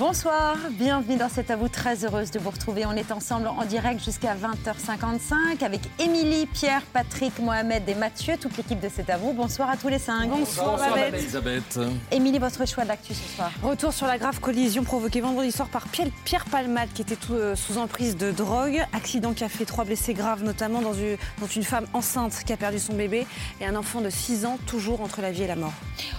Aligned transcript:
Bonsoir, 0.00 0.56
bienvenue 0.70 1.18
dans 1.18 1.28
cet 1.28 1.50
à 1.50 1.56
vous. 1.56 1.68
Très 1.68 2.06
heureuse 2.06 2.30
de 2.30 2.38
vous 2.38 2.48
retrouver. 2.48 2.86
On 2.86 2.92
est 2.92 3.12
ensemble 3.12 3.48
en 3.48 3.66
direct 3.66 4.02
jusqu'à 4.02 4.34
20h55 4.34 5.62
avec 5.62 5.82
Émilie, 5.98 6.46
Pierre, 6.46 6.80
Patrick, 6.94 7.38
Mohamed 7.38 7.86
et 7.86 7.94
Mathieu, 7.94 8.38
toute 8.40 8.56
l'équipe 8.56 8.80
de 8.80 8.88
cet 8.88 9.10
à 9.10 9.18
vous. 9.18 9.34
Bonsoir 9.34 9.68
à 9.68 9.76
tous 9.76 9.88
les 9.88 9.98
cinq. 9.98 10.30
Bonsoir, 10.30 10.78
Bonsoir, 10.78 10.96
Elisabeth. 10.96 11.78
Émilie, 12.10 12.38
votre 12.38 12.66
choix 12.66 12.84
de 12.84 12.88
l'actu 12.88 13.12
ce 13.12 13.36
soir 13.36 13.50
Retour 13.62 13.92
sur 13.92 14.06
la 14.06 14.16
grave 14.16 14.40
collision 14.40 14.84
provoquée 14.84 15.20
vendredi 15.20 15.52
soir 15.52 15.68
par 15.68 15.86
Pierre, 15.88 16.08
Pierre 16.24 16.46
Palmade 16.46 16.88
qui 16.94 17.02
était 17.02 17.16
tout, 17.16 17.34
euh, 17.34 17.54
sous 17.54 17.76
emprise 17.76 18.16
de 18.16 18.30
drogue. 18.30 18.82
Accident 18.94 19.34
qui 19.34 19.44
a 19.44 19.50
fait 19.50 19.66
trois 19.66 19.84
blessés 19.84 20.14
graves, 20.14 20.42
notamment 20.42 20.80
dans 20.80 20.94
une, 20.94 21.18
dont 21.38 21.46
une 21.46 21.62
femme 21.62 21.84
enceinte 21.92 22.42
qui 22.46 22.54
a 22.54 22.56
perdu 22.56 22.78
son 22.78 22.94
bébé 22.94 23.26
et 23.60 23.66
un 23.66 23.76
enfant 23.76 24.00
de 24.00 24.08
6 24.08 24.46
ans 24.46 24.58
toujours 24.64 25.02
entre 25.02 25.20
la 25.20 25.30
vie 25.30 25.42
et 25.42 25.46
la 25.46 25.56
mort. 25.56 25.74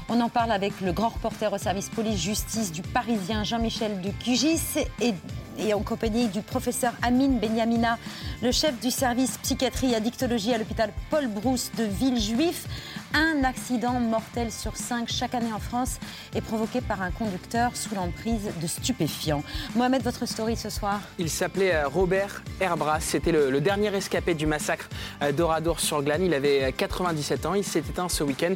On 0.08 0.22
en 0.22 0.30
parle 0.30 0.52
avec 0.52 0.82
le 0.82 0.92
grand 0.92 1.10
reporter 1.10 1.52
au 1.52 1.58
service 1.58 1.90
police-justice 1.90 2.72
du 2.72 2.84
Parisien 2.84 3.44
Jean-Michel 3.44 3.71
de 3.80 4.12
Cugis 4.24 4.60
et, 5.02 5.14
et, 5.62 5.74
en 5.74 5.82
compagnie 5.82 6.28
du 6.28 6.42
professeur 6.42 6.94
Amine 7.02 7.40
Benyamina, 7.40 7.98
le 8.42 8.52
chef 8.52 8.80
du 8.80 8.92
service 8.92 9.38
psychiatrie 9.38 9.92
et 9.92 9.96
addictologie 9.96 10.54
à 10.54 10.58
l'hôpital 10.58 10.92
Paul 11.10 11.28
Brousse 11.28 11.72
de 11.78 11.84
Villejuif. 11.84 12.66
Un 13.14 13.44
accident 13.44 14.00
mortel 14.00 14.52
sur 14.52 14.78
cinq 14.78 15.10
chaque 15.10 15.36
année 15.36 15.52
en 15.54 15.60
France 15.60 16.00
est 16.34 16.42
provoqué 16.42 16.80
par 16.82 17.02
un 17.02 17.12
conducteur 17.12 17.76
sous 17.76 17.94
l'emprise 17.94 18.50
de 18.62 18.68
stupéfiants. 18.68 19.44
Mohamed, 19.76 20.02
votre 20.02 20.26
story 20.26 20.56
ce 20.56 20.70
soir 20.70 21.02
Il 21.20 21.30
s'appelait 21.30 21.76
euh, 21.76 21.88
Robert 21.88 22.42
Herbras. 22.62 23.02
C'était 23.02 23.32
le, 23.32 23.52
le, 23.52 23.60
dernier 23.62 23.90
rescapé 23.90 24.34
du 24.34 24.46
massacre 24.46 24.88
euh, 25.22 25.32
d'Oradour-sur-Glane. 25.32 26.24
Il 26.24 26.34
avait 26.34 26.74
97 26.76 27.46
ans. 27.46 27.54
Il 27.54 27.66
s'est 27.66 27.80
éteint 27.80 28.08
ce 28.08 28.24
week-end. 28.24 28.54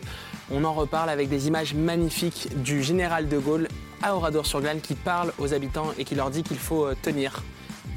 On 0.52 0.64
en 0.64 0.74
reparle 0.74 1.10
avec 1.10 1.28
des 1.28 1.48
images 1.48 1.74
magnifiques 1.74 2.50
du 2.64 2.82
général 2.82 3.28
de 3.28 3.38
Gaulle 3.38 3.68
à 4.02 4.16
Oradour-sur-Glane 4.16 4.82
qui 4.82 4.96
parle 4.96 5.34
aux 5.40 5.54
habitants 5.54 5.92
et 5.98 6.04
qui 6.04 6.16
leur 6.16 6.30
dit 6.30 6.44
qu'il 6.44 6.60
faut 6.60 6.86
euh, 6.86 6.95
tenir. 7.02 7.44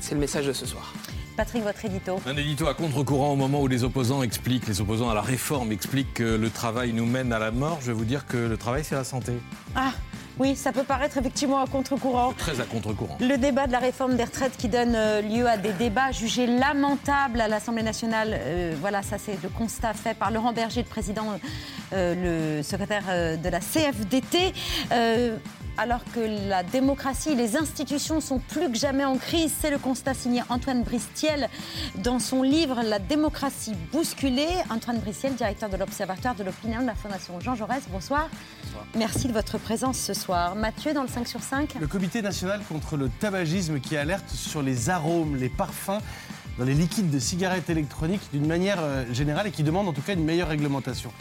C'est 0.01 0.15
le 0.15 0.21
message 0.21 0.47
de 0.47 0.53
ce 0.53 0.67
soir. 0.67 0.93
Patrick, 1.37 1.63
votre 1.63 1.85
édito. 1.85 2.21
Un 2.27 2.37
édito 2.37 2.67
à 2.67 2.75
contre-courant 2.75 3.33
au 3.33 3.37
moment 3.37 3.63
où 3.63 3.69
les 3.69 3.85
opposants 3.85 4.25
expliquent, 4.25 4.67
les 4.67 4.81
opposants 4.81 5.09
à 5.09 5.15
la 5.15 5.21
réforme 5.21 5.71
expliquent 5.71 6.15
que 6.15 6.37
le 6.37 6.51
travail 6.51 6.93
nous 6.93 7.07
mène 7.07 7.33
à 7.33 7.39
la 7.39 7.53
mort. 7.53 7.79
Je 7.81 7.87
vais 7.87 7.93
vous 7.93 8.05
dire 8.05 8.27
que 8.27 8.37
le 8.37 8.57
travail, 8.57 8.83
c'est 8.83 8.97
la 8.97 9.05
santé. 9.05 9.35
Ah 9.77 9.93
oui, 10.39 10.55
ça 10.55 10.73
peut 10.73 10.85
paraître 10.85 11.19
effectivement 11.19 11.61
à 11.61 11.67
contre-courant. 11.67 12.33
Très 12.37 12.61
à 12.61 12.65
contre-courant. 12.65 13.19
Le 13.21 13.37
débat 13.37 13.67
de 13.67 13.73
la 13.73 13.81
réforme 13.81 14.17
des 14.17 14.23
retraites 14.23 14.57
qui 14.57 14.69
donne 14.69 14.95
euh, 14.95 15.21
lieu 15.21 15.49
à 15.49 15.57
des 15.57 15.73
débats 15.73 16.13
jugés 16.13 16.47
lamentables 16.47 17.41
à 17.41 17.49
l'Assemblée 17.49 17.83
nationale. 17.83 18.31
Euh, 18.35 18.75
voilà, 18.81 19.03
ça 19.03 19.19
c'est 19.19 19.43
le 19.43 19.49
constat 19.49 19.95
fait 19.95 20.15
par 20.15 20.31
Laurent 20.31 20.53
Berger, 20.53 20.83
le 20.83 20.89
président, 20.89 21.41
euh, 21.93 22.59
le 22.59 22.63
secrétaire 22.63 23.05
de 23.37 23.49
la 23.49 23.59
CFDT 23.59 24.55
alors 25.79 26.03
que 26.13 26.49
la 26.49 26.63
démocratie 26.65 27.31
et 27.31 27.35
les 27.35 27.57
institutions 27.57 28.21
sont 28.21 28.41
plus 28.41 28.71
que 28.71 28.77
jamais 28.77 29.05
en 29.05 29.17
crise. 29.17 29.53
C'est 29.59 29.71
le 29.71 29.79
constat 29.79 30.13
signé 30.13 30.43
Antoine 30.51 30.83
Bristiel 30.83 31.49
dans 32.03 32.19
son 32.19 32.43
livre 32.43 32.83
La 32.85 32.99
démocratie 32.99 33.75
bousculée. 33.93 34.49
Antoine 34.71 34.99
Bristiel, 34.99 35.35
directeur 35.35 35.69
de 35.69 35.77
l'Observatoire 35.77 36.35
de 36.35 36.43
l'opinion 36.43 36.83
de 36.83 36.87
la 36.87 36.95
Fondation 36.95 37.39
Jean 37.41 37.55
Jaurès. 37.55 37.83
Bonsoir. 37.91 38.29
Bonsoir. 38.65 38.85
Merci 38.97 39.29
de 39.29 39.33
votre 39.33 39.59
présence 39.59 39.99
ce 39.99 40.15
soir. 40.15 40.57
Mathieu, 40.57 40.93
dans 40.93 41.03
le 41.03 41.09
5 41.09 41.29
sur 41.29 41.41
5. 41.41 41.77
Le 41.81 41.87
Comité 41.87 42.23
national 42.23 42.61
contre 42.69 42.97
le 42.97 43.09
tabagisme 43.09 43.79
qui 43.81 43.97
alerte 43.97 44.29
sur 44.29 44.63
les 44.63 44.91
arômes, 44.91 45.37
les 45.37 45.49
parfums 45.49 46.01
dans 46.59 46.65
les 46.65 46.75
liquides 46.75 47.11
de 47.11 47.21
cigarettes 47.21 47.71
électroniques 47.71 48.29
d'une 48.33 48.47
manière 48.47 48.79
euh, 48.81 49.05
générale 49.13 49.47
et 49.47 49.51
qui 49.53 49.63
demande 49.63 49.87
en 49.87 49.93
tout 49.93 50.03
cas 50.03 50.15
une 50.15 50.25
meilleure 50.25 50.49
réglementation. 50.49 51.13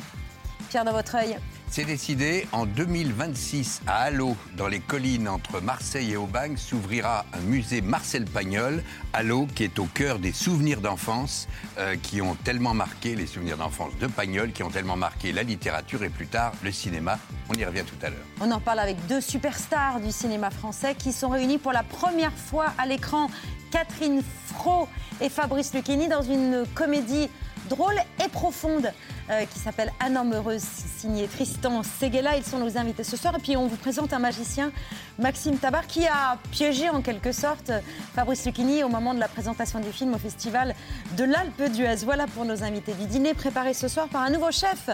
Pierre, 0.67 0.85
dans 0.85 0.91
votre 0.93 1.15
œil. 1.15 1.37
C'est 1.69 1.83
décidé, 1.83 2.47
en 2.53 2.65
2026, 2.65 3.81
à 3.87 4.03
Allo, 4.03 4.35
dans 4.55 4.67
les 4.67 4.79
collines 4.79 5.27
entre 5.27 5.61
Marseille 5.61 6.13
et 6.13 6.17
Aubagne, 6.17 6.55
s'ouvrira 6.55 7.25
un 7.33 7.41
musée 7.41 7.81
Marcel 7.81 8.25
Pagnol. 8.25 8.83
Allo, 9.11 9.47
qui 9.53 9.63
est 9.65 9.77
au 9.77 9.85
cœur 9.85 10.19
des 10.19 10.31
souvenirs 10.31 10.79
d'enfance, 10.79 11.47
euh, 11.77 11.95
qui 12.01 12.21
ont 12.21 12.35
tellement 12.35 12.73
marqué 12.73 13.15
les 13.15 13.27
souvenirs 13.27 13.57
d'enfance 13.57 13.91
de 13.99 14.07
Pagnol, 14.07 14.53
qui 14.53 14.63
ont 14.63 14.69
tellement 14.69 14.95
marqué 14.95 15.33
la 15.33 15.43
littérature 15.43 16.03
et 16.03 16.09
plus 16.09 16.27
tard 16.27 16.53
le 16.63 16.71
cinéma. 16.71 17.19
On 17.49 17.53
y 17.53 17.65
revient 17.65 17.83
tout 17.85 18.05
à 18.05 18.09
l'heure. 18.09 18.25
On 18.39 18.49
en 18.51 18.61
parle 18.61 18.79
avec 18.79 19.05
deux 19.07 19.21
superstars 19.21 19.99
du 19.99 20.11
cinéma 20.11 20.49
français 20.49 20.95
qui 20.95 21.11
sont 21.11 21.29
réunis 21.29 21.57
pour 21.57 21.73
la 21.73 21.83
première 21.83 22.33
fois 22.33 22.67
à 22.77 22.85
l'écran. 22.85 23.29
Catherine 23.71 24.21
Fro 24.45 24.87
et 25.19 25.29
Fabrice 25.29 25.73
Lucchini 25.73 26.07
dans 26.07 26.21
une 26.21 26.65
comédie 26.73 27.29
drôle 27.69 27.95
et 28.23 28.29
profonde 28.29 28.91
euh, 29.29 29.45
qui 29.45 29.59
s'appelle 29.59 29.91
Un 29.99 30.15
homme 30.15 30.33
heureuse, 30.33 30.61
signé 30.61 31.27
Tristan 31.27 31.81
Seguela. 31.83 32.37
Ils 32.37 32.43
sont 32.43 32.59
nos 32.59 32.77
invités 32.77 33.03
ce 33.03 33.17
soir. 33.17 33.35
Et 33.37 33.41
puis 33.41 33.57
on 33.57 33.67
vous 33.67 33.75
présente 33.75 34.13
un 34.13 34.19
magicien, 34.19 34.71
Maxime 35.19 35.57
Tabar, 35.57 35.85
qui 35.85 36.07
a 36.07 36.37
piégé 36.51 36.89
en 36.89 37.01
quelque 37.01 37.31
sorte 37.31 37.71
Fabrice 38.15 38.45
Lucchini 38.45 38.83
au 38.83 38.89
moment 38.89 39.13
de 39.13 39.19
la 39.19 39.27
présentation 39.27 39.79
du 39.79 39.91
film 39.91 40.13
au 40.13 40.17
festival 40.17 40.75
de 41.17 41.23
l'Alpe 41.23 41.63
d'Huez. 41.71 42.03
Voilà 42.05 42.27
pour 42.27 42.45
nos 42.45 42.63
invités 42.63 42.93
du 42.93 43.05
dîner 43.05 43.33
préparé 43.33 43.73
ce 43.73 43.87
soir 43.87 44.07
par 44.07 44.21
un 44.21 44.29
nouveau 44.29 44.51
chef. 44.51 44.89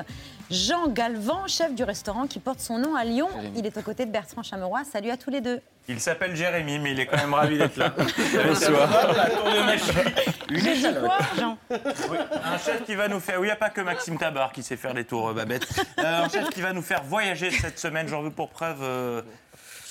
Jean 0.52 0.88
Galvan, 0.88 1.48
chef 1.48 1.74
du 1.74 1.84
restaurant 1.84 2.28
qui 2.28 2.40
porte 2.40 2.60
son 2.60 2.78
nom 2.78 2.96
à 2.96 3.04
Lyon. 3.04 3.30
Il 3.56 3.66
est 3.66 3.78
aux 3.78 3.82
côtés 3.82 4.06
de 4.06 4.12
Bertrand 4.12 4.44
Chameroy. 4.44 4.84
Salut 4.84 5.10
à 5.10 5.18
tous 5.18 5.30
les 5.30 5.42
deux. 5.42 5.60
Il 5.88 6.00
s'appelle 6.00 6.36
Jérémy, 6.36 6.80
mais 6.80 6.92
il 6.92 7.00
est 7.00 7.06
quand 7.06 7.18
même 7.18 7.34
ravi 7.34 7.58
d'être 7.58 7.76
là. 7.76 7.94
Bonsoir. 8.48 9.14
La 9.16 9.30
tour 9.30 9.46
de 9.46 9.66
magie. 9.66 9.84
Une 10.50 10.62
dit 10.62 11.00
quoi, 11.02 11.18
Jean? 11.38 11.58
Oui, 11.70 12.18
Un 12.44 12.58
chef 12.58 12.86
qui 12.86 12.96
va 12.96 13.08
nous 13.08 13.20
faire. 13.20 13.40
Oui, 13.40 13.48
il 13.48 13.50
n'y 13.50 13.52
a 13.52 13.58
pas 13.58 13.70
que 13.70 13.82
Maxime 13.82 14.18
Tabar 14.24 14.54
qui 14.54 14.64
sait 14.64 14.78
faire 14.78 14.94
des 14.94 15.04
tours, 15.04 15.34
Babette. 15.34 15.68
Euh, 16.00 16.24
un 16.24 16.30
chef 16.30 16.50
qui 16.52 16.62
va 16.62 16.72
nous 16.72 16.82
faire 16.82 17.04
voyager 17.04 17.52
cette 17.52 17.78
semaine. 17.78 18.08
J'en 18.08 18.22
veux 18.22 18.32
pour 18.32 18.48
preuve. 18.48 18.78
Euh, 18.82 19.22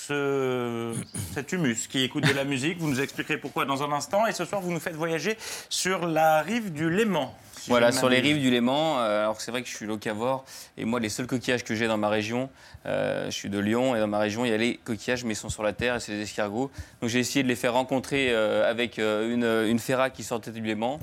ce, 0.07 0.93
cet 1.33 1.51
humus 1.53 1.87
qui 1.87 2.03
écoute 2.03 2.25
de 2.27 2.33
la 2.33 2.43
musique. 2.43 2.79
Vous 2.79 2.89
nous 2.89 2.99
expliquerez 2.99 3.37
pourquoi 3.37 3.65
dans 3.65 3.83
un 3.83 3.91
instant. 3.91 4.25
Et 4.25 4.31
ce 4.31 4.43
soir, 4.43 4.59
vous 4.59 4.71
nous 4.71 4.79
faites 4.79 4.95
voyager 4.95 5.37
sur 5.69 6.07
la 6.07 6.41
rive 6.41 6.73
du 6.73 6.89
Léman. 6.89 7.31
Si 7.59 7.69
voilà, 7.69 7.91
sur 7.91 8.09
les 8.09 8.19
rives 8.21 8.39
du 8.39 8.49
Léman. 8.49 8.97
Euh, 8.97 9.21
alors 9.21 9.39
c'est 9.39 9.51
vrai 9.51 9.61
que 9.61 9.69
je 9.69 9.75
suis 9.75 9.85
locavore 9.85 10.45
et 10.77 10.83
moi, 10.83 10.99
les 10.99 11.09
seuls 11.09 11.27
coquillages 11.27 11.63
que 11.63 11.75
j'ai 11.75 11.87
dans 11.87 11.97
ma 11.97 12.09
région, 12.09 12.49
euh, 12.87 13.25
je 13.27 13.31
suis 13.31 13.49
de 13.49 13.59
Lyon 13.59 13.95
et 13.95 13.99
dans 13.99 14.07
ma 14.07 14.19
région, 14.19 14.45
il 14.45 14.51
y 14.51 14.53
a 14.53 14.57
les 14.57 14.77
coquillages, 14.77 15.23
mais 15.23 15.33
ils 15.33 15.37
sont 15.37 15.49
sur 15.49 15.63
la 15.63 15.73
terre 15.73 15.95
et 15.95 15.99
c'est 15.99 16.11
des 16.11 16.23
escargots. 16.23 16.71
Donc 17.01 17.09
j'ai 17.09 17.19
essayé 17.19 17.43
de 17.43 17.47
les 17.47 17.55
faire 17.55 17.73
rencontrer 17.73 18.31
euh, 18.31 18.69
avec 18.69 18.97
une, 18.97 19.45
une 19.45 19.79
ferra 19.79 20.09
qui 20.09 20.23
sortait 20.23 20.51
du 20.51 20.61
Léman. 20.61 20.99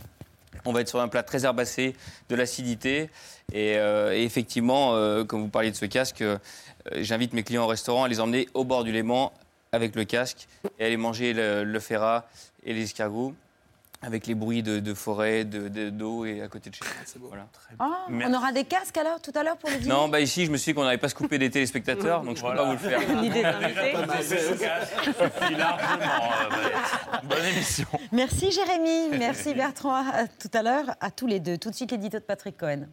On 0.65 0.73
va 0.73 0.81
être 0.81 0.89
sur 0.89 1.01
un 1.01 1.09
plat 1.09 1.23
très 1.23 1.45
herbacé, 1.45 1.95
de 2.29 2.37
l'acidité. 2.37 3.11
Et, 3.53 3.77
euh, 3.77 4.13
effectivement, 4.13 4.95
euh, 4.95 5.25
comme 5.25 5.43
vous 5.43 5.49
parliez 5.49 5.71
de 5.71 5.77
ce 5.77 5.87
casque, 5.87 6.23
euh, 6.23 6.39
j'invite 6.97 7.33
mes 7.33 7.43
clients 7.43 7.65
au 7.65 7.69
restaurant 7.69 8.05
à 8.05 8.09
les 8.09 8.21
emmener 8.21 8.49
au 8.55 8.65
bord 8.65 8.85
du 8.85 8.93
Léman 8.93 9.33
avec 9.73 9.95
le 9.95 10.05
casque 10.05 10.49
et 10.79 10.85
aller 10.85 10.97
manger 10.97 11.33
le, 11.33 11.65
le 11.65 11.81
ferrat 11.81 12.29
et 12.65 12.75
les 12.75 12.83
escargots 12.85 13.35
avec 14.03 14.27
les 14.27 14.35
bruits 14.35 14.63
de, 14.63 14.81
de 14.81 14.95
forêt, 14.95 15.45
d'eau 15.45 15.69
de, 15.69 15.91
de, 15.91 16.27
et 16.27 16.43
à 16.43 16.49
côté 16.49 16.71
de 16.71 16.75
chez 16.75 16.85
nous. 17.19 17.29
Voilà. 17.29 17.47
Oh, 17.79 17.85
on 18.11 18.35
aura 18.35 18.51
des 18.53 18.65
casques 18.65 18.97
alors 18.97 19.21
tout 19.21 19.33
à 19.35 19.43
l'heure 19.43 19.59
pour 19.59 19.69
le 19.69 19.77
dîner 19.77 19.91
Non, 19.91 20.09
bah 20.09 20.21
ici 20.21 20.47
je 20.47 20.51
me 20.51 20.57
suis 20.57 20.73
dit 20.73 20.77
qu'on 20.77 20.85
n'allait 20.85 20.97
pas 20.99 21.11
se 21.11 21.15
couper 21.15 21.39
des 21.39 21.51
téléspectateurs, 21.51 22.23
donc 22.23 22.37
je 22.39 22.43
ne 22.43 22.47
voilà. 22.47 22.63
peux 22.63 22.63
pas 22.63 22.75
vous 22.75 22.83
le 22.83 22.91
faire. 22.91 23.23
L'idée 23.23 23.43
d'inviter. 23.43 23.93
Bonne 27.25 27.45
émission. 27.45 27.87
Merci 28.13 28.51
Jérémy, 28.53 29.19
merci 29.19 29.53
Bertrand. 29.55 30.05
À 30.11 30.27
tout 30.27 30.51
à 30.55 30.63
l'heure, 30.63 30.95
à 31.01 31.11
tous 31.11 31.27
les 31.27 31.41
deux. 31.41 31.59
Tout 31.59 31.71
de 31.71 31.75
suite 31.75 31.91
l'édito 31.91 32.19
de 32.19 32.25
Patrick 32.25 32.57
Cohen. 32.57 32.87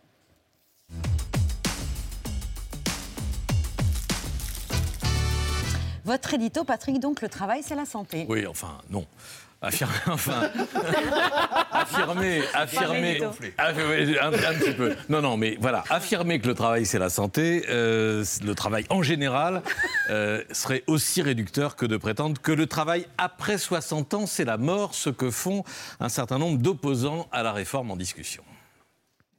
Votre 6.03 6.33
édito, 6.35 6.63
Patrick, 6.63 6.99
donc 7.01 7.21
le 7.21 7.27
travail, 7.27 7.61
c'est 7.63 7.75
la 7.75 7.85
santé. 7.85 8.25
Oui, 8.29 8.47
enfin, 8.47 8.77
non. 8.89 9.05
Affirmer, 9.59 9.93
enfin, 10.07 10.51
affirmer, 11.71 12.43
affirmer, 12.53 13.23
un, 13.57 13.69
un, 14.27 14.53
petit 14.53 14.73
peu. 14.73 14.95
Non, 15.09 15.19
non, 15.21 15.35
mais 15.35 15.57
voilà, 15.59 15.83
affirmer 15.89 16.39
que 16.39 16.47
le 16.47 16.53
travail 16.53 16.85
c'est 16.85 16.99
la 16.99 17.09
santé, 17.09 17.65
euh, 17.69 18.23
le 18.43 18.53
travail 18.53 18.85
en 18.89 19.01
général 19.01 19.63
euh, 20.11 20.43
serait 20.51 20.83
aussi 20.85 21.23
réducteur 21.23 21.75
que 21.75 21.87
de 21.87 21.97
prétendre 21.97 22.39
que 22.39 22.51
le 22.51 22.67
travail 22.67 23.07
après 23.17 23.57
60 23.57 24.13
ans 24.13 24.27
c'est 24.27 24.45
la 24.45 24.57
mort, 24.57 24.93
ce 24.93 25.09
que 25.09 25.31
font 25.31 25.63
un 25.99 26.09
certain 26.09 26.37
nombre 26.37 26.59
d'opposants 26.59 27.27
à 27.31 27.41
la 27.41 27.51
réforme 27.51 27.89
en 27.89 27.95
discussion. 27.95 28.43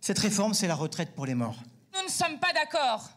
Cette 0.01 0.19
réforme, 0.19 0.55
c'est 0.55 0.69
la 0.69 0.75
retraite 0.75 1.15
pour 1.15 1.27
les 1.27 1.35
morts. 1.35 1.59
Nous 1.95 2.03
ne 2.05 2.11
sommes 2.11 2.39
pas 2.39 2.53
d'accord 2.53 3.11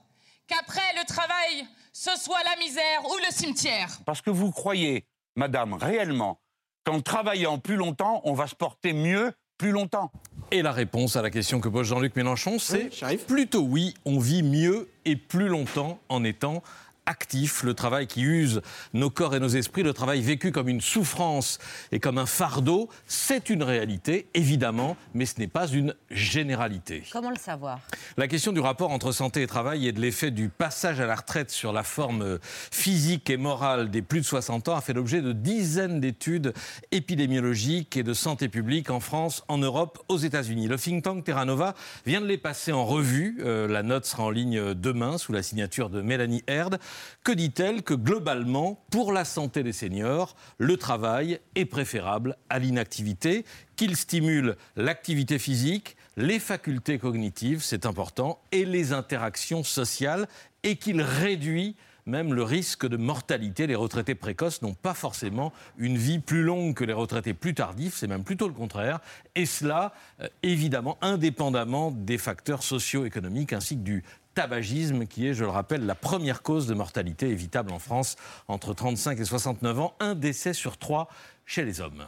qu'après 0.47 0.81
le 0.99 1.05
travail, 1.05 1.65
ce 1.93 2.11
soit 2.19 2.43
la 2.43 2.59
misère 2.59 3.05
ou 3.05 3.17
le 3.25 3.31
cimetière. 3.31 3.89
Parce 4.05 4.21
que 4.21 4.29
vous 4.29 4.51
croyez, 4.51 5.05
madame, 5.35 5.73
réellement, 5.73 6.39
qu'en 6.83 7.01
travaillant 7.01 7.57
plus 7.59 7.75
longtemps, 7.75 8.21
on 8.23 8.33
va 8.33 8.47
se 8.47 8.55
porter 8.55 8.93
mieux 8.93 9.31
plus 9.57 9.71
longtemps. 9.71 10.11
Et 10.51 10.61
la 10.61 10.71
réponse 10.71 11.15
à 11.15 11.21
la 11.21 11.29
question 11.29 11.59
que 11.59 11.69
pose 11.69 11.87
Jean-Luc 11.87 12.15
Mélenchon, 12.15 12.57
c'est 12.57 12.89
plutôt 13.27 13.61
oui, 13.61 13.93
on 14.05 14.19
vit 14.19 14.43
mieux 14.43 14.89
et 15.05 15.15
plus 15.15 15.47
longtemps 15.47 15.99
en 16.09 16.23
étant 16.23 16.63
actif, 17.05 17.63
le 17.63 17.73
travail 17.73 18.07
qui 18.07 18.21
use 18.21 18.61
nos 18.93 19.09
corps 19.09 19.35
et 19.35 19.39
nos 19.39 19.49
esprits, 19.49 19.83
le 19.83 19.93
travail 19.93 20.21
vécu 20.21 20.51
comme 20.51 20.69
une 20.69 20.81
souffrance 20.81 21.59
et 21.91 21.99
comme 21.99 22.17
un 22.17 22.25
fardeau, 22.25 22.89
c'est 23.07 23.49
une 23.49 23.63
réalité, 23.63 24.27
évidemment, 24.33 24.95
mais 25.13 25.25
ce 25.25 25.39
n'est 25.39 25.47
pas 25.47 25.67
une 25.67 25.95
généralité. 26.09 27.03
Comment 27.11 27.31
le 27.31 27.37
savoir? 27.37 27.79
La 28.17 28.27
question 28.27 28.51
du 28.51 28.59
rapport 28.59 28.91
entre 28.91 29.11
santé 29.11 29.41
et 29.41 29.47
travail 29.47 29.87
et 29.87 29.91
de 29.91 29.99
l'effet 29.99 30.31
du 30.31 30.49
passage 30.49 30.99
à 30.99 31.07
la 31.07 31.15
retraite 31.15 31.49
sur 31.49 31.73
la 31.73 31.83
forme 31.83 32.39
physique 32.71 33.29
et 33.29 33.37
morale 33.37 33.89
des 33.89 34.01
plus 34.01 34.21
de 34.21 34.25
60 34.25 34.69
ans 34.69 34.75
a 34.75 34.81
fait 34.81 34.93
l'objet 34.93 35.21
de 35.21 35.31
dizaines 35.31 35.99
d'études 35.99 36.53
épidémiologiques 36.91 37.97
et 37.97 38.03
de 38.03 38.13
santé 38.13 38.47
publique 38.47 38.89
en 38.89 38.99
France, 38.99 39.43
en 39.47 39.57
Europe, 39.57 40.03
aux 40.07 40.17
États-Unis. 40.17 40.67
Le 40.67 40.77
think 40.77 41.03
tank 41.03 41.23
Terra 41.23 41.45
Nova 41.45 41.73
vient 42.05 42.21
de 42.21 42.25
les 42.25 42.37
passer 42.37 42.71
en 42.71 42.85
revue. 42.85 43.39
Euh, 43.41 43.67
la 43.67 43.83
note 43.83 44.05
sera 44.05 44.23
en 44.23 44.29
ligne 44.29 44.73
demain 44.73 45.17
sous 45.17 45.33
la 45.33 45.43
signature 45.43 45.89
de 45.89 46.01
Mélanie 46.01 46.43
Herd. 46.47 46.79
Que 47.23 47.31
dit-elle 47.31 47.83
Que 47.83 47.93
globalement, 47.93 48.83
pour 48.89 49.13
la 49.13 49.25
santé 49.25 49.63
des 49.63 49.73
seniors, 49.73 50.35
le 50.57 50.77
travail 50.77 51.39
est 51.55 51.65
préférable 51.65 52.37
à 52.49 52.59
l'inactivité, 52.59 53.45
qu'il 53.75 53.95
stimule 53.95 54.55
l'activité 54.75 55.39
physique, 55.39 55.97
les 56.17 56.39
facultés 56.39 56.99
cognitives, 56.99 57.63
c'est 57.63 57.85
important, 57.85 58.41
et 58.51 58.65
les 58.65 58.93
interactions 58.93 59.63
sociales, 59.63 60.27
et 60.63 60.75
qu'il 60.75 61.01
réduit 61.01 61.75
même 62.05 62.33
le 62.33 62.43
risque 62.43 62.87
de 62.87 62.97
mortalité. 62.97 63.67
Les 63.67 63.75
retraités 63.75 64.15
précoces 64.15 64.61
n'ont 64.61 64.73
pas 64.73 64.93
forcément 64.93 65.53
une 65.77 65.97
vie 65.97 66.19
plus 66.19 66.43
longue 66.43 66.73
que 66.73 66.83
les 66.83 66.93
retraités 66.93 67.33
plus 67.33 67.53
tardifs, 67.53 67.95
c'est 67.97 68.07
même 68.07 68.23
plutôt 68.23 68.47
le 68.47 68.53
contraire. 68.53 68.99
Et 69.35 69.45
cela, 69.45 69.93
euh, 70.21 70.27
évidemment, 70.43 70.97
indépendamment 71.01 71.91
des 71.91 72.17
facteurs 72.17 72.63
socio-économiques 72.63 73.53
ainsi 73.53 73.77
que 73.77 73.83
du 73.83 74.03
tabagisme, 74.33 75.05
qui 75.05 75.27
est, 75.27 75.33
je 75.33 75.43
le 75.43 75.49
rappelle, 75.49 75.85
la 75.85 75.95
première 75.95 76.41
cause 76.41 76.67
de 76.67 76.73
mortalité 76.73 77.29
évitable 77.29 77.71
en 77.71 77.79
France 77.79 78.15
entre 78.47 78.73
35 78.73 79.19
et 79.19 79.25
69 79.25 79.79
ans, 79.79 79.93
un 79.99 80.15
décès 80.15 80.53
sur 80.53 80.77
trois 80.77 81.09
chez 81.45 81.65
les 81.65 81.81
hommes. 81.81 82.07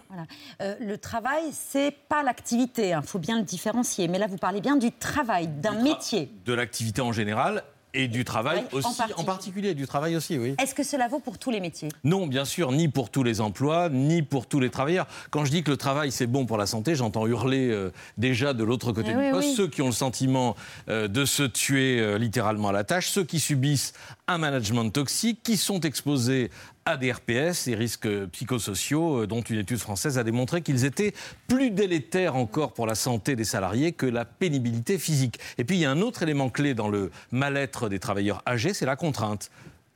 Euh, 0.61 0.75
le 0.79 0.97
travail, 0.97 1.43
c'est 1.51 1.91
pas 2.07 2.23
l'activité, 2.23 2.89
il 2.89 2.93
hein, 2.93 3.01
faut 3.01 3.19
bien 3.19 3.37
le 3.37 3.43
différencier. 3.43 4.07
Mais 4.07 4.17
là, 4.17 4.27
vous 4.27 4.37
parlez 4.37 4.61
bien 4.61 4.77
du 4.77 4.91
travail, 4.91 5.47
d'un 5.47 5.81
métier. 5.81 6.31
De 6.45 6.53
l'activité 6.53 7.01
en 7.01 7.11
général 7.11 7.63
et 7.93 8.07
du 8.07 8.25
travail 8.25 8.63
aussi, 8.71 8.87
en 9.17 9.23
particulier. 9.23 9.73
du 9.73 9.85
travail 9.85 10.15
aussi, 10.15 10.37
oui. 10.37 10.55
Est-ce 10.59 10.73
que 10.73 10.83
cela 10.83 11.07
vaut 11.07 11.19
pour 11.19 11.37
tous 11.37 11.51
les 11.51 11.59
métiers? 11.59 11.89
Non, 12.03 12.27
bien 12.27 12.45
sûr, 12.45 12.71
ni 12.71 12.87
pour 12.87 13.09
tous 13.09 13.23
les 13.23 13.41
emplois, 13.41 13.89
ni 13.89 14.23
pour 14.23 14.47
tous 14.47 14.59
les 14.59 14.69
travailleurs. 14.69 15.07
Quand 15.29 15.45
je 15.45 15.51
dis 15.51 15.63
que 15.63 15.71
le 15.71 15.77
travail, 15.77 16.11
c'est 16.11 16.27
bon 16.27 16.45
pour 16.45 16.57
la 16.57 16.65
santé, 16.65 16.95
j'entends 16.95 17.27
hurler 17.27 17.69
euh, 17.69 17.91
déjà 18.17 18.53
de 18.53 18.63
l'autre 18.63 18.91
côté 18.91 19.11
eh 19.11 19.25
du 19.25 19.31
poste 19.31 19.55
ceux 19.55 19.67
qui 19.67 19.81
ont 19.81 19.87
le 19.87 19.91
sentiment 19.91 20.55
euh, 20.89 21.07
de 21.07 21.25
se 21.25 21.43
tuer 21.43 21.99
euh, 21.99 22.17
littéralement 22.17 22.69
à 22.69 22.71
la 22.71 22.83
tâche, 22.83 23.09
ceux 23.09 23.23
qui 23.23 23.39
subissent 23.39 23.93
un 24.27 24.37
management 24.37 24.89
toxique, 24.89 25.41
qui 25.43 25.57
sont 25.57 25.81
exposés 25.81 26.49
à 26.85 26.97
des 26.97 27.11
RPS, 27.11 27.65
des 27.65 27.75
risques 27.75 28.07
psychosociaux, 28.27 29.23
euh, 29.23 29.27
dont 29.27 29.41
une 29.41 29.59
étude 29.59 29.77
française 29.77 30.17
a 30.17 30.23
démontré 30.23 30.61
qu'ils 30.61 30.85
étaient 30.85 31.13
plus 31.47 31.71
délétères 31.71 32.35
encore 32.35 32.73
pour 32.73 32.87
la 32.87 32.95
santé 32.95 33.35
des 33.35 33.45
salariés 33.45 33.91
que 33.93 34.05
la 34.05 34.25
pénibilité 34.25 34.97
physique. 34.97 35.39
Et 35.57 35.63
puis 35.63 35.77
il 35.77 35.79
y 35.79 35.85
a 35.85 35.91
un 35.91 36.01
autre 36.01 36.23
élément 36.23 36.49
clé 36.49 36.73
dans 36.73 36.89
le 36.89 37.11
mal-être 37.31 37.89
des 37.89 37.99
travailleurs 37.99 38.41
âgés, 38.47 38.73
c'est 38.73 38.85
la 38.85 38.95
contrainte, 38.95 39.49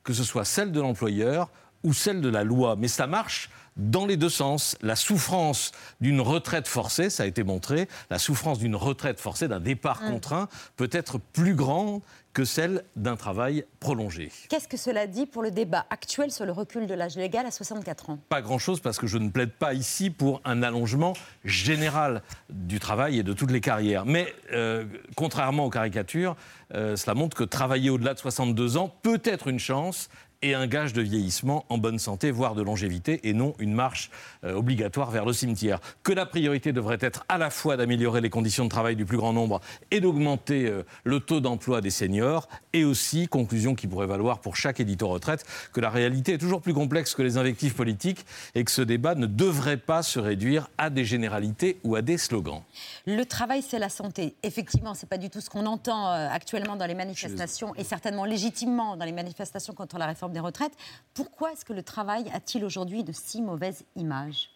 que 0.04 0.12
ce 0.12 0.24
soit 0.24 0.44
celle 0.44 0.72
de 0.72 0.80
l'employeur 0.80 1.50
ou 1.84 1.92
celle 1.92 2.20
de 2.20 2.28
la 2.28 2.44
loi. 2.44 2.76
Mais 2.76 2.88
ça 2.88 3.06
marche 3.06 3.50
dans 3.78 4.06
les 4.06 4.16
deux 4.16 4.28
sens. 4.28 4.76
La 4.82 4.96
souffrance 4.96 5.72
d'une 6.00 6.20
retraite 6.20 6.68
forcée, 6.68 7.10
ça 7.10 7.22
a 7.22 7.26
été 7.26 7.44
montré, 7.44 7.88
la 8.10 8.18
souffrance 8.18 8.58
d'une 8.58 8.76
retraite 8.76 9.20
forcée, 9.20 9.48
d'un 9.48 9.60
départ 9.60 10.02
mmh. 10.02 10.10
contraint, 10.10 10.48
peut 10.76 10.90
être 10.92 11.18
plus 11.18 11.54
grande 11.54 12.02
que 12.38 12.44
celle 12.44 12.84
d'un 12.94 13.16
travail 13.16 13.64
prolongé. 13.80 14.30
Qu'est-ce 14.48 14.68
que 14.68 14.76
cela 14.76 15.08
dit 15.08 15.26
pour 15.26 15.42
le 15.42 15.50
débat 15.50 15.86
actuel 15.90 16.30
sur 16.30 16.46
le 16.46 16.52
recul 16.52 16.86
de 16.86 16.94
l'âge 16.94 17.16
légal 17.16 17.44
à 17.44 17.50
64 17.50 18.10
ans? 18.10 18.20
Pas 18.28 18.42
grand-chose 18.42 18.78
parce 18.78 18.96
que 18.96 19.08
je 19.08 19.18
ne 19.18 19.28
plaide 19.28 19.50
pas 19.50 19.74
ici 19.74 20.08
pour 20.08 20.40
un 20.44 20.62
allongement 20.62 21.14
général 21.44 22.22
du 22.48 22.78
travail 22.78 23.18
et 23.18 23.24
de 23.24 23.32
toutes 23.32 23.50
les 23.50 23.60
carrières. 23.60 24.06
Mais 24.06 24.32
euh, 24.52 24.84
contrairement 25.16 25.64
aux 25.64 25.70
caricatures, 25.70 26.36
euh, 26.74 26.94
cela 26.94 27.14
montre 27.14 27.36
que 27.36 27.42
travailler 27.42 27.90
au-delà 27.90 28.14
de 28.14 28.20
62 28.20 28.76
ans 28.76 28.94
peut 29.02 29.20
être 29.24 29.48
une 29.48 29.58
chance 29.58 30.08
et 30.42 30.54
un 30.54 30.66
gage 30.66 30.92
de 30.92 31.02
vieillissement 31.02 31.64
en 31.68 31.78
bonne 31.78 31.98
santé, 31.98 32.30
voire 32.30 32.54
de 32.54 32.62
longévité, 32.62 33.28
et 33.28 33.32
non 33.32 33.54
une 33.58 33.72
marche 33.72 34.10
euh, 34.44 34.54
obligatoire 34.54 35.10
vers 35.10 35.24
le 35.24 35.32
cimetière. 35.32 35.80
Que 36.02 36.12
la 36.12 36.26
priorité 36.26 36.72
devrait 36.72 36.98
être 37.00 37.24
à 37.28 37.38
la 37.38 37.50
fois 37.50 37.76
d'améliorer 37.76 38.20
les 38.20 38.30
conditions 38.30 38.64
de 38.64 38.68
travail 38.70 38.94
du 38.94 39.04
plus 39.04 39.16
grand 39.16 39.32
nombre 39.32 39.60
et 39.90 40.00
d'augmenter 40.00 40.66
euh, 40.66 40.84
le 41.04 41.20
taux 41.20 41.40
d'emploi 41.40 41.80
des 41.80 41.90
seniors, 41.90 42.48
et 42.72 42.84
aussi, 42.84 43.26
conclusion 43.26 43.74
qui 43.74 43.88
pourrait 43.88 44.06
valoir 44.06 44.40
pour 44.40 44.54
chaque 44.54 44.78
édito 44.78 45.08
retraite, 45.08 45.44
que 45.72 45.80
la 45.80 45.90
réalité 45.90 46.34
est 46.34 46.38
toujours 46.38 46.62
plus 46.62 46.74
complexe 46.74 47.14
que 47.14 47.22
les 47.22 47.36
invectives 47.36 47.74
politiques 47.74 48.24
et 48.54 48.62
que 48.62 48.70
ce 48.70 48.82
débat 48.82 49.16
ne 49.16 49.26
devrait 49.26 49.76
pas 49.76 50.02
se 50.02 50.20
réduire 50.20 50.68
à 50.78 50.90
des 50.90 51.04
généralités 51.04 51.78
ou 51.82 51.96
à 51.96 52.02
des 52.02 52.18
slogans. 52.18 52.62
Le 53.06 53.24
travail, 53.24 53.62
c'est 53.62 53.78
la 53.78 53.88
santé. 53.88 54.36
Effectivement, 54.44 54.94
c'est 54.94 55.08
pas 55.08 55.18
du 55.18 55.30
tout 55.30 55.40
ce 55.40 55.50
qu'on 55.50 55.66
entend 55.66 56.12
euh, 56.12 56.28
actuellement 56.30 56.76
dans 56.76 56.86
les 56.86 56.94
manifestations, 56.94 57.74
et 57.74 57.82
certainement 57.82 58.24
légitimement 58.24 58.96
dans 58.96 59.04
les 59.04 59.12
manifestations 59.12 59.74
contre 59.74 59.98
la 59.98 60.06
réforme 60.06 60.27
des 60.32 60.40
retraites. 60.40 60.74
Pourquoi 61.14 61.52
est-ce 61.52 61.64
que 61.64 61.72
le 61.72 61.82
travail 61.82 62.30
a-t-il 62.32 62.64
aujourd'hui 62.64 63.04
de 63.04 63.12
si 63.12 63.42
mauvaise 63.42 63.84
image? 63.96 64.50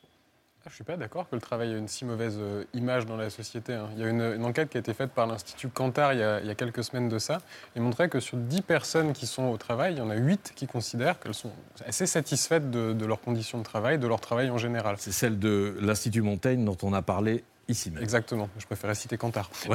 Ah, 0.64 0.66
je 0.66 0.70
ne 0.70 0.74
suis 0.76 0.84
pas 0.84 0.96
d'accord 0.96 1.28
que 1.28 1.34
le 1.34 1.40
travail 1.40 1.72
ait 1.72 1.78
une 1.78 1.88
si 1.88 2.04
mauvaise 2.04 2.36
euh, 2.38 2.62
image 2.72 3.04
dans 3.04 3.16
la 3.16 3.30
société. 3.30 3.74
Hein. 3.74 3.88
Il 3.96 4.00
y 4.00 4.04
a 4.04 4.08
une, 4.08 4.44
enquête 4.44 4.68
qui 4.68 4.76
a 4.76 4.80
été 4.80 4.94
faite 4.94 5.10
par 5.10 5.26
l'Institut 5.26 5.68
Cantar 5.68 6.12
il 6.12 6.20
y, 6.20 6.22
a, 6.22 6.54
quelques 6.54 6.84
semaines 6.84 7.08
de 7.08 7.18
ça, 7.18 7.40
et 7.74 7.80
montrait 7.80 8.08
que 8.08 8.20
sur 8.20 8.36
10 8.36 8.62
personnes 8.62 9.12
qui 9.12 9.26
sont 9.26 9.46
au 9.46 9.56
travail, 9.56 9.94
il 9.94 9.98
y 9.98 10.00
en 10.00 10.08
a 10.08 10.14
8 10.14 10.52
qui 10.54 10.68
considèrent 10.68 11.18
qu'elles 11.18 11.34
sont 11.34 11.50
assez 11.84 12.06
satisfaites 12.06 12.70
de, 12.70 12.92
de 12.92 13.06
leurs 13.06 13.20
conditions 13.20 13.58
de 13.58 13.64
travail, 13.64 13.98
de 13.98 14.06
leur 14.06 14.20
travail 14.20 14.50
en 14.50 14.58
général. 14.58 14.94
C'est 14.98 15.10
celle 15.10 15.40
de 15.40 15.76
l'Institut 15.80 16.22
Montaigne 16.22 16.64
dont 16.64 16.78
on 16.84 16.92
a 16.92 17.02
parlé 17.02 17.42
Exactement. 17.68 18.48
Je 18.58 18.66
préférais 18.66 18.94
citer 18.94 19.16
Cantar. 19.16 19.50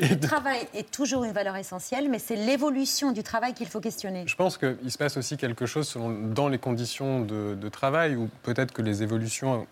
le 0.00 0.14
travail 0.20 0.58
est 0.74 0.90
toujours 0.90 1.24
une 1.24 1.32
valeur 1.32 1.56
essentielle, 1.56 2.08
mais 2.10 2.18
c'est 2.18 2.36
l'évolution 2.36 3.12
du 3.12 3.22
travail 3.22 3.54
qu'il 3.54 3.68
faut 3.68 3.80
questionner. 3.80 4.24
Je 4.26 4.36
pense 4.36 4.58
qu'il 4.58 4.90
se 4.90 4.98
passe 4.98 5.16
aussi 5.16 5.36
quelque 5.36 5.66
chose 5.66 5.96
dans 6.34 6.48
les 6.48 6.58
conditions 6.58 7.20
de, 7.20 7.54
de 7.54 7.68
travail, 7.68 8.16
ou 8.16 8.28
peut-être 8.42 8.72
que 8.72 8.82
les 8.82 9.02
évolutions 9.02 9.66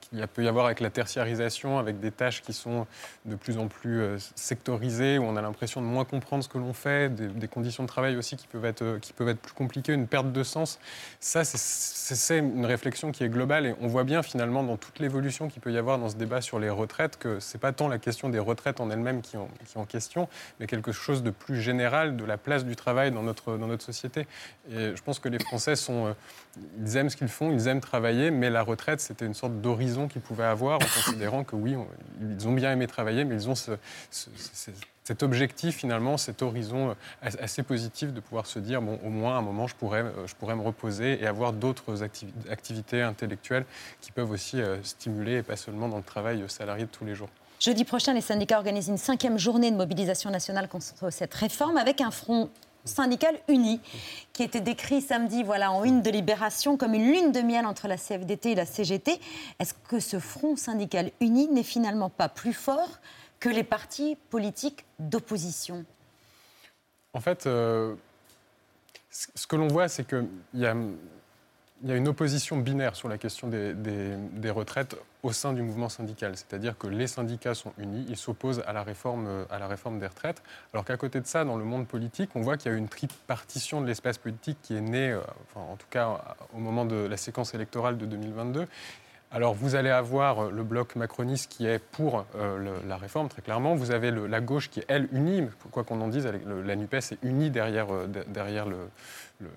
qu'il 0.00 0.26
peut 0.28 0.44
y 0.44 0.48
avoir 0.48 0.66
avec 0.66 0.80
la 0.80 0.90
tertiarisation, 0.90 1.78
avec 1.78 2.00
des 2.00 2.10
tâches 2.10 2.42
qui 2.42 2.52
sont 2.52 2.86
de 3.24 3.36
plus 3.36 3.58
en 3.58 3.68
plus 3.68 4.00
euh, 4.00 4.16
sectorisées, 4.34 5.18
où 5.18 5.24
on 5.24 5.36
a 5.36 5.42
l'impression 5.42 5.80
de 5.80 5.86
moins 5.86 6.04
comprendre 6.04 6.44
ce 6.44 6.48
que 6.48 6.58
l'on 6.58 6.72
fait, 6.72 7.14
des, 7.14 7.48
conditions 7.48 7.82
de 7.82 7.88
travail 7.88 8.16
aussi 8.16 8.36
qui 8.36 8.46
peuvent, 8.46 8.64
être, 8.64 8.82
euh, 8.82 8.98
qui 8.98 9.12
peuvent 9.12 9.28
être 9.28 9.40
plus 9.40 9.54
compliquées, 9.54 9.92
une 9.92 10.06
perte 10.06 10.32
de 10.32 10.42
sens. 10.42 10.78
Ça, 11.20 11.44
c'est 11.44 12.38
une 12.38 12.66
réflexion 12.66 13.12
qui 13.12 13.24
est 13.24 13.28
globale 13.28 13.66
et 13.66 13.74
on 13.80 13.88
voit 13.88 14.04
bien 14.04 14.22
finalement 14.22 14.62
dans 14.62 14.76
toute 14.76 14.98
l'évolution 14.98 15.48
qu'il 15.48 15.62
peut 15.62 15.72
y 15.72 15.78
avoir 15.78 15.98
dans 15.98 16.08
ce 16.08 16.16
débat 16.16 16.40
sur 16.40 16.58
les 16.58 16.70
retraites 16.70 17.18
que 17.18 17.40
ce 17.40 17.56
n'est 17.56 17.60
pas 17.60 17.72
tant 17.72 17.88
la 17.88 17.98
question 17.98 18.28
des 18.28 18.38
retraites 18.38 18.80
en 18.80 18.90
elles-mêmes 18.90 19.22
qui, 19.22 19.36
est 19.36 19.78
en 19.78 19.84
question, 19.84 20.28
mais 20.60 20.66
quelque 20.66 20.92
chose 20.92 21.22
de 21.22 21.30
plus 21.30 21.60
général 21.60 22.16
de 22.16 22.24
la 22.24 22.36
place 22.36 22.64
du 22.64 22.76
travail 22.76 23.10
dans 23.10 23.22
notre, 23.22 23.56
dans 23.56 23.66
notre 23.66 23.84
société. 23.84 24.26
Et 24.70 24.94
je 24.94 25.02
pense 25.02 25.18
que 25.18 25.28
les 25.28 25.38
Français 25.38 25.76
sont... 25.76 26.06
Euh, 26.06 26.12
ils 26.82 26.96
aiment 26.96 27.10
ce 27.10 27.16
qu'ils 27.16 27.28
font, 27.28 27.52
ils 27.52 27.68
aiment 27.68 27.80
travailler, 27.80 28.30
mais 28.30 28.50
la 28.50 28.62
retraite, 28.62 29.00
c'était 29.00 29.26
une 29.26 29.34
sorte 29.34 29.60
d'horizon 29.60 29.85
qu'ils 30.08 30.22
pouvaient 30.22 30.44
avoir 30.44 30.76
en 30.76 30.86
considérant 31.02 31.44
que 31.44 31.56
oui, 31.56 31.76
ils 32.20 32.48
ont 32.48 32.52
bien 32.52 32.72
aimé 32.72 32.86
travailler, 32.86 33.24
mais 33.24 33.34
ils 33.34 33.48
ont 33.48 33.54
cet 35.06 35.22
objectif 35.22 35.76
finalement, 35.76 36.16
cet 36.16 36.42
horizon 36.42 36.90
euh, 36.90 37.30
assez 37.40 37.62
positif 37.62 38.12
de 38.12 38.18
pouvoir 38.18 38.46
se 38.46 38.58
dire, 38.58 38.82
bon, 38.82 38.98
au 39.04 39.08
moins 39.08 39.36
à 39.36 39.38
un 39.38 39.42
moment, 39.42 39.68
je 39.68 39.76
pourrais, 39.76 40.02
euh, 40.02 40.26
je 40.26 40.34
pourrais 40.34 40.56
me 40.56 40.62
reposer 40.62 41.22
et 41.22 41.26
avoir 41.28 41.52
d'autres 41.52 42.02
activités 42.50 43.02
intellectuelles 43.02 43.64
qui 44.00 44.10
peuvent 44.10 44.32
aussi 44.32 44.60
euh, 44.60 44.82
stimuler, 44.82 45.36
et 45.36 45.42
pas 45.42 45.54
seulement 45.56 45.88
dans 45.88 45.98
le 45.98 46.02
travail 46.02 46.44
salarié 46.48 46.86
de 46.86 46.90
tous 46.90 47.04
les 47.04 47.14
jours. 47.14 47.28
Jeudi 47.60 47.84
prochain, 47.84 48.14
les 48.14 48.20
syndicats 48.20 48.56
organisent 48.56 48.88
une 48.88 48.98
cinquième 48.98 49.38
journée 49.38 49.70
de 49.70 49.76
mobilisation 49.76 50.30
nationale 50.30 50.68
contre 50.68 51.10
cette 51.10 51.34
réforme 51.34 51.76
avec 51.76 52.00
un 52.00 52.10
front 52.10 52.50
syndical 52.86 53.38
uni, 53.48 53.80
qui 54.32 54.42
était 54.42 54.60
décrit 54.60 55.00
samedi 55.00 55.42
voilà, 55.42 55.72
en 55.72 55.84
une 55.84 56.02
de 56.02 56.10
Libération 56.10 56.76
comme 56.76 56.94
une 56.94 57.12
lune 57.12 57.32
de 57.32 57.40
miel 57.40 57.66
entre 57.66 57.88
la 57.88 57.96
CFDT 57.96 58.52
et 58.52 58.54
la 58.54 58.66
CGT. 58.66 59.20
Est-ce 59.58 59.74
que 59.88 60.00
ce 60.00 60.18
front 60.18 60.56
syndical 60.56 61.10
uni 61.20 61.48
n'est 61.48 61.62
finalement 61.62 62.10
pas 62.10 62.28
plus 62.28 62.54
fort 62.54 62.98
que 63.40 63.48
les 63.48 63.64
partis 63.64 64.16
politiques 64.30 64.84
d'opposition? 64.98 65.84
En 67.12 67.20
fait, 67.20 67.46
euh, 67.46 67.94
ce 69.10 69.46
que 69.46 69.56
l'on 69.56 69.68
voit, 69.68 69.88
c'est 69.88 70.06
qu'il 70.06 70.28
y 70.54 70.66
a 70.66 70.74
il 71.82 71.90
y 71.90 71.92
a 71.92 71.96
une 71.96 72.08
opposition 72.08 72.56
binaire 72.56 72.96
sur 72.96 73.08
la 73.08 73.18
question 73.18 73.48
des, 73.48 73.74
des, 73.74 74.50
retraites 74.50 74.96
au 75.22 75.32
sein 75.32 75.52
du 75.52 75.62
mouvement 75.62 75.88
syndical. 75.88 76.32
C'est-à-dire 76.36 76.78
que 76.78 76.86
les 76.86 77.06
syndicats 77.06 77.54
sont 77.54 77.72
unis, 77.78 78.06
ils 78.08 78.16
s'opposent 78.16 78.62
à, 78.66 78.72
la 78.72 78.82
réforme, 78.82 79.44
à 79.50 79.58
la 79.58 79.66
réforme 79.66 79.98
des 79.98 80.06
retraites. 80.06 80.42
Alors 80.72 80.84
qu'à 80.84 80.96
côté 80.96 81.20
de 81.20 81.26
ça, 81.26 81.44
dans 81.44 81.56
le 81.56 81.64
monde 81.64 81.86
politique, 81.86 82.30
on 82.34 82.40
voit 82.40 82.56
qu'il 82.56 82.72
y 82.72 82.74
a 82.74 82.78
une 82.78 82.88
tripartition 82.88 83.80
de 83.80 83.86
l'espace 83.86 84.16
politique 84.16 84.58
qui 84.62 84.74
est 84.74 84.80
née, 84.80 85.10
euh, 85.10 85.20
enfin, 85.50 85.66
en 85.70 85.76
tout 85.76 85.86
cas 85.90 86.36
au 86.54 86.58
moment 86.58 86.86
de 86.86 86.96
la 86.96 87.16
séquence 87.16 87.54
électorale 87.54 87.98
de 87.98 88.06
2022. 88.06 88.66
Alors 89.32 89.54
vous 89.54 89.74
allez 89.74 89.90
avoir 89.90 90.44
euh, 90.46 90.50
le 90.50 90.62
bloc 90.62 90.96
macroniste 90.96 91.50
qui 91.50 91.66
est 91.66 91.78
pour 91.78 92.24
euh, 92.36 92.78
la 92.86 92.96
réforme, 92.96 93.28
très 93.28 93.42
clairement. 93.42 93.74
Vous 93.74 93.90
avez 93.90 94.10
la 94.10 94.40
gauche 94.40 94.70
qui 94.70 94.80
est, 94.80 94.84
elle, 94.88 95.08
unie, 95.12 95.42
quoi 95.72 95.84
qu'on 95.84 96.00
en 96.00 96.08
dise, 96.08 96.26
la 96.26 96.76
NUPES 96.76 97.12
est 97.12 97.18
unie 97.22 97.50
derrière, 97.50 97.88
derrière 98.28 98.66
le, 98.66 98.78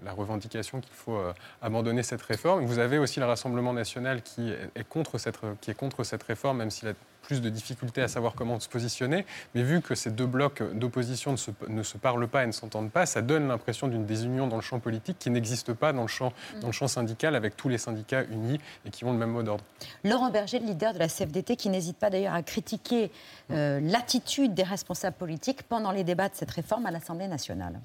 la 0.04 0.14
revendication 0.14 0.82
qu'il 0.82 0.94
faut 0.94 1.18
euh, 1.18 1.34
abandonner 1.62 2.04
cette 2.04 2.22
réforme. 2.22 2.66
Vous 2.66 2.80
avez 2.80 2.98
aussi 2.98 3.20
le 3.20 3.26
Rassemblement 3.26 3.74
national 3.74 4.22
qui 4.22 4.52
est, 4.52 4.88
contre 4.88 5.18
cette, 5.18 5.40
qui 5.62 5.72
est 5.72 5.76
contre 5.76 6.04
cette 6.04 6.24
réforme, 6.24 6.58
même 6.58 6.70
s'il 6.70 6.88
a 6.88 6.94
plus 7.22 7.42
de 7.42 7.50
difficultés 7.50 8.02
à 8.02 8.08
savoir 8.08 8.34
comment 8.34 8.60
se 8.60 8.68
positionner. 8.68 9.26
Mais 9.54 9.62
vu 9.62 9.82
que 9.82 9.94
ces 9.94 10.10
deux 10.10 10.26
blocs 10.26 10.64
d'opposition 10.74 11.32
ne 11.32 11.38
se, 11.38 11.52
ne 11.68 11.84
se 11.84 11.98
parlent 11.98 12.28
pas 12.28 12.44
et 12.44 12.48
ne 12.48 12.52
s'entendent 12.52 12.92
pas, 12.92 13.06
ça 13.06 13.22
donne 13.22 13.48
l'impression 13.48 13.88
d'une 13.88 14.06
désunion 14.06 14.48
dans 14.48 14.56
le 14.56 14.62
champ 14.62 14.80
politique 14.80 15.18
qui 15.20 15.30
n'existe 15.30 15.74
pas 15.74 15.94
dans 15.94 16.02
le, 16.02 16.08
champ, 16.08 16.34
dans 16.62 16.68
le 16.68 16.74
champ 16.74 16.88
syndical 16.88 17.36
avec 17.36 17.56
tous 17.56 17.70
les 17.70 17.78
syndicats 17.78 18.24
unis 18.24 18.60
et 18.86 18.90
qui 18.90 19.06
ont 19.06 19.12
le 19.12 19.18
même 19.18 19.32
mot 19.32 19.44
d'ordre. 19.44 19.64
Laurent 20.04 20.32
Berger, 20.32 20.60
le 20.60 20.66
leader 20.66 20.94
de 20.94 21.00
la 21.00 21.08
CFDT, 21.08 21.56
qui 21.56 21.70
n'hésite 21.70 21.98
pas 21.98 22.10
d'ailleurs 22.10 22.34
à 22.34 22.42
critiquer 22.42 23.12
euh, 23.52 23.80
l'attitude 23.82 24.54
des 24.54 24.64
responsables 24.64 25.18
politiques 25.18 25.64
pendant 25.64 25.92
les 25.92 26.04
débats 26.04 26.30
de 26.30 26.36
cette 26.36 26.52
réforme 26.52 26.86
à 26.86 26.92
l'Assemblée 26.92 27.28
nationale 27.28 27.80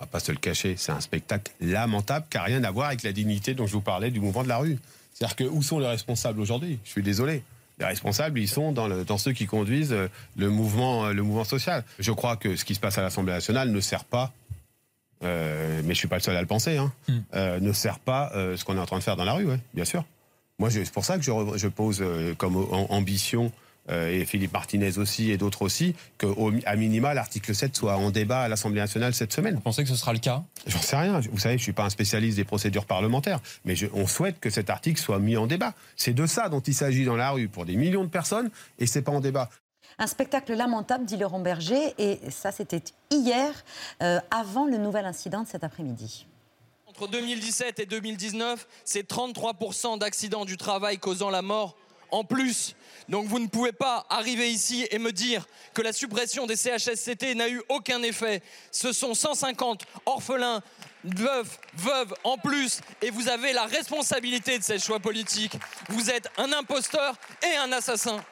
on 0.00 0.04
va 0.04 0.06
pas 0.06 0.20
se 0.20 0.32
le 0.32 0.38
cacher, 0.38 0.76
c'est 0.78 0.92
un 0.92 1.00
spectacle 1.00 1.52
lamentable 1.60 2.26
qui 2.30 2.38
n'a 2.38 2.44
rien 2.44 2.64
à 2.64 2.70
voir 2.70 2.88
avec 2.88 3.02
la 3.02 3.12
dignité 3.12 3.54
dont 3.54 3.66
je 3.66 3.72
vous 3.72 3.82
parlais 3.82 4.10
du 4.10 4.20
mouvement 4.20 4.42
de 4.42 4.48
la 4.48 4.56
rue. 4.56 4.78
C'est-à-dire 5.12 5.36
que 5.36 5.44
où 5.44 5.62
sont 5.62 5.78
les 5.78 5.86
responsables 5.86 6.40
aujourd'hui? 6.40 6.78
Je 6.84 6.90
suis 6.90 7.02
désolé. 7.02 7.42
Les 7.78 7.84
responsables, 7.84 8.38
ils 8.38 8.48
sont 8.48 8.72
dans, 8.72 8.88
dans, 8.88 9.18
ceux 9.18 9.32
qui 9.32 9.46
conduisent 9.46 9.96
le 10.36 10.50
mouvement, 10.50 11.08
le 11.08 11.22
mouvement 11.22 11.44
social. 11.44 11.84
Je 11.98 12.12
crois 12.12 12.36
que 12.36 12.56
ce 12.56 12.64
qui 12.64 12.74
se 12.74 12.80
passe 12.80 12.98
à 12.98 13.02
l'Assemblée 13.02 13.32
nationale 13.32 13.70
ne 13.70 13.80
sert 13.80 14.04
pas, 14.04 14.32
euh, 15.22 15.82
mais 15.84 15.94
je 15.94 15.98
suis 15.98 16.08
pas 16.08 16.16
le 16.16 16.22
seul 16.22 16.36
à 16.36 16.40
le 16.40 16.46
penser, 16.46 16.78
hein, 16.78 16.92
hmm. 17.08 17.18
euh, 17.34 17.60
ne 17.60 17.72
sert 17.72 17.98
pas 17.98 18.32
euh, 18.34 18.56
ce 18.56 18.64
qu'on 18.64 18.76
est 18.76 18.80
en 18.80 18.86
train 18.86 18.98
de 18.98 19.02
faire 19.02 19.16
dans 19.16 19.24
la 19.24 19.34
rue, 19.34 19.46
ouais, 19.46 19.60
bien 19.74 19.84
sûr. 19.84 20.04
Moi, 20.58 20.70
c'est 20.70 20.90
pour 20.90 21.04
ça 21.04 21.16
que 21.16 21.24
je, 21.24 21.32
je 21.56 21.68
pose 21.68 22.04
comme 22.36 22.56
ambition 22.90 23.46
euh, 23.46 23.69
et 23.88 24.24
Philippe 24.24 24.52
Martinez 24.52 24.98
aussi 24.98 25.30
et 25.30 25.36
d'autres 25.36 25.62
aussi, 25.62 25.94
qu'à 26.18 26.76
minima, 26.76 27.14
l'article 27.14 27.54
7 27.54 27.74
soit 27.74 27.96
en 27.96 28.10
débat 28.10 28.42
à 28.42 28.48
l'Assemblée 28.48 28.80
nationale 28.80 29.14
cette 29.14 29.32
semaine. 29.32 29.54
Vous 29.54 29.60
pensez 29.60 29.82
que 29.82 29.88
ce 29.88 29.96
sera 29.96 30.12
le 30.12 30.18
cas? 30.18 30.44
J'en 30.66 30.80
sais 30.80 30.96
rien. 30.96 31.20
Vous 31.32 31.38
savez, 31.38 31.54
je 31.54 31.62
ne 31.62 31.64
suis 31.64 31.72
pas 31.72 31.84
un 31.84 31.90
spécialiste 31.90 32.36
des 32.36 32.44
procédures 32.44 32.86
parlementaires, 32.86 33.40
mais 33.64 33.74
on 33.92 34.06
souhaite 34.06 34.38
que 34.38 34.50
cet 34.50 34.70
article 34.70 35.00
soit 35.00 35.18
mis 35.18 35.36
en 35.36 35.46
débat. 35.46 35.74
C'est 35.96 36.14
de 36.14 36.26
ça 36.26 36.48
dont 36.48 36.60
il 36.60 36.74
s'agit 36.74 37.04
dans 37.04 37.16
la 37.16 37.30
rue 37.30 37.48
pour 37.48 37.64
des 37.64 37.76
millions 37.76 38.04
de 38.04 38.10
personnes 38.10 38.50
et 38.78 38.86
c'est 38.86 39.02
pas 39.02 39.12
en 39.12 39.20
débat. 39.20 39.50
Un 39.98 40.06
spectacle 40.06 40.54
lamentable, 40.54 41.04
dit 41.04 41.16
Laurent 41.16 41.40
Berger, 41.40 41.94
et 41.98 42.20
ça 42.30 42.52
c'était 42.52 42.82
hier, 43.10 43.52
euh, 44.02 44.18
avant 44.30 44.66
le 44.66 44.78
nouvel 44.78 45.04
incident 45.04 45.42
de 45.42 45.48
cet 45.48 45.62
après-midi. 45.62 46.26
Entre 46.86 47.06
2017 47.08 47.80
et 47.80 47.86
2019, 47.86 48.66
c'est 48.84 49.08
33% 49.08 49.98
d'accidents 49.98 50.44
du 50.44 50.56
travail 50.56 50.98
causant 50.98 51.30
la 51.30 51.42
mort 51.42 51.76
en 52.12 52.24
plus. 52.24 52.74
Donc 53.08 53.26
vous 53.26 53.40
ne 53.40 53.48
pouvez 53.48 53.72
pas 53.72 54.06
arriver 54.08 54.50
ici 54.50 54.86
et 54.90 54.98
me 54.98 55.10
dire 55.10 55.46
que 55.74 55.82
la 55.82 55.92
suppression 55.92 56.46
des 56.46 56.56
CHSCT 56.56 57.34
n'a 57.34 57.48
eu 57.48 57.60
aucun 57.68 58.02
effet. 58.02 58.42
Ce 58.70 58.92
sont 58.92 59.14
150 59.14 59.84
orphelins, 60.06 60.62
veuves, 61.02 61.58
veuves 61.74 62.14
en 62.22 62.38
plus, 62.38 62.80
et 63.02 63.10
vous 63.10 63.28
avez 63.28 63.52
la 63.52 63.64
responsabilité 63.64 64.58
de 64.58 64.62
ces 64.62 64.78
choix 64.78 65.00
politiques. 65.00 65.56
Vous 65.88 66.10
êtes 66.10 66.28
un 66.36 66.52
imposteur 66.52 67.16
et 67.42 67.56
un 67.56 67.72
assassin. 67.72 68.22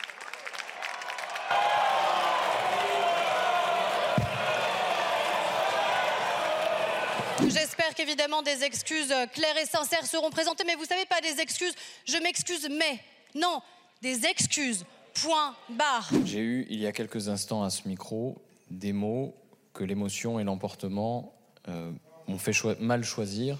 J'espère 7.48 7.94
qu'évidemment 7.94 8.42
des 8.42 8.62
excuses 8.62 9.14
claires 9.32 9.56
et 9.56 9.66
sincères 9.66 10.06
seront 10.06 10.30
présentées, 10.30 10.64
mais 10.66 10.74
vous 10.74 10.84
savez 10.84 11.06
pas 11.06 11.20
des 11.20 11.40
excuses, 11.40 11.74
je 12.06 12.18
m'excuse, 12.18 12.68
mais 12.70 13.00
non, 13.34 13.60
des 14.02 14.26
excuses. 14.26 14.84
Point 15.14 15.56
barre. 15.70 16.10
J'ai 16.24 16.40
eu, 16.40 16.66
il 16.70 16.78
y 16.78 16.86
a 16.86 16.92
quelques 16.92 17.28
instants 17.28 17.62
à 17.62 17.70
ce 17.70 17.88
micro, 17.88 18.40
des 18.70 18.92
mots 18.92 19.34
que 19.72 19.84
l'émotion 19.84 20.38
et 20.38 20.44
l'emportement 20.44 21.34
euh, 21.68 21.90
m'ont 22.28 22.38
fait 22.38 22.52
mal 22.80 23.04
choisir 23.04 23.58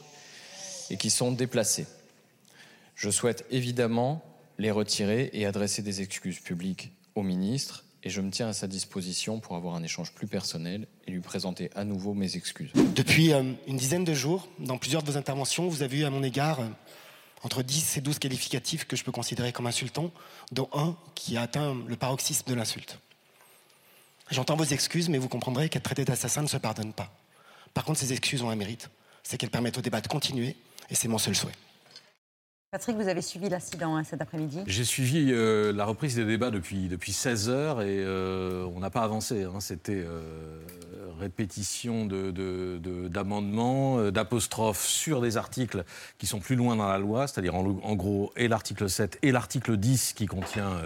et 0.90 0.96
qui 0.96 1.10
sont 1.10 1.32
déplacés. 1.32 1.86
Je 2.94 3.10
souhaite 3.10 3.44
évidemment 3.50 4.22
les 4.58 4.70
retirer 4.70 5.30
et 5.32 5.46
adresser 5.46 5.82
des 5.82 6.02
excuses 6.02 6.40
publiques 6.40 6.92
au 7.14 7.22
ministre 7.22 7.84
et 8.04 8.10
je 8.10 8.20
me 8.20 8.30
tiens 8.30 8.48
à 8.48 8.52
sa 8.52 8.66
disposition 8.66 9.40
pour 9.40 9.56
avoir 9.56 9.74
un 9.74 9.82
échange 9.82 10.12
plus 10.12 10.26
personnel 10.26 10.86
et 11.06 11.10
lui 11.10 11.20
présenter 11.20 11.70
à 11.74 11.84
nouveau 11.84 12.14
mes 12.14 12.36
excuses. 12.36 12.70
Depuis 12.94 13.32
euh, 13.32 13.42
une 13.66 13.76
dizaine 13.76 14.04
de 14.04 14.14
jours, 14.14 14.48
dans 14.58 14.78
plusieurs 14.78 15.02
de 15.02 15.10
vos 15.10 15.16
interventions, 15.16 15.68
vous 15.68 15.82
avez 15.82 15.98
eu 15.98 16.04
à 16.04 16.10
mon 16.10 16.22
égard 16.22 16.60
euh, 16.60 16.68
entre 17.42 17.62
10 17.62 17.96
et 17.96 18.00
12 18.00 18.18
qualificatifs 18.18 18.86
que 18.86 18.96
je 18.96 19.04
peux 19.04 19.12
considérer 19.12 19.52
comme 19.52 19.66
insultants, 19.66 20.10
dont 20.52 20.68
un 20.72 20.96
qui 21.14 21.36
a 21.36 21.42
atteint 21.42 21.76
le 21.86 21.96
paroxysme 21.96 22.48
de 22.48 22.54
l'insulte. 22.54 22.98
J'entends 24.30 24.56
vos 24.56 24.64
excuses, 24.64 25.08
mais 25.08 25.18
vous 25.18 25.28
comprendrez 25.28 25.68
qu'être 25.68 25.84
traité 25.84 26.04
d'assassin 26.04 26.42
ne 26.42 26.48
se 26.48 26.56
pardonne 26.56 26.92
pas. 26.92 27.10
Par 27.74 27.84
contre, 27.84 28.00
ces 28.00 28.12
excuses 28.12 28.42
ont 28.42 28.50
un 28.50 28.56
mérite, 28.56 28.90
c'est 29.22 29.38
qu'elles 29.38 29.50
permettent 29.50 29.78
au 29.78 29.82
débat 29.82 30.00
de 30.00 30.08
continuer, 30.08 30.56
et 30.90 30.94
c'est 30.94 31.08
mon 31.08 31.18
seul 31.18 31.34
souhait. 31.34 31.52
Patrick, 32.70 32.96
vous 32.96 33.08
avez 33.08 33.22
suivi 33.22 33.48
l'incident 33.48 33.96
hein, 33.96 34.04
cet 34.04 34.20
après-midi? 34.20 34.60
J'ai 34.66 34.84
suivi 34.84 35.32
euh, 35.32 35.72
la 35.72 35.86
reprise 35.86 36.16
des 36.16 36.26
débats 36.26 36.50
depuis, 36.50 36.88
depuis 36.88 37.14
16 37.14 37.48
heures 37.48 37.80
et 37.80 37.96
euh, 38.00 38.68
on 38.74 38.80
n'a 38.80 38.90
pas 38.90 39.00
avancé. 39.00 39.44
Hein. 39.44 39.60
C'était 39.60 40.04
euh, 40.04 40.60
répétition 41.18 42.04
d'amendements, 42.04 44.02
de, 44.02 44.10
d'apostrophes 44.10 44.84
sur 44.84 45.22
des 45.22 45.38
articles 45.38 45.82
qui 46.18 46.26
sont 46.26 46.40
plus 46.40 46.56
loin 46.56 46.76
dans 46.76 46.88
la 46.88 46.98
loi, 46.98 47.26
c'est-à-dire 47.26 47.54
en, 47.54 47.64
en, 47.64 47.96
gros 47.96 48.34
et 48.36 48.48
l'article 48.48 48.90
7 48.90 49.18
et 49.22 49.32
l'article 49.32 49.78
10 49.78 50.12
qui 50.12 50.26
contient 50.26 50.78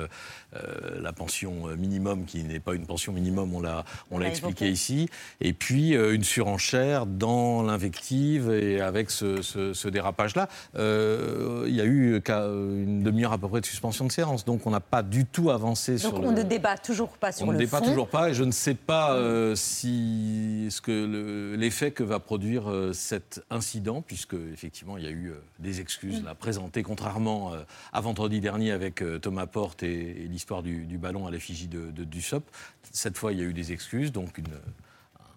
euh, 0.55 1.01
la 1.01 1.13
pension 1.13 1.67
euh, 1.67 1.77
minimum, 1.77 2.27
qui 2.27 2.45
n'est 2.45 2.61
pas 2.61 2.75
une 2.75 2.85
pension 2.85 3.13
minimum, 3.13 3.55
on 3.55 3.61
l'a, 3.61 3.85
on 4.11 4.19
l'a 4.19 4.29
expliqué 4.29 4.69
ici. 4.69 5.09
Et 5.41 5.55
puis 5.55 5.97
euh, 5.97 6.15
une 6.15 6.25
surenchère 6.25 7.07
dans 7.07 7.63
l'invective 7.63 8.51
et 8.51 8.81
avec 8.81 9.11
ce, 9.11 9.89
dérapage-là. 9.89 10.49
Il 10.75 11.75
y 11.75 11.81
a 11.81 11.85
eu 11.85 12.21
une 12.27 13.03
demi-heure 13.03 13.33
à 13.33 13.39
peu 13.39 13.49
près 13.49 13.61
de 13.61 13.67
suspension 13.67 14.07
de 14.07 14.13
séance, 14.13 14.45
donc 14.45 14.67
on 14.67 14.71
n'a 14.71 14.81
pas 14.81 15.03
du 15.03 15.25
tout 15.25 15.51
avancé 15.51 15.97
sur. 15.97 16.13
Donc 16.13 16.25
on 16.25 16.33
ne 16.33 16.43
débat 16.43 16.77
toujours 16.77 17.17
pas 17.17 17.33
sur 17.33 17.47
le 17.47 17.53
fond. 17.53 17.57
On 17.57 17.59
ne 17.59 17.65
débat 17.65 17.81
toujours 17.81 18.09
pas, 18.09 18.31
et 18.31 18.35
je 18.35 18.45
ne 18.45 18.53
sais 18.53 18.75
pas 18.75 19.19
si 19.55 20.69
ce 20.71 20.81
que 20.81 21.55
l'effet 21.57 21.93
que 21.93 22.03
va 22.03 22.19
produire 22.19 22.65
cet 22.93 23.43
incident, 23.51 24.03
puisque 24.03 24.35
effectivement 24.53 24.99
il 24.99 25.05
y 25.05 25.09
a 25.09 25.11
eu 25.11 25.33
des 25.59 25.81
excuses 25.81 26.23
là, 26.23 26.35
présentées, 26.35 26.83
contrairement 26.83 27.53
à 27.93 28.01
vendredi 28.01 28.41
dernier 28.41 28.73
avec 28.73 29.03
Thomas 29.21 29.47
Porte 29.47 29.83
et, 29.83 30.25
et 30.25 30.29
l'histoire 30.43 30.63
du, 30.65 30.99
ballon 30.99 31.29
à 31.29 31.31
l'effigie 31.31 31.69
de, 31.69 31.93
de 31.93 32.03
Dussop. 32.03 32.43
Cette 32.91 33.17
fois, 33.17 33.33
il 33.33 33.39
y 33.39 33.43
a 33.43 33.45
eu 33.45 33.53
des 33.53 33.71
excuses, 33.71 34.11
donc 34.11 34.41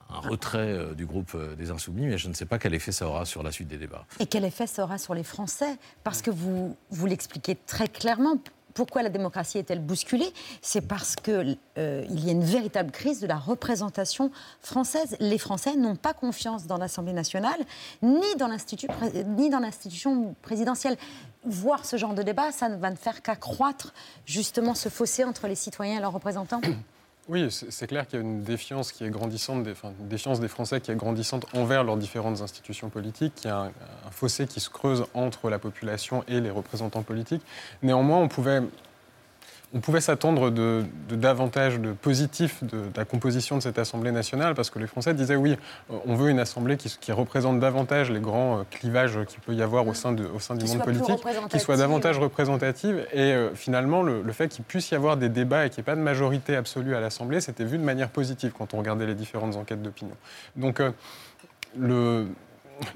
un 0.10 0.20
retrait 0.20 0.60
euh, 0.60 0.94
du 0.96 1.06
groupe 1.06 1.32
euh, 1.36 1.56
des 1.56 1.70
Insoumis, 1.70 2.08
mais 2.08 2.18
je 2.18 2.28
ne 2.28 2.34
sais 2.34 2.46
pas 2.46 2.58
quel 2.58 2.74
effet 2.74 2.92
ça 2.92 3.08
aura 3.08 3.26
sur 3.26 3.44
la 3.44 3.52
suite 3.52 3.68
des 3.68 3.78
débats. 3.78 4.06
Et 4.20 4.26
quel 4.26 4.46
effet 4.46 4.66
ça 4.66 4.84
aura 4.84 4.98
sur 4.98 5.14
les 5.14 5.24
Français? 5.24 5.78
Parce 6.04 6.24
que 6.24 6.32
vous, 6.32 6.76
vous 6.90 7.06
l'expliquez 7.06 7.56
très 7.68 7.88
clairement. 7.88 8.38
Pourquoi 8.74 9.04
la 9.04 9.10
démocratie 9.10 9.58
est-elle 9.58 9.80
bousculée? 9.80 10.32
C'est 10.62 10.82
parce 10.82 11.16
qu'il 11.16 11.58
euh, 11.78 12.06
y 12.10 12.30
a 12.30 12.32
une 12.32 12.44
véritable 12.44 12.92
crise 12.92 13.22
de 13.22 13.28
la 13.28 13.38
représentation 13.38 14.32
française. 14.60 15.16
Les 15.20 15.38
Français 15.38 15.76
n'ont 15.76 15.96
pas 15.96 16.14
confiance 16.14 16.66
dans 16.66 16.78
l'Assemblée 16.78 17.14
nationale, 17.14 17.60
ni 18.02 18.36
dans 18.38 18.48
l'institution 18.48 20.36
présidentielle 20.42 20.98
voir 21.46 21.86
ce 21.86 21.98
genre 21.98 22.14
de 22.14 22.24
débat, 22.24 22.52
ça 22.52 22.70
ne 22.70 22.78
va 22.78 22.90
ne 22.90 22.96
faire 22.96 23.22
qu'accroître 23.22 23.94
justement 24.26 24.76
ce 24.76 24.90
fossé 24.90 25.24
entre 25.24 25.48
les 25.48 25.56
citoyens 25.56 25.98
et 25.98 26.02
leurs 26.02 26.14
représentants 26.14 26.62
oui, 27.30 27.48
c'est 27.52 27.88
clair 27.88 28.08
qu'il 28.08 28.20
y 28.20 28.22
a 28.22 28.26
une 28.26 28.44
défiance 28.44 28.92
qui 28.92 29.04
est 29.04 29.10
grandissante, 29.10 29.64
des, 29.64 29.72
enfin, 29.72 29.94
une 30.00 30.08
défiance 30.08 30.40
des 30.40 30.48
Français 30.48 30.82
qui 30.82 30.92
est 30.92 30.96
grandissante 30.96 31.46
envers 31.56 31.84
leurs 31.84 31.98
différentes 31.98 32.42
institutions 32.42 32.90
politiques, 32.90 33.34
qu'il 33.36 33.50
y 33.50 33.54
a 33.54 33.62
un, 33.62 33.72
fossé 34.12 34.48
qui 34.48 34.60
se 34.60 34.70
creuse 34.70 35.06
entre 35.14 35.50
la 35.50 35.60
population 35.60 36.24
et 36.28 36.40
les 36.40 36.52
représentants 36.52 37.04
politiques. 37.04 37.42
Néanmoins, 37.82 38.20
on 38.20 38.28
pouvait 38.28 38.62
on 39.76 39.82
pouvait 39.82 40.00
s'attendre 40.00 40.52
de, 40.52 40.86
davantage 41.10 41.80
de 41.80 41.92
positifs 41.92 42.64
de, 42.64 42.84
la 42.96 43.04
composition 43.04 43.58
de 43.58 43.62
cette 43.62 43.78
Assemblée 43.78 44.14
nationale, 44.14 44.56
parce 44.56 44.70
que 44.70 44.80
les 44.80 44.88
Français 44.88 45.14
disaient 45.14 45.36
oui, 45.36 45.58
euh, 45.92 45.98
on 46.06 46.16
veut 46.16 46.30
une 46.30 46.40
Assemblée 46.40 46.78
qui, 46.78 47.12
représente 47.12 47.60
davantage 47.60 48.10
les 48.10 48.22
grands 48.22 48.60
euh, 48.60 48.64
clivages 48.72 49.20
qu'il 49.28 49.42
peut 49.42 49.54
y 49.54 49.62
avoir 49.62 49.86
au 49.86 49.94
sein, 49.94 50.14
de, 50.14 50.26
au 50.26 50.40
sein 50.40 50.56
du 50.56 50.66
monde 50.66 50.84
politique, 50.84 51.20
qui 51.50 51.60
soit 51.60 51.76
davantage 51.76 52.18
représentative. 52.18 53.06
Et 53.12 53.34
euh, 53.34 53.54
finalement, 53.54 54.02
le, 54.02 54.24
fait 54.32 54.48
qu'il 54.48 54.64
puisse 54.64 54.92
y 54.92 54.96
avoir 54.96 55.18
des 55.18 55.30
débats 55.30 55.66
et 55.66 55.70
qu'il 55.70 55.82
n'y 55.82 55.84
ait 55.84 55.92
pas 55.92 55.96
de 55.96 56.02
majorité 56.02 56.56
absolue 56.56 56.96
à 56.96 57.02
l'Assemblée, 57.02 57.42
c'était 57.42 57.66
vu 57.66 57.78
de 57.78 57.84
manière 57.84 58.10
positive 58.10 58.54
quand 58.58 58.74
on 58.74 58.78
regardait 58.78 59.06
les 59.06 59.16
différentes 59.16 59.58
enquêtes 59.58 59.82
d'opinion. 59.82 60.16
Donc, 60.56 60.82
le, 61.78 62.28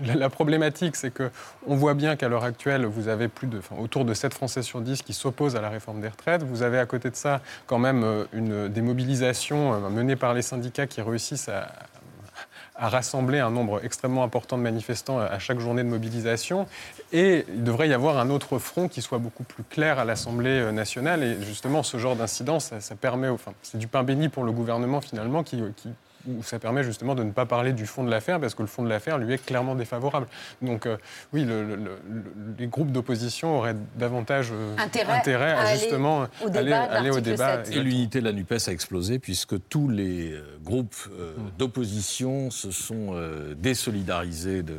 la, 0.04 0.30
problématique, 0.30 0.96
c'est 0.96 1.12
que 1.12 1.32
on 1.68 1.76
voit 1.76 1.94
bien 1.94 2.16
qu'à 2.16 2.28
l'heure 2.28 2.44
actuelle, 2.44 2.86
vous 2.86 3.08
avez 3.08 3.28
plus 3.28 3.48
de, 3.48 3.62
autour 3.78 4.06
de 4.06 4.14
7 4.14 4.34
Français 4.34 4.62
sur 4.62 4.82
10 4.82 5.02
qui 5.02 5.14
s'opposent 5.14 5.56
à 5.56 5.62
la 5.62 5.70
réforme 5.70 6.02
des 6.02 6.08
retraites. 6.08 6.44
Vous 6.44 6.64
avez 6.64 6.80
à 6.80 6.86
côté 6.86 7.10
de 7.10 7.16
ça 7.16 7.42
quand 7.68 7.80
même 7.80 8.04
euh, 8.04 8.26
une, 8.34 8.68
des 8.68 8.82
mobilisations 8.82 9.74
euh, 9.74 9.90
menées 9.90 10.16
par 10.16 10.34
les 10.34 10.42
syndicats 10.42 10.88
qui 10.88 11.02
réussissent 11.02 11.50
à, 11.50 11.68
rassembler 12.82 13.40
un 13.40 13.52
nombre 13.52 13.84
extrêmement 13.84 14.24
important 14.24 14.58
de 14.58 14.64
manifestants 14.64 15.20
à 15.20 15.38
chaque 15.38 15.60
journée 15.60 15.84
de 15.84 15.90
mobilisation. 15.90 16.66
Et 17.12 17.46
il 17.50 17.66
devrait 17.66 17.90
y 17.90 17.94
avoir 17.94 18.18
un 18.20 18.30
autre 18.30 18.58
front 18.58 18.88
qui 18.88 19.02
soit 19.02 19.18
beaucoup 19.18 19.44
plus 19.44 19.64
clair 19.64 20.00
à 20.00 20.06
l'Assemblée 20.06 20.62
euh, 20.62 20.72
nationale. 20.72 21.22
Et 21.22 21.42
justement, 21.42 21.84
ce 21.84 21.98
genre 21.98 22.16
d'incident, 22.16 22.62
ça, 22.62 22.80
permet, 22.96 23.28
c'est 23.64 23.78
du 23.78 23.88
pain 23.88 24.04
béni 24.04 24.30
pour 24.30 24.46
le 24.46 24.54
gouvernement 24.54 25.02
finalement 25.02 25.44
qui, 25.44 25.62
qui 25.76 25.90
où 26.38 26.44
ça 26.44 26.60
permet 26.60 26.84
justement 26.84 27.16
de 27.16 27.24
ne 27.24 27.32
pas 27.32 27.46
parler 27.46 27.74
du 27.74 27.86
fond 27.86 28.04
de 28.04 28.10
l'affaire, 28.12 28.40
parce 28.40 28.54
que 28.56 28.62
le 28.62 28.68
fond 28.68 28.84
de 28.84 28.90
l'affaire 28.90 29.18
lui 29.18 29.34
est 29.34 29.44
clairement 29.46 29.76
défavorable. 29.76 30.28
Donc 30.62 30.86
euh, 30.86 30.98
oui, 31.34 31.44
le, 31.44 31.64
le, 31.66 31.76
le, 31.76 31.92
les 32.58 32.68
groupes 32.68 32.92
d'opposition 32.92 33.58
auraient 33.58 33.76
davantage 33.96 34.50
euh, 34.52 34.76
Intérêt 34.78 35.14
intérêt, 35.18 35.52
à 35.52 35.60
à, 35.60 35.62
aller 35.70 35.80
justement 35.80 36.28
au 36.44 36.50
débat 36.50 36.88
de 36.88 36.94
aller 36.94 37.10
au 37.10 37.20
débat. 37.20 37.64
7. 37.66 37.76
Et 37.76 37.80
l'unité 37.84 38.20
de 38.20 38.26
la 38.26 38.32
NUPES 38.34 38.68
a 38.68 38.72
explosé 38.72 39.20
puisque 39.20 39.56
tous 39.70 39.90
les 39.90 40.34
euh, 40.34 40.42
groupes 40.64 40.96
euh, 41.12 41.34
d'opposition 41.58 42.50
se 42.52 42.72
sont 42.72 43.12
euh, 43.14 43.54
désolidarisés 43.56 44.64
de 44.64 44.78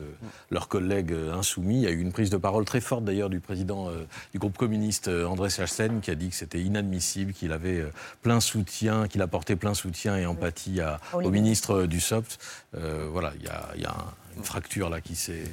leurs 0.51 0.69
collègues 0.69 1.15
insoumis. 1.33 1.77
Il 1.77 1.83
y 1.83 1.87
a 1.87 1.91
eu 1.91 2.01
une 2.01 2.13
prise 2.13 2.31
de 2.31 2.37
parole 2.37 2.65
très 2.65 2.81
forte 2.81 3.05
d'ailleurs 3.05 3.31
du 3.31 3.41
président 3.41 3.89
euh, 3.89 4.05
du 4.33 4.39
groupe 4.39 4.57
communiste 4.59 5.09
André 5.09 5.49
Chassen 5.51 6.01
qui 6.01 6.11
a 6.11 6.15
dit 6.15 6.29
que 6.29 6.35
c'était 6.35 6.61
inadmissible, 6.61 7.33
qu'il 7.33 7.53
avait 7.53 7.85
plein 8.23 8.41
soutien, 8.41 9.07
qu'il 9.09 9.23
apportait 9.23 9.57
plein 9.57 9.75
soutien 9.75 10.17
et 10.17 10.27
empathie 10.27 10.81
à- 10.81 10.99
au. 11.13 11.31
Ministre 11.45 11.85
du 11.87 12.01
SOPT. 12.01 12.39
Euh, 12.75 13.09
voilà, 13.11 13.33
il 13.39 13.45
y 13.45 13.49
a, 13.49 13.69
il 13.77 13.83
y 13.83 13.87
a 13.87 13.91
un- 13.91 14.15
une 14.37 14.45
fracture 14.45 14.89
là 14.91 15.01
qui 15.01 15.17
s'est 15.17 15.45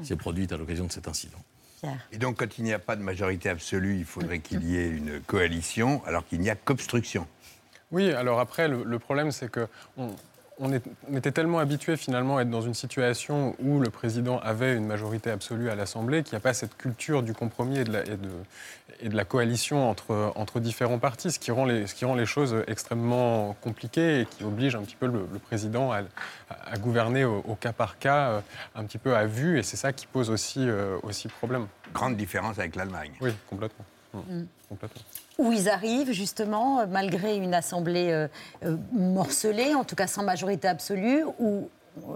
qui 0.00 0.04
s'est 0.06 0.16
produite 0.16 0.52
à 0.52 0.56
l'occasion 0.58 0.86
de 0.86 0.92
cet 0.92 1.08
incident. 1.08 1.38
Et 2.12 2.18
donc, 2.18 2.38
quand 2.38 2.58
il 2.58 2.64
n'y 2.64 2.72
a 2.74 2.78
pas 2.78 2.96
de 2.96 3.02
majorité 3.02 3.48
absolue, 3.48 3.96
il 3.96 4.04
faudrait 4.04 4.40
qu'il 4.40 4.62
y 4.68 4.76
ait 4.76 4.88
une 4.88 5.20
coalition, 5.20 6.02
alors 6.04 6.26
qu'il 6.26 6.40
n'y 6.40 6.50
a 6.50 6.54
qu'obstruction. 6.56 7.26
Oui, 7.92 8.10
alors 8.12 8.40
après, 8.40 8.66
le, 8.68 8.82
le 8.82 8.98
problème, 8.98 9.30
c'est 9.30 9.50
que 9.50 9.68
on, 9.96 10.08
on 10.58 10.72
est- 10.72 10.82
on 11.10 11.16
était 11.16 11.32
tellement 11.32 11.58
habitué 11.58 11.96
finalement 11.96 12.38
à 12.38 12.42
être 12.42 12.50
dans 12.50 12.62
une 12.62 12.74
situation 12.74 13.54
où 13.58 13.78
le 13.80 13.90
président 13.90 14.38
avait 14.38 14.74
une 14.74 14.86
majorité 14.86 15.30
absolue 15.30 15.68
à 15.70 15.74
l'Assemblée 15.74 16.22
qu'il 16.22 16.32
n'y 16.32 16.38
a 16.38 16.40
pas 16.40 16.54
cette 16.54 16.76
culture 16.76 17.22
du 17.22 17.34
compromis 17.34 17.78
et 17.78 17.84
de 17.84 17.92
la, 17.92 18.02
et 18.04 18.16
de, 18.16 18.30
et 19.00 19.08
de 19.10 19.16
la 19.16 19.24
coalition 19.24 19.90
entre, 19.90 20.32
entre 20.36 20.58
différents 20.60 20.98
partis, 20.98 21.30
ce 21.30 21.38
qui, 21.38 21.50
rend 21.50 21.66
les, 21.66 21.86
ce 21.86 21.94
qui 21.94 22.04
rend 22.06 22.14
les 22.14 22.24
choses 22.26 22.56
extrêmement 22.66 23.54
compliquées 23.60 24.20
et 24.20 24.26
qui 24.26 24.44
oblige 24.44 24.74
un 24.74 24.82
petit 24.82 24.96
peu 24.96 25.06
le, 25.06 25.26
le 25.30 25.38
président 25.38 25.92
à, 25.92 26.02
gouverner 26.78 27.24
au, 27.24 27.42
au 27.46 27.54
cas 27.54 27.72
par 27.72 27.98
cas, 27.98 28.30
euh, 28.30 28.40
un 28.74 28.84
petit 28.84 28.98
peu 28.98 29.16
à 29.16 29.26
vue, 29.26 29.58
et 29.58 29.62
c'est 29.62 29.76
ça 29.76 29.92
qui 29.92 30.06
pose 30.06 30.30
aussi, 30.30 30.60
euh, 30.68 30.96
aussi 31.02 31.28
problème. 31.28 31.66
Grande 31.92 32.16
différence 32.16 32.58
avec 32.58 32.76
l'Allemagne. 32.76 33.12
Oui, 33.20 33.32
complètement. 33.50 33.84
Mm. 34.14 34.44
complètement. 34.68 35.02
Où 35.38 35.52
ils 35.52 35.68
arrivent, 35.68 36.12
justement, 36.12 36.80
euh, 36.80 36.86
malgré 36.88 37.36
une 37.36 37.54
assemblée 37.54 38.10
euh, 38.10 38.28
euh, 38.64 38.76
morcelée, 38.92 39.74
en 39.74 39.84
tout 39.84 39.94
cas 39.94 40.06
sans 40.06 40.22
majorité 40.22 40.66
absolue, 40.68 41.24
où 41.38 41.68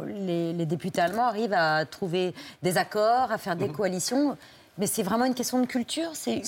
les, 0.07 0.53
les 0.53 0.67
députés 0.67 1.01
allemands 1.01 1.27
arrivent 1.27 1.55
à 1.55 1.85
trouver 1.87 2.35
des 2.63 2.77
accords, 2.77 3.33
à 3.33 3.39
faire 3.39 3.57
des 3.57 3.69
coalitions. 3.69 4.37
Mais 4.81 4.87
c'est 4.87 5.03
vraiment 5.03 5.27
une 5.27 5.35
question 5.35 5.61
de 5.61 5.67
culture 5.67 6.09
c'est... 6.15 6.41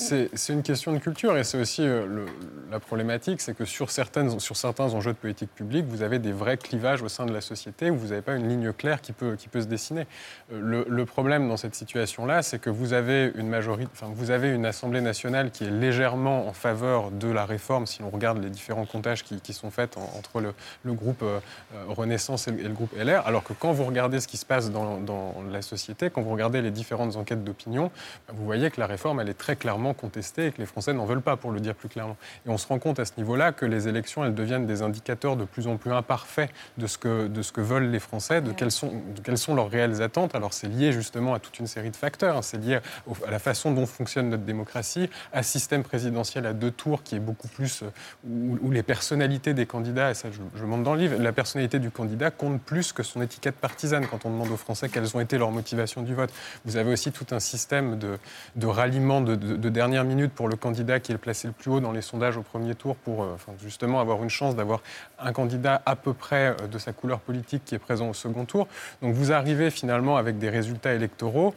Une 0.49 0.63
question 0.63 0.91
de 0.91 0.97
culture 0.97 1.37
et 1.37 1.43
c'est 1.43 1.59
aussi 1.59 1.83
euh, 1.83 2.25
la 2.71 2.79
problématique, 2.79 3.39
c'est 3.41 3.55
que 3.55 3.63
sur, 3.63 3.91
certains 3.91 4.27
enjeux 4.27 5.13
de 5.13 5.17
politique 5.17 5.53
publique, 5.53 5.85
vous 5.85 6.01
avez 6.01 6.17
des 6.17 6.31
vrais 6.31 6.57
clivages 6.57 7.03
au 7.03 7.09
sein 7.09 7.27
de 7.27 7.31
la 7.31 7.41
société 7.41 7.91
où 7.91 7.95
vous 7.95 8.07
n'avez 8.07 8.23
pas 8.23 8.33
une 8.33 8.49
ligne 8.49 8.73
claire 8.73 9.01
qui 9.01 9.11
peut, 9.11 9.37
se 9.37 9.59
dessiner. 9.65 10.07
Euh, 10.51 10.83
Le, 10.87 11.05
problème 11.05 11.47
dans 11.47 11.57
cette 11.57 11.75
situation-là, 11.75 12.41
c'est 12.41 12.57
que 12.57 12.71
vous 12.71 12.93
avez 12.93 13.31
une 13.35 13.49
majorité, 13.49 13.91
enfin 13.93 14.11
vous 14.11 14.31
avez 14.31 14.49
une 14.49 14.65
Assemblée 14.65 15.01
nationale 15.01 15.51
qui 15.51 15.65
est 15.65 15.69
légèrement 15.69 16.47
en 16.47 16.53
faveur 16.53 17.11
de 17.11 17.27
la 17.27 17.45
réforme 17.45 17.85
si 17.85 18.01
on 18.01 18.09
regarde 18.09 18.41
les 18.41 18.49
différents 18.49 18.85
comptages 18.85 19.23
qui, 19.23 19.53
sont 19.53 19.69
faits 19.69 19.95
en- 19.95 20.17
entre 20.17 20.41
le, 20.41 20.93
groupe 20.93 21.21
euh, 21.21 21.39
Renaissance 21.87 22.47
et 22.47 22.51
le, 22.51 22.69
groupe 22.69 22.95
LR, 22.97 23.27
alors 23.27 23.43
que 23.43 23.53
quand 23.53 23.73
vous 23.73 23.83
regardez 23.83 24.19
ce 24.19 24.27
qui 24.27 24.37
se 24.37 24.45
passe 24.45 24.71
dans 24.71 25.35
la 25.51 25.61
société, 25.61 26.09
quand 26.09 26.23
vous 26.23 26.31
regardez 26.31 26.63
les 26.63 26.71
différentes 26.71 27.15
enquêtes 27.15 27.43
d'opinion, 27.43 27.91
vous 28.31 28.45
voyez 28.45 28.71
que 28.71 28.79
la 28.79 28.87
réforme, 28.87 29.19
elle 29.19 29.29
est 29.29 29.37
très 29.37 29.55
clairement 29.55 29.93
contestée 29.93 30.47
et 30.47 30.51
que 30.51 30.59
les 30.59 30.65
Français 30.65 30.93
n'en 30.93 31.05
veulent 31.05 31.21
pas, 31.21 31.35
pour 31.35 31.51
le 31.51 31.59
dire 31.59 31.75
plus 31.75 31.89
clairement. 31.89 32.17
Et 32.45 32.49
on 32.49 32.57
se 32.57 32.67
rend 32.67 32.79
compte 32.79 32.99
à 32.99 33.05
ce 33.05 33.11
niveau-là 33.17 33.51
que 33.51 33.65
les 33.65 33.87
élections, 33.87 34.23
elles 34.23 34.33
deviennent 34.33 34.65
des 34.65 34.81
indicateurs 34.81 35.35
de 35.35 35.45
plus 35.45 35.67
en 35.67 35.77
plus 35.77 35.91
imparfaits 35.91 36.49
de 36.77 36.87
ce 36.87 36.97
que, 36.97 37.27
de 37.27 37.41
ce 37.41 37.51
que 37.51 37.61
veulent 37.61 37.89
les 37.89 37.99
Français, 37.99 38.41
de 38.41 38.51
quelles 38.51 38.71
sont, 38.71 38.87
de 39.15 39.21
quelles 39.21 39.37
sont 39.37 39.55
leurs 39.55 39.69
réelles 39.69 40.01
attentes. 40.01 40.35
Alors 40.35 40.53
c'est 40.53 40.67
lié 40.67 40.91
justement 40.91 41.33
à 41.33 41.39
toute 41.39 41.59
une 41.59 41.67
série 41.67 41.91
de 41.91 41.95
facteurs. 41.95 42.37
hein. 42.37 42.41
C'est 42.41 42.57
lié 42.57 42.79
au- 43.07 43.15
à 43.27 43.31
la 43.31 43.39
façon 43.39 43.71
dont 43.71 43.85
fonctionne 43.85 44.29
notre 44.29 44.43
démocratie, 44.43 45.09
à 45.33 45.39
un 45.39 45.43
système 45.43 45.83
présidentiel 45.83 46.45
à 46.45 46.53
deux 46.53 46.71
tours 46.71 47.03
qui 47.03 47.15
est 47.15 47.19
beaucoup 47.19 47.47
plus... 47.47 47.83
euh, 47.83 47.87
où, 48.27 48.57
où 48.61 48.71
les 48.71 48.83
personnalités 48.83 49.53
des 49.53 49.65
candidats, 49.65 50.11
et 50.11 50.13
ça 50.13 50.29
je, 50.31 50.39
je 50.55 50.65
montre 50.65 50.83
dans 50.83 50.93
le 50.93 50.99
livre, 51.01 51.15
la 51.19 51.33
personnalité 51.33 51.79
du 51.79 51.91
candidat 51.91 52.31
compte 52.31 52.61
plus 52.61 52.93
que 52.93 53.03
son 53.03 53.21
étiquette 53.21 53.55
partisane 53.55 54.07
quand 54.07 54.25
on 54.25 54.29
demande 54.29 54.51
aux 54.51 54.57
Français 54.57 54.89
quelles 54.89 55.15
ont 55.15 55.19
été 55.19 55.37
leurs 55.37 55.51
motivations 55.51 56.01
du 56.01 56.15
vote. 56.15 56.31
Vous 56.65 56.77
avez 56.77 56.91
aussi 56.93 57.11
tout 57.11 57.27
un 57.31 57.39
système 57.39 57.99
de, 57.99 58.12
de 58.55 58.67
ralliement 58.67 59.21
de, 59.21 59.35
de- 59.35 59.55
de 59.57 59.69
dernière 59.69 60.03
minute 60.03 60.31
pour 60.33 60.47
le 60.49 60.55
candidat 60.55 60.99
qui 60.99 61.11
est 61.11 61.17
placé 61.17 61.47
le 61.47 61.53
plus 61.53 61.71
haut 61.71 61.79
dans 61.79 61.91
les 61.91 62.01
sondages 62.01 62.37
au 62.37 62.41
premier 62.41 62.75
tour 62.75 62.95
pour 62.95 63.23
euh, 63.23 63.31
enfin, 63.35 63.51
justement 63.63 63.99
avoir 63.99 64.23
une 64.23 64.29
chance 64.29 64.55
d'avoir 64.55 64.81
un 65.19 65.33
candidat 65.33 65.81
à 65.85 65.95
peu 65.95 66.13
près 66.13 66.55
euh, 66.61 66.67
de 66.67 66.77
sa 66.77 66.93
couleur 66.93 67.19
politique 67.19 67.63
qui 67.65 67.75
est 67.75 67.79
présent 67.79 68.09
au 68.09 68.13
second 68.13 68.45
tour. 68.45 68.67
Donc 69.01 69.13
vous 69.13 69.31
arrivez 69.31 69.69
finalement 69.69 70.17
avec 70.17 70.37
des 70.39 70.49
résultats 70.49 70.93
électoraux 70.93 71.53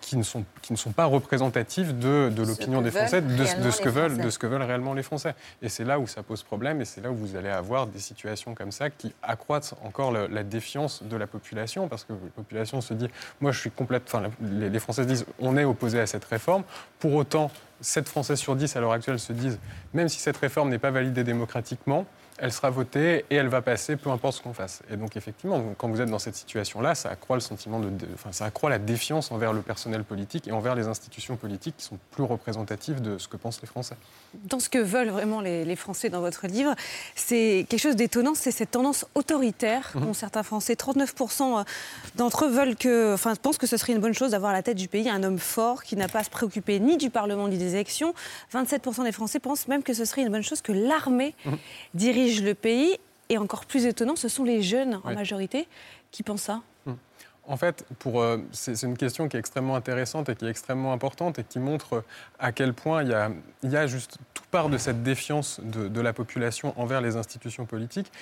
qui 0.00 0.16
ne 0.16 0.22
sont, 0.22 0.44
qui 0.62 0.72
ne 0.72 0.78
sont 0.78 0.92
pas 0.92 1.06
représentatifs 1.06 1.94
de, 1.94 2.30
de 2.30 2.42
l'opinion 2.42 2.82
des 2.82 2.90
Français, 2.90 3.22
de, 3.22 3.44
ce 3.44 3.80
que 3.80 3.88
veulent, 3.88 4.10
Français. 4.10 4.24
de 4.26 4.30
ce 4.30 4.38
que 4.38 4.46
veulent 4.46 4.62
réellement 4.62 4.92
les 4.94 5.02
Français. 5.02 5.34
Et 5.62 5.68
c'est 5.70 5.84
là 5.84 5.98
où 5.98 6.06
ça 6.06 6.22
pose 6.22 6.42
problème 6.42 6.80
et 6.82 6.84
c'est 6.84 7.00
là 7.00 7.10
où 7.10 7.14
vous 7.14 7.36
allez 7.36 7.48
avoir 7.48 7.86
des 7.86 7.98
situations 7.98 8.54
comme 8.54 8.70
ça 8.72 8.90
qui 8.90 9.14
accroissent 9.22 9.74
encore 9.84 10.12
la 10.12 10.42
défiance 10.42 11.02
de 11.02 11.16
la 11.16 11.26
population 11.26 11.88
parce 11.88 12.04
que 12.04 12.12
la 12.12 12.30
population 12.36 12.80
se 12.82 12.92
dit 12.92 13.08
moi 13.40 13.50
je 13.52 13.60
suis 13.60 13.70
complète, 13.70 14.02
enfin 14.06 14.24
les, 14.42 14.68
les 14.68 14.78
Français 14.78 15.04
se 15.04 15.08
disent 15.08 15.24
on 15.38 15.56
est 15.56 15.64
opposé 15.64 15.87
à 15.96 16.06
cette 16.06 16.24
réforme. 16.24 16.64
Pour 16.98 17.14
autant, 17.14 17.50
7 17.80 18.08
Français 18.08 18.36
sur 18.36 18.56
10 18.56 18.76
à 18.76 18.80
l'heure 18.80 18.92
actuelle 18.92 19.18
se 19.18 19.32
disent 19.32 19.58
même 19.94 20.08
si 20.08 20.18
cette 20.18 20.36
réforme 20.36 20.68
n'est 20.68 20.78
pas 20.78 20.90
validée 20.90 21.24
démocratiquement, 21.24 22.06
elle 22.38 22.52
sera 22.52 22.70
votée 22.70 23.24
et 23.30 23.34
elle 23.36 23.48
va 23.48 23.62
passer, 23.62 23.96
peu 23.96 24.10
importe 24.10 24.36
ce 24.36 24.42
qu'on 24.42 24.52
fasse. 24.54 24.82
Et 24.90 24.96
donc, 24.96 25.16
effectivement, 25.16 25.62
quand 25.76 25.88
vous 25.88 26.00
êtes 26.00 26.08
dans 26.10 26.18
cette 26.18 26.36
situation-là, 26.36 26.94
ça 26.94 27.10
accroît 27.10 27.36
le 27.36 27.40
sentiment 27.40 27.80
de, 27.80 27.90
enfin, 28.14 28.32
ça 28.32 28.44
accroît 28.44 28.70
la 28.70 28.78
défiance 28.78 29.30
envers 29.32 29.52
le 29.52 29.60
personnel 29.62 30.04
politique 30.04 30.46
et 30.48 30.52
envers 30.52 30.74
les 30.74 30.86
institutions 30.86 31.36
politiques 31.36 31.76
qui 31.78 31.84
sont 31.84 31.98
plus 32.12 32.22
représentatives 32.24 33.00
de 33.02 33.18
ce 33.18 33.28
que 33.28 33.36
pensent 33.36 33.60
les 33.60 33.68
Français. 33.68 33.96
dans 34.44 34.60
ce 34.60 34.68
que 34.68 34.78
veulent 34.78 35.08
vraiment 35.10 35.40
les, 35.40 35.64
les 35.64 35.76
Français 35.76 36.10
dans 36.10 36.20
votre 36.20 36.46
livre, 36.46 36.74
c'est 37.14 37.66
quelque 37.68 37.80
chose 37.80 37.96
d'étonnant, 37.96 38.34
c'est 38.34 38.50
cette 38.50 38.70
tendance 38.70 39.04
autoritaire 39.14 39.90
Mhm. 39.94 40.04
qu'ont 40.06 40.14
certains 40.14 40.42
Français. 40.42 40.74
39% 40.74 41.64
d'entre 42.16 42.44
eux 42.44 42.48
veulent 42.48 42.76
que, 42.76 43.14
enfin, 43.14 43.34
pensent 43.36 43.58
que 43.58 43.66
ce 43.66 43.76
serait 43.76 43.92
une 43.94 44.00
bonne 44.00 44.14
chose 44.14 44.30
d'avoir 44.32 44.50
à 44.50 44.54
la 44.54 44.62
tête 44.62 44.76
du 44.76 44.88
pays 44.88 45.08
un 45.08 45.22
homme 45.22 45.38
fort 45.38 45.82
qui 45.82 45.96
n'a 45.96 46.08
pas 46.08 46.20
à 46.20 46.24
se 46.24 46.30
préoccuper 46.30 46.78
ni 46.80 46.96
du 46.96 47.10
Parlement 47.10 47.48
ni 47.48 47.58
des 47.58 47.74
élections. 47.74 48.14
27% 48.52 49.04
des 49.04 49.12
Français 49.12 49.38
pensent 49.40 49.66
même 49.68 49.82
que 49.82 49.92
ce 49.94 50.04
serait 50.04 50.22
une 50.22 50.30
bonne 50.30 50.42
chose 50.42 50.60
que 50.62 50.72
l'armée 50.72 51.34
Mhm. 51.44 51.56
dirige 51.94 52.27
le 52.42 52.54
pays. 52.54 52.98
Et 53.30 53.36
encore 53.38 53.66
plus 53.66 53.84
étonnant, 53.84 54.16
ce 54.16 54.28
sont 54.28 54.44
les 54.44 54.62
jeunes 54.62 54.94
en 55.04 55.08
Oui. 55.08 55.14
majorité 55.14 55.68
qui 56.10 56.22
pensent 56.22 56.42
ça. 56.42 56.62
En 57.50 57.56
fait, 57.56 57.86
pour, 57.98 58.20
euh, 58.20 58.36
c'est 58.52 58.82
une 58.82 58.96
question 58.98 59.26
qui 59.26 59.36
est 59.38 59.40
extrêmement 59.40 59.74
intéressante 59.74 60.28
et 60.28 60.36
qui 60.36 60.44
est 60.44 60.50
extrêmement 60.50 60.92
importante 60.92 61.38
et 61.38 61.44
qui 61.44 61.58
montre 61.58 61.94
euh, 61.96 62.00
à 62.38 62.52
quel 62.52 62.74
point 62.74 63.02
il 63.02 63.08
y 63.08 63.14
a, 63.14 63.30
il 63.62 63.70
y 63.70 63.76
a 63.78 63.86
juste 63.86 64.18
tout 64.34 64.42
part 64.50 64.68
de 64.68 64.76
cette 64.76 65.02
défiance 65.02 65.58
de, 65.62 65.88
de 65.88 66.00
la 66.02 66.12
population 66.12 66.74
envers 66.78 67.00
les 67.00 67.16
institutions 67.16 67.64
politiques. 67.64 68.12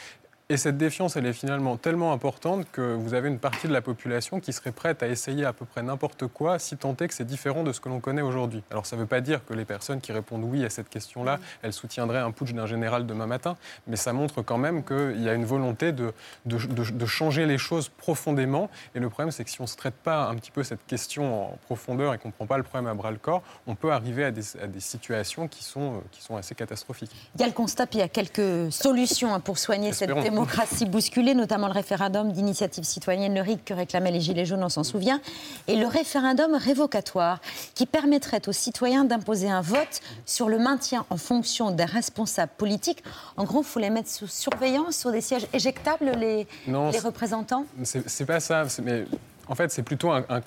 Et 0.49 0.57
cette 0.57 0.79
défiance, 0.79 1.17
elle 1.17 1.27
est 1.27 1.33
finalement 1.33 1.77
tellement 1.77 2.13
importante 2.13 2.67
que 2.71 2.95
vous 2.95 3.15
avez 3.15 3.29
une 3.29 3.41
partie 3.41 3.67
de 3.67 3.73
la 3.73 3.81
population 3.83 4.39
qui 4.39 4.53
serait 4.53 4.71
prête 4.71 5.03
à 5.03 5.09
essayer 5.09 5.45
à 5.45 5.53
peu 5.53 5.65
près 5.65 5.83
n'importe 5.83 6.29
quoi 6.29 6.61
si 6.61 6.77
tant 6.77 6.95
est 7.01 7.09
que 7.09 7.15
c'est 7.15 7.25
différent 7.25 7.65
de 7.65 7.73
ce 7.73 7.81
que 7.81 7.89
l'on 7.89 7.99
connaît 7.99 8.23
aujourd'hui. 8.23 8.63
Alors 8.71 8.87
ça 8.87 8.95
ne 8.95 9.01
veut 9.01 9.09
pas 9.09 9.21
dire 9.21 9.45
que 9.45 9.55
les 9.55 9.65
personnes 9.65 10.01
qui 10.01 10.13
répondent 10.13 10.45
oui 10.45 10.65
à 10.65 10.71
cette 10.71 10.89
question-là, 10.89 11.41
elles 11.63 11.73
soutiendraient 11.73 12.21
un 12.21 12.31
putsch 12.31 12.53
d'un 12.53 12.67
général 12.67 13.07
demain 13.07 13.27
matin, 13.27 13.57
mais 13.89 13.97
ça 13.97 14.13
montre 14.13 14.41
quand 14.41 14.57
même 14.57 14.85
qu'il 14.85 15.21
y 15.21 15.29
a 15.29 15.35
une 15.35 15.45
volonté 15.45 15.91
de, 15.91 16.13
de, 16.45 16.59
de- 16.59 16.91
de 16.93 17.07
changer 17.07 17.45
les 17.47 17.59
choses 17.59 17.89
profondément. 17.89 18.71
Et 18.95 19.01
le 19.01 19.09
problème, 19.11 19.33
c'est 19.33 19.43
que 19.43 19.51
si 19.51 19.61
on 19.61 19.65
ne 19.65 19.69
se 19.69 19.77
traite 19.77 19.95
pas 19.97 20.29
un 20.29 20.37
petit 20.37 20.53
peu 20.53 20.63
cette 20.63 20.87
question 20.87 21.55
en 21.55 21.59
profondeur 21.67 22.15
et 22.15 22.19
qu'on 22.19 22.29
ne 22.29 22.33
prend 22.33 22.47
pas 22.47 22.57
le 22.57 22.63
problème 22.63 22.87
à 22.89 22.95
bras 22.95 23.11
le 23.11 23.19
corps, 23.19 23.43
on 23.67 23.75
peut 23.75 23.91
arriver 23.91 24.23
à 24.25 24.31
des, 24.31 24.57
à 24.63 24.69
des 24.69 24.79
situations 24.79 25.49
qui 25.49 25.65
sont, 25.65 25.95
euh, 25.95 25.99
qui 26.13 26.23
sont 26.23 26.37
assez 26.37 26.55
catastrophiques. 26.55 27.11
Il 27.35 27.41
y 27.41 27.45
a 27.45 27.49
le 27.49 27.53
constat, 27.53 27.89
puis 27.89 27.99
il 27.99 28.03
y 28.03 28.05
a 28.05 28.09
quelques 28.09 28.71
solutions 28.73 29.35
hein, 29.35 29.41
pour 29.41 29.59
soigner 29.59 29.93
cette 29.93 30.11
Espérons. 30.11 30.36
Démocratie 30.41 30.85
bousculée, 30.85 31.35
notamment 31.35 31.67
le 31.67 31.73
référendum 31.73 32.31
d'initiative 32.31 32.85
citoyenne, 32.85 33.35
le 33.35 33.41
RIC, 33.41 33.65
que 33.65 33.73
réclamaient 33.75 34.11
les 34.11 34.21
Gilets 34.21 34.45
jaunes, 34.45 34.63
on 34.63 34.69
s'en 34.69 34.85
souvient, 34.85 35.21
et 35.67 35.77
le 35.77 35.87
référendum 35.87 36.55
révocatoire, 36.55 37.41
qui 37.75 37.87
permettrait 37.87 38.47
aux 38.49 38.53
citoyens 38.53 39.05
d'imposer 39.05 39.49
un 39.51 39.63
vote 39.63 40.01
sur 40.27 40.49
le 40.49 40.59
maintien 40.59 41.07
en 41.11 41.17
fonction 41.17 41.71
des 41.71 41.85
responsables 41.87 42.53
politiques. 42.59 43.03
En 43.37 43.45
gros, 43.45 43.61
il 43.63 43.67
faut 43.67 43.81
les 43.81 43.91
mettre 43.91 44.11
sous 44.11 44.27
surveillance, 44.27 44.97
sur 44.97 45.11
des 45.11 45.21
sièges 45.23 45.47
éjectables, 45.55 46.11
les, 46.19 46.47
Non, 46.67 46.91
les 46.91 46.99
représentants? 46.99 47.65
C'est 47.83 48.09
c'est 48.09 48.27
pas 48.27 48.41
ça. 48.41 48.65
Mais 48.83 49.05
En 49.49 49.55
fait, 49.55 49.71
c'est 49.71 49.83
plutôt 49.83 50.11
un, 50.11 50.25
un- 50.29 50.41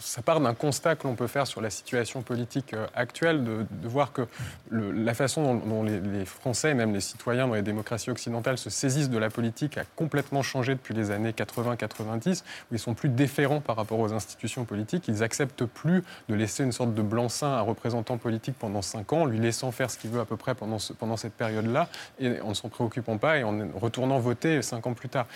ça 0.00 0.22
part 0.22 0.40
d'un 0.40 0.54
constat 0.54 0.96
que 0.96 1.06
l'on 1.06 1.14
peut 1.14 1.26
faire 1.26 1.46
sur 1.46 1.60
la 1.60 1.70
situation 1.70 2.22
politique 2.22 2.74
euh, 2.74 2.86
actuelle, 2.94 3.44
de, 3.44 3.66
voir 3.88 4.12
que 4.12 4.26
la 4.70 5.14
façon 5.14 5.54
dont, 5.54 5.82
les, 5.82 6.00
les 6.00 6.24
Français, 6.24 6.74
même 6.74 6.92
les 6.92 7.00
citoyens 7.00 7.46
dans 7.46 7.54
les 7.54 7.62
démocraties 7.62 8.10
occidentales, 8.10 8.58
se 8.58 8.70
saisissent 8.70 9.10
de 9.10 9.18
la 9.18 9.30
politique 9.30 9.78
a 9.78 9.84
complètement 9.96 10.42
changé 10.42 10.74
depuis 10.74 10.94
les 10.94 11.10
années 11.10 11.32
80-90, 11.32 12.42
où 12.70 12.74
ils 12.74 12.78
sont 12.78 12.94
plus 12.94 13.08
déférents 13.08 13.60
par 13.60 13.76
rapport 13.76 13.98
aux 13.98 14.12
institutions 14.12 14.64
politiques. 14.64 15.08
Ils 15.08 15.22
acceptent 15.22 15.64
plus 15.64 16.02
de 16.28 16.34
laisser 16.34 16.64
une 16.64 16.72
sorte 16.72 16.94
de 16.94 17.02
blanc-seing 17.02 17.48
à 17.48 17.58
un 17.58 17.62
représentant 17.62 18.18
politique 18.18 18.56
pendant 18.58 18.82
cinq 18.82 19.12
ans, 19.12 19.24
lui 19.24 19.38
laissant 19.38 19.70
faire 19.72 19.90
ce 19.90 19.98
qu'il 19.98 20.10
veut 20.10 20.20
à 20.20 20.24
peu 20.24 20.36
près 20.36 20.54
pendant, 20.54 20.78
ce- 20.78 20.92
pendant 20.92 21.16
cette 21.16 21.34
période-là, 21.34 21.88
et 22.18 22.40
en 22.40 22.50
ne 22.50 22.54
s'en 22.54 22.68
préoccupant 22.68 23.18
pas 23.18 23.38
et 23.38 23.44
en 23.44 23.58
retournant 23.74 24.18
voter 24.18 24.62
cinq 24.62 24.86
ans 24.86 24.94
plus 24.94 25.08
tard. 25.08 25.26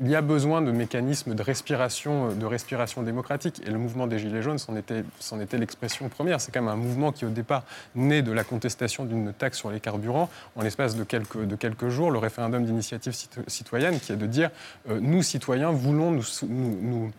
Il 0.00 0.08
y 0.08 0.16
a 0.16 0.22
besoin 0.22 0.62
de 0.62 0.72
mécanismes 0.72 1.34
de 1.34 1.42
respiration, 1.42 2.32
de 2.32 2.46
respiration 2.46 3.02
démocratique. 3.02 3.60
Et 3.66 3.70
le 3.70 3.78
mouvement 3.78 4.06
des 4.06 4.18
Gilets 4.18 4.42
jaunes, 4.42 4.58
c'en 4.58 4.74
était, 4.76 5.58
l'expression 5.58 6.08
première. 6.08 6.40
C'est 6.40 6.52
quand 6.52 6.62
même 6.62 6.70
un 6.70 6.76
mouvement 6.76 7.12
qui, 7.12 7.26
au 7.26 7.28
départ, 7.30 7.64
naît 7.94 8.22
de 8.22 8.32
la 8.32 8.42
contestation 8.44 9.04
d'une 9.04 9.32
taxe 9.32 9.58
sur 9.58 9.70
les 9.70 9.80
carburants. 9.80 10.30
En 10.56 10.62
l'espace 10.62 10.96
de 10.96 11.04
quelques, 11.04 11.88
jours, 11.88 12.10
le 12.10 12.18
référendum 12.18 12.64
d'initiative 12.64 13.12
cito- 13.12 13.42
citoyenne, 13.46 14.00
qui 14.00 14.12
est 14.12 14.16
de 14.16 14.26
dire 14.26 14.50
euh, 14.88 14.98
nous, 15.00 15.22
citoyens, 15.22 15.70
voulons 15.70 16.10
nous- 16.12 17.10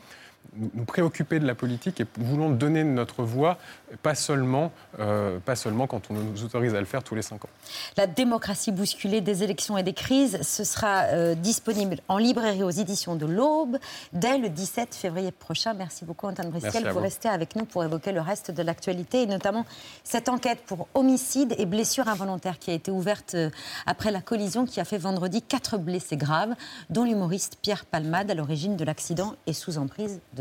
nous- 0.56 0.86
préoccuper 0.86 1.40
de 1.40 1.46
la 1.48 1.56
politique 1.56 2.02
et 2.02 2.06
voulons 2.18 2.50
donner 2.50 2.84
notre 2.84 3.24
voix, 3.24 3.58
pas 4.04 4.16
seulement, 4.16 4.72
euh, 5.00 5.40
pas 5.40 5.56
seulement 5.56 5.88
quand 5.88 6.10
on 6.10 6.14
nous 6.16 6.44
autorise 6.44 6.74
à 6.76 6.80
le 6.80 6.86
faire 6.86 7.04
tous 7.04 7.16
les 7.16 7.22
cinq 7.22 7.46
ans. 7.46 7.50
La 7.98 8.08
démocratie 8.08 8.72
bousculée 8.72 9.22
des 9.22 9.44
élections 9.44 9.78
et 9.78 9.84
des 9.84 9.94
crises, 9.94 10.40
ce 10.42 10.64
sera 10.64 11.04
euh, 11.04 11.36
disponible 11.36 11.98
en 12.08 12.18
librairie 12.18 12.64
aux 12.64 12.70
éditions 12.70 13.16
de 13.16 13.26
l'Aube 13.26 13.78
dès 14.14 14.38
le 14.38 14.50
17 14.50 14.94
février 14.96 15.32
prochain. 15.32 15.74
Merci 15.74 16.04
beaucoup 16.06 16.28
Antoine 16.28 16.48
à 16.48 16.50
Vous 16.60 16.94
vous. 16.94 17.00
restez 17.00 17.30
avec 17.30 17.56
nous 17.56 17.66
pour 17.66 17.84
évoquer 17.84 18.12
le 18.12 18.22
reste 18.22 18.52
de 18.52 18.62
l'actualité 18.64 19.22
et 19.24 19.28
notamment 19.28 19.66
cette 20.04 20.28
enquête 20.30 20.60
pour 20.66 20.88
homicide 20.94 21.56
et 21.58 21.66
blessure 21.66 22.08
involontaire 22.08 22.60
qui 22.60 22.72
a 22.72 22.74
été 22.74 22.92
ouverte 22.92 23.36
euh, 23.36 23.50
après 23.86 24.12
la 24.12 24.22
collision 24.22 24.66
qui 24.66 24.80
a 24.80 24.86
fait 24.86 24.98
vendredi 24.98 25.42
quatre 25.42 25.78
blessés 25.78 26.18
graves, 26.18 26.54
dont 26.90 27.04
l'humoriste 27.06 27.58
Pierre 27.62 27.86
Palmade 27.86 28.30
à 28.32 28.34
l'origine 28.34 28.76
de 28.76 28.84
l'accident 28.84 29.36
et 29.48 29.54
sous 29.54 29.78
emprise 29.78 30.20
de 30.34 30.41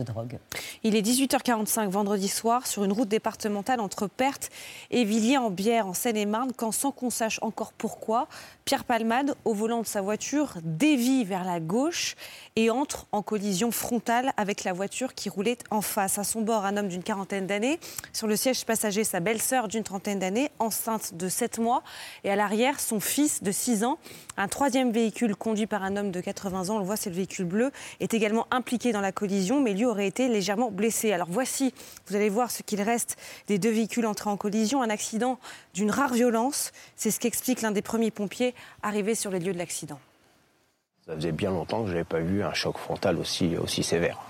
Il 0.82 0.96
est 0.96 1.02
18h45 1.02 1.88
vendredi 1.88 2.28
soir 2.28 2.66
sur 2.66 2.84
une 2.84 2.92
route 2.92 3.08
départementale 3.08 3.80
entre 3.80 4.06
Perthes 4.06 4.50
et 4.90 5.04
Villiers-en-Bière 5.04 5.86
en 5.86 5.94
Seine-et-Marne 5.94 6.52
quand 6.56 6.72
sans 6.72 6.92
qu'on 6.92 7.10
sache 7.10 7.38
encore 7.42 7.72
pourquoi, 7.72 8.28
Pierre 8.64 8.84
Palmade, 8.84 9.34
au 9.44 9.54
volant 9.54 9.80
de 9.80 9.86
sa 9.86 10.00
voiture, 10.00 10.54
dévie 10.62 11.24
vers 11.24 11.44
la 11.44 11.60
gauche 11.60 12.16
et 12.56 12.70
entre 12.70 13.06
en 13.12 13.22
collision 13.22 13.70
frontale 13.70 14.32
avec 14.36 14.64
la 14.64 14.72
voiture 14.72 15.14
qui 15.14 15.28
roulait 15.28 15.58
en 15.70 15.80
face. 15.80 16.18
À 16.18 16.24
son 16.24 16.42
bord, 16.42 16.64
un 16.64 16.76
homme 16.76 16.88
d'une 16.88 17.02
quarantaine 17.02 17.46
d'années. 17.46 17.78
Sur 18.12 18.26
le 18.26 18.36
siège 18.36 18.64
passager, 18.64 19.04
sa 19.04 19.20
belle-sœur 19.20 19.68
d'une 19.68 19.82
trentaine 19.82 20.18
d'années, 20.18 20.50
enceinte 20.58 21.14
de 21.14 21.28
7 21.28 21.58
mois. 21.58 21.82
Et 22.24 22.30
à 22.30 22.36
l'arrière, 22.36 22.80
son 22.80 23.00
fils 23.00 23.42
de 23.42 23.52
6 23.52 23.84
ans. 23.84 23.98
Un 24.40 24.48
troisième 24.48 24.90
véhicule 24.90 25.36
conduit 25.36 25.66
par 25.66 25.82
un 25.82 25.98
homme 25.98 26.10
de 26.10 26.22
80 26.22 26.70
ans, 26.70 26.76
on 26.76 26.78
le 26.78 26.84
voit, 26.86 26.96
c'est 26.96 27.10
le 27.10 27.16
véhicule 27.16 27.44
bleu, 27.44 27.72
est 28.00 28.14
également 28.14 28.46
impliqué 28.50 28.90
dans 28.90 29.02
la 29.02 29.12
collision, 29.12 29.60
mais 29.60 29.74
lui 29.74 29.84
aurait 29.84 30.06
été 30.06 30.28
légèrement 30.28 30.70
blessé. 30.70 31.12
Alors 31.12 31.28
voici, 31.30 31.74
vous 32.06 32.16
allez 32.16 32.30
voir 32.30 32.50
ce 32.50 32.62
qu'il 32.62 32.80
reste 32.80 33.18
des 33.48 33.58
deux 33.58 33.68
véhicules 33.68 34.06
entrés 34.06 34.30
en 34.30 34.38
collision. 34.38 34.80
Un 34.80 34.88
accident 34.88 35.38
d'une 35.74 35.90
rare 35.90 36.14
violence. 36.14 36.72
C'est 36.96 37.10
ce 37.10 37.20
qu'explique 37.20 37.60
l'un 37.60 37.70
des 37.70 37.82
premiers 37.82 38.10
pompiers 38.10 38.54
arrivés 38.82 39.14
sur 39.14 39.30
les 39.30 39.40
lieux 39.40 39.52
de 39.52 39.58
l'accident. 39.58 40.00
Ça 41.04 41.14
faisait 41.14 41.32
bien 41.32 41.50
longtemps 41.50 41.82
que 41.82 41.88
je 41.88 41.92
n'avais 41.92 42.04
pas 42.04 42.20
vu 42.20 42.42
un 42.42 42.54
choc 42.54 42.78
frontal 42.78 43.18
aussi, 43.18 43.58
aussi 43.58 43.82
sévère. 43.82 44.22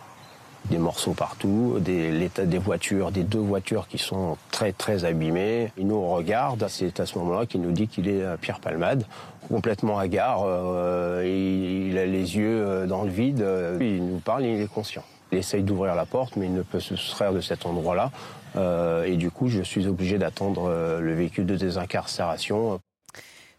Des 0.67 0.79
morceaux 0.79 1.15
partout, 1.15 1.79
des, 1.81 2.11
l'état 2.13 2.45
des 2.45 2.59
voitures, 2.59 3.11
des 3.11 3.25
deux 3.25 3.41
voitures 3.41 3.89
qui 3.89 3.99
sont 3.99 4.37
très 4.51 4.73
très 4.73 5.05
abîmées. 5.05 5.73
Et 5.79 5.85
nous 5.85 6.09
regarde, 6.09 6.67
c'est 6.69 7.01
à 7.01 7.07
ce 7.07 7.19
moment-là 7.19 7.47
qu'il 7.47 7.63
nous 7.63 7.73
dit 7.73 7.89
qu'il 7.89 8.09
est 8.09 8.23
Pierre 8.41 8.61
Palmade, 8.61 9.05
complètement 9.49 9.99
hagard, 9.99 10.43
euh, 10.45 11.23
il, 11.25 11.89
il 11.89 11.99
a 11.99 12.07
les 12.07 12.37
yeux 12.37 12.65
euh, 12.65 12.87
dans 12.87 13.03
le 13.03 13.11
vide, 13.11 13.45
il 13.81 14.07
nous 14.07 14.21
parle, 14.21 14.45
il 14.45 14.61
est 14.61 14.73
conscient. 14.73 15.03
Il 15.33 15.39
essaye 15.39 15.63
d'ouvrir 15.63 15.95
la 15.95 16.07
porte, 16.07 16.37
mais 16.37 16.47
il 16.47 16.55
ne 16.55 16.63
peut 16.63 16.81
se 16.81 16.97
soustraire 16.97 17.33
de 17.33 17.41
cet 17.41 17.65
endroit-là. 17.67 18.11
Euh, 18.57 19.05
et 19.05 19.17
du 19.17 19.31
coup, 19.31 19.49
je 19.49 19.63
suis 19.63 19.87
obligé 19.87 20.19
d'attendre 20.19 20.69
euh, 20.69 21.01
le 21.01 21.15
véhicule 21.15 21.47
de 21.47 21.57
désincarcération. 21.57 22.81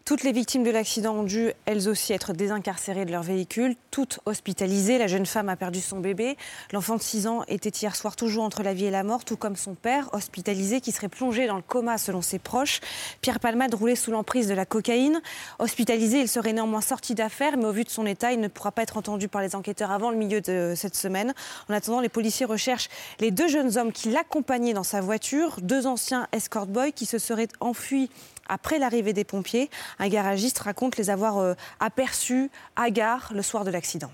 Toutes 0.04 0.24
les 0.24 0.32
victimes 0.32 0.64
de 0.64 0.70
l'accident 0.70 1.14
ont 1.14 1.22
dû, 1.22 1.52
elles 1.64 1.88
aussi, 1.88 2.12
être 2.12 2.32
désincarcérées 2.32 3.04
de 3.04 3.12
leur 3.12 3.22
véhicule, 3.22 3.76
toutes 3.92 4.18
hospitalisées. 4.26 4.98
La 4.98 5.06
jeune 5.06 5.26
femme 5.26 5.48
a 5.48 5.54
perdu 5.54 5.80
son 5.80 6.00
bébé. 6.00 6.36
L'enfant 6.72 6.96
de 6.96 7.02
6 7.02 7.28
ans 7.28 7.44
était 7.46 7.70
hier 7.70 7.94
soir 7.94 8.16
toujours 8.16 8.42
entre 8.42 8.64
la 8.64 8.74
vie 8.74 8.86
et 8.86 8.90
la 8.90 9.04
mort, 9.04 9.24
tout 9.24 9.36
comme 9.36 9.54
son 9.54 9.74
père, 9.74 10.10
hospitalisé, 10.12 10.80
qui 10.80 10.90
serait 10.90 11.08
plongé 11.08 11.46
dans 11.46 11.54
le 11.54 11.62
coma 11.62 11.98
selon 11.98 12.20
ses 12.20 12.40
proches. 12.40 12.80
Pierre 13.20 13.38
Palmade 13.38 13.74
roulait 13.74 13.94
sous 13.94 14.10
l'emprise 14.10 14.48
de 14.48 14.54
la 14.54 14.66
cocaïne. 14.66 15.22
Hospitalisé, 15.60 16.18
il 16.18 16.28
serait 16.28 16.52
néanmoins 16.52 16.80
sorti 16.80 17.14
d'affaires, 17.14 17.56
mais 17.56 17.66
au 17.66 17.72
vu 17.72 17.84
de 17.84 17.90
son 17.90 18.04
état, 18.04 18.32
il 18.32 18.40
ne 18.40 18.48
pourra 18.48 18.72
pas 18.72 18.82
être 18.82 18.96
entendu 18.96 19.28
par 19.28 19.40
les 19.40 19.54
enquêteurs 19.54 19.92
avant 19.92 20.10
le 20.10 20.16
milieu 20.16 20.40
de 20.40 20.74
cette 20.74 20.96
semaine. 20.96 21.32
En 21.68 21.74
attendant, 21.74 22.00
les 22.00 22.08
policiers 22.08 22.46
recherchent 22.46 22.88
les 23.20 23.30
deux 23.30 23.46
jeunes 23.46 23.78
hommes 23.78 23.92
qui 23.92 24.10
l'accompagnaient 24.10 24.74
dans 24.74 24.82
sa 24.82 25.00
voiture, 25.00 25.58
deux 25.62 25.86
anciens 25.86 26.26
escort 26.32 26.66
boys 26.66 26.90
qui 26.90 27.06
se 27.06 27.18
seraient 27.18 27.48
enfuis 27.60 28.10
après 28.48 28.78
l'arrivée 28.78 29.12
des 29.12 29.24
pompiers. 29.24 29.70
Un 29.98 30.08
garagiste 30.08 30.58
raconte 30.60 30.96
les 30.96 31.10
avoir 31.10 31.38
euh, 31.38 31.54
aperçus 31.80 32.50
à 32.76 32.90
gare 32.90 33.32
le 33.34 33.42
soir 33.42 33.64
de 33.64 33.70
l'accident. 33.70 34.10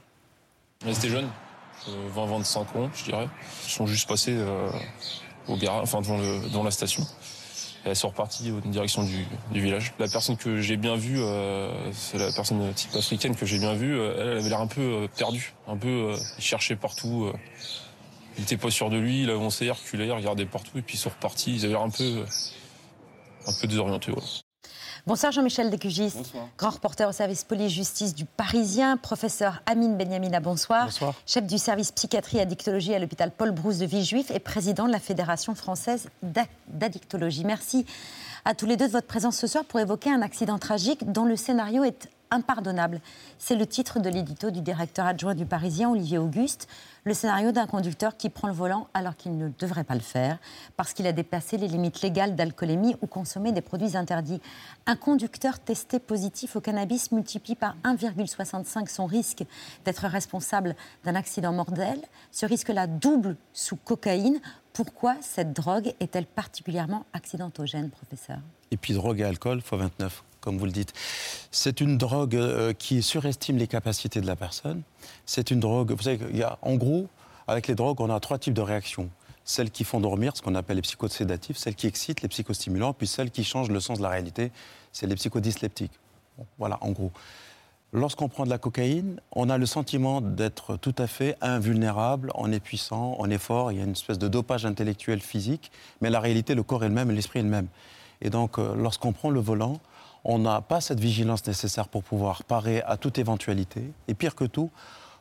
Ils 0.86 0.96
étaient 0.96 1.08
jeunes, 1.08 1.28
euh, 1.88 2.08
20-25 2.14 2.58
ans, 2.78 2.90
je 2.94 3.04
dirais. 3.04 3.28
Ils 3.66 3.70
sont 3.70 3.86
juste 3.86 4.08
passés 4.08 4.36
euh, 4.36 4.70
au 5.48 5.56
garage, 5.56 5.82
enfin 5.82 6.00
devant, 6.00 6.62
la 6.62 6.70
station. 6.70 7.02
Et 7.84 7.90
elles 7.90 7.96
sont 7.96 8.08
reparties 8.08 8.52
en 8.52 8.68
direction 8.68 9.02
du, 9.04 9.26
village. 9.60 9.92
La 9.98 10.08
personne 10.08 10.36
que 10.36 10.60
j'ai 10.60 10.76
bien 10.76 10.96
vue, 10.96 11.18
euh, 11.20 11.70
c'est 11.92 12.18
la 12.18 12.32
personne 12.32 12.72
type 12.74 12.94
africaine 12.94 13.34
que 13.36 13.46
j'ai 13.46 13.58
bien 13.58 13.74
vue. 13.74 13.98
euh, 13.98 14.14
elle, 14.18 14.38
avait 14.38 14.48
l'air 14.48 14.60
un 14.60 14.66
peu 14.66 14.80
euh, 14.80 15.08
perdue, 15.16 15.54
un 15.66 15.76
peu 15.76 15.88
euh, 15.88 16.16
il 16.38 16.44
cherchait 16.44 16.76
partout. 16.76 17.24
euh. 17.26 17.38
il 18.36 18.42
était 18.44 18.56
pas 18.56 18.70
sûr 18.70 18.90
de 18.90 18.96
lui, 18.98 19.22
il 19.22 19.30
avançait, 19.30 19.70
reculait, 19.70 20.10
regardait 20.10 20.46
partout 20.46 20.76
et 20.78 20.82
puis 20.82 20.96
ils 20.96 21.00
sont 21.00 21.10
repartis. 21.10 21.54
Ils 21.54 21.64
avaient 21.64 21.74
l'air 21.74 21.82
un 21.82 21.90
peu, 21.90 22.02
euh, 22.02 22.24
un 23.48 23.52
peu 23.60 23.66
désorientés. 23.66 24.12
voilà. 24.12 24.26
Bonsoir 25.06 25.32
Jean-Michel 25.32 25.70
Descugis, 25.70 26.12
grand 26.58 26.70
reporter 26.70 27.08
au 27.08 27.12
service 27.12 27.44
police-justice 27.44 28.14
du 28.14 28.26
Parisien, 28.26 28.98
professeur 28.98 29.62
Amine 29.64 29.96
Benyamina, 29.96 30.40
bonsoir. 30.40 30.90
Chef 31.26 31.46
du 31.46 31.56
service 31.56 31.92
psychiatrie 31.92 32.38
et 32.38 32.40
addictologie 32.42 32.94
à 32.94 32.98
l'hôpital 32.98 33.30
Paul 33.30 33.52
Brousse 33.52 33.78
de 33.78 33.86
Villejuif 33.86 34.30
et 34.30 34.38
président 34.38 34.86
de 34.86 34.92
la 34.92 34.98
Fédération 34.98 35.54
française 35.54 36.08
d'addictologie. 36.68 37.44
Merci 37.44 37.86
à 38.44 38.54
tous 38.54 38.66
les 38.66 38.76
deux 38.76 38.88
de 38.88 38.92
votre 38.92 39.06
présence 39.06 39.38
ce 39.38 39.46
soir 39.46 39.64
pour 39.64 39.80
évoquer 39.80 40.10
un 40.10 40.20
accident 40.20 40.58
tragique 40.58 41.10
dont 41.10 41.24
le 41.24 41.36
scénario 41.36 41.84
est 41.84 42.10
impardonnable. 42.30 43.00
C'est 43.38 43.56
le 43.56 43.66
titre 43.66 44.00
de 44.00 44.08
l'édito 44.08 44.50
du 44.50 44.60
directeur 44.60 45.06
adjoint 45.06 45.34
du 45.34 45.46
Parisien, 45.46 45.90
Olivier 45.90 46.18
Auguste, 46.18 46.68
le 47.04 47.14
scénario 47.14 47.52
d'un 47.52 47.66
conducteur 47.66 48.16
qui 48.16 48.28
prend 48.28 48.48
le 48.48 48.54
volant 48.54 48.88
alors 48.92 49.16
qu'il 49.16 49.36
ne 49.36 49.48
devrait 49.58 49.84
pas 49.84 49.94
le 49.94 50.00
faire, 50.00 50.38
parce 50.76 50.92
qu'il 50.92 51.06
a 51.06 51.12
dépassé 51.12 51.56
les 51.56 51.68
limites 51.68 52.02
légales 52.02 52.36
d'alcoolémie 52.36 52.96
ou 53.00 53.06
consommé 53.06 53.52
des 53.52 53.62
produits 53.62 53.96
interdits. 53.96 54.40
Un 54.86 54.96
conducteur 54.96 55.58
testé 55.58 55.98
positif 55.98 56.56
au 56.56 56.60
cannabis 56.60 57.12
multiplie 57.12 57.54
par 57.54 57.76
1,65 57.84 58.88
son 58.88 59.06
risque 59.06 59.44
d'être 59.84 60.06
responsable 60.06 60.76
d'un 61.04 61.14
accident 61.14 61.52
mortel. 61.52 62.00
Ce 62.30 62.46
risque-là 62.46 62.86
double 62.86 63.36
sous 63.52 63.76
cocaïne. 63.76 64.40
Pourquoi 64.72 65.16
cette 65.22 65.52
drogue 65.52 65.94
est-elle 65.98 66.26
particulièrement 66.26 67.04
accidentogène, 67.12 67.90
professeur? 67.90 68.38
Et 68.70 68.76
puis 68.76 68.92
drogue 68.92 69.20
et 69.20 69.24
alcool, 69.24 69.58
x 69.58 69.70
29, 69.72 70.24
comme 70.48 70.56
vous 70.56 70.64
le 70.64 70.72
dites. 70.72 70.94
C'est 71.50 71.82
une 71.82 71.98
drogue 71.98 72.34
euh, 72.34 72.72
qui 72.72 73.02
surestime 73.02 73.58
les 73.58 73.66
capacités 73.66 74.22
de 74.22 74.26
la 74.26 74.34
personne. 74.34 74.80
C'est 75.26 75.50
une 75.50 75.60
drogue, 75.60 75.92
vous 75.92 76.02
savez, 76.02 76.18
y 76.34 76.42
a, 76.42 76.56
en 76.62 76.76
gros, 76.76 77.06
avec 77.46 77.68
les 77.68 77.74
drogues, 77.74 78.00
on 78.00 78.08
a 78.08 78.18
trois 78.18 78.38
types 78.38 78.54
de 78.54 78.62
réactions. 78.62 79.10
Celles 79.44 79.70
qui 79.70 79.84
font 79.84 80.00
dormir, 80.00 80.34
ce 80.34 80.40
qu'on 80.40 80.54
appelle 80.54 80.76
les 80.76 80.82
psychosédatifs, 80.82 81.58
celles 81.58 81.74
qui 81.74 81.86
excitent, 81.86 82.22
les 82.22 82.28
psychostimulants, 82.28 82.94
puis 82.94 83.06
celles 83.06 83.30
qui 83.30 83.44
changent 83.44 83.68
le 83.68 83.78
sens 83.78 83.98
de 83.98 84.02
la 84.02 84.08
réalité, 84.08 84.50
c'est 84.90 85.06
les 85.06 85.16
psychodysleptiques. 85.16 85.92
Bon, 86.38 86.46
voilà, 86.58 86.78
en 86.80 86.92
gros. 86.92 87.12
Lorsqu'on 87.92 88.30
prend 88.30 88.44
de 88.44 88.50
la 88.50 88.56
cocaïne, 88.56 89.20
on 89.32 89.50
a 89.50 89.58
le 89.58 89.66
sentiment 89.66 90.22
d'être 90.22 90.78
tout 90.78 90.94
à 90.96 91.06
fait 91.06 91.36
invulnérable, 91.42 92.32
on 92.36 92.50
est 92.52 92.60
puissant, 92.60 93.16
on 93.18 93.28
est 93.28 93.36
fort, 93.36 93.70
il 93.70 93.76
y 93.76 93.80
a 93.82 93.84
une 93.84 93.92
espèce 93.92 94.18
de 94.18 94.28
dopage 94.28 94.64
intellectuel 94.64 95.20
physique, 95.20 95.70
mais 96.00 96.08
la 96.08 96.20
réalité, 96.20 96.54
le 96.54 96.62
corps 96.62 96.84
est 96.84 96.88
le 96.88 96.94
même 96.94 97.10
l'esprit 97.10 97.40
est 97.40 97.42
le 97.42 97.50
même. 97.50 97.68
Et 98.20 98.30
donc, 98.30 98.58
euh, 98.58 98.74
lorsqu'on 98.74 99.12
prend 99.12 99.30
le 99.30 99.40
volant, 99.40 99.80
on 100.28 100.38
n'a 100.38 100.60
pas 100.60 100.82
cette 100.82 101.00
vigilance 101.00 101.44
nécessaire 101.46 101.88
pour 101.88 102.04
pouvoir 102.04 102.44
parer 102.44 102.82
à 102.82 102.98
toute 102.98 103.18
éventualité. 103.18 103.82
Et 104.08 104.14
pire 104.14 104.34
que 104.34 104.44
tout, 104.44 104.70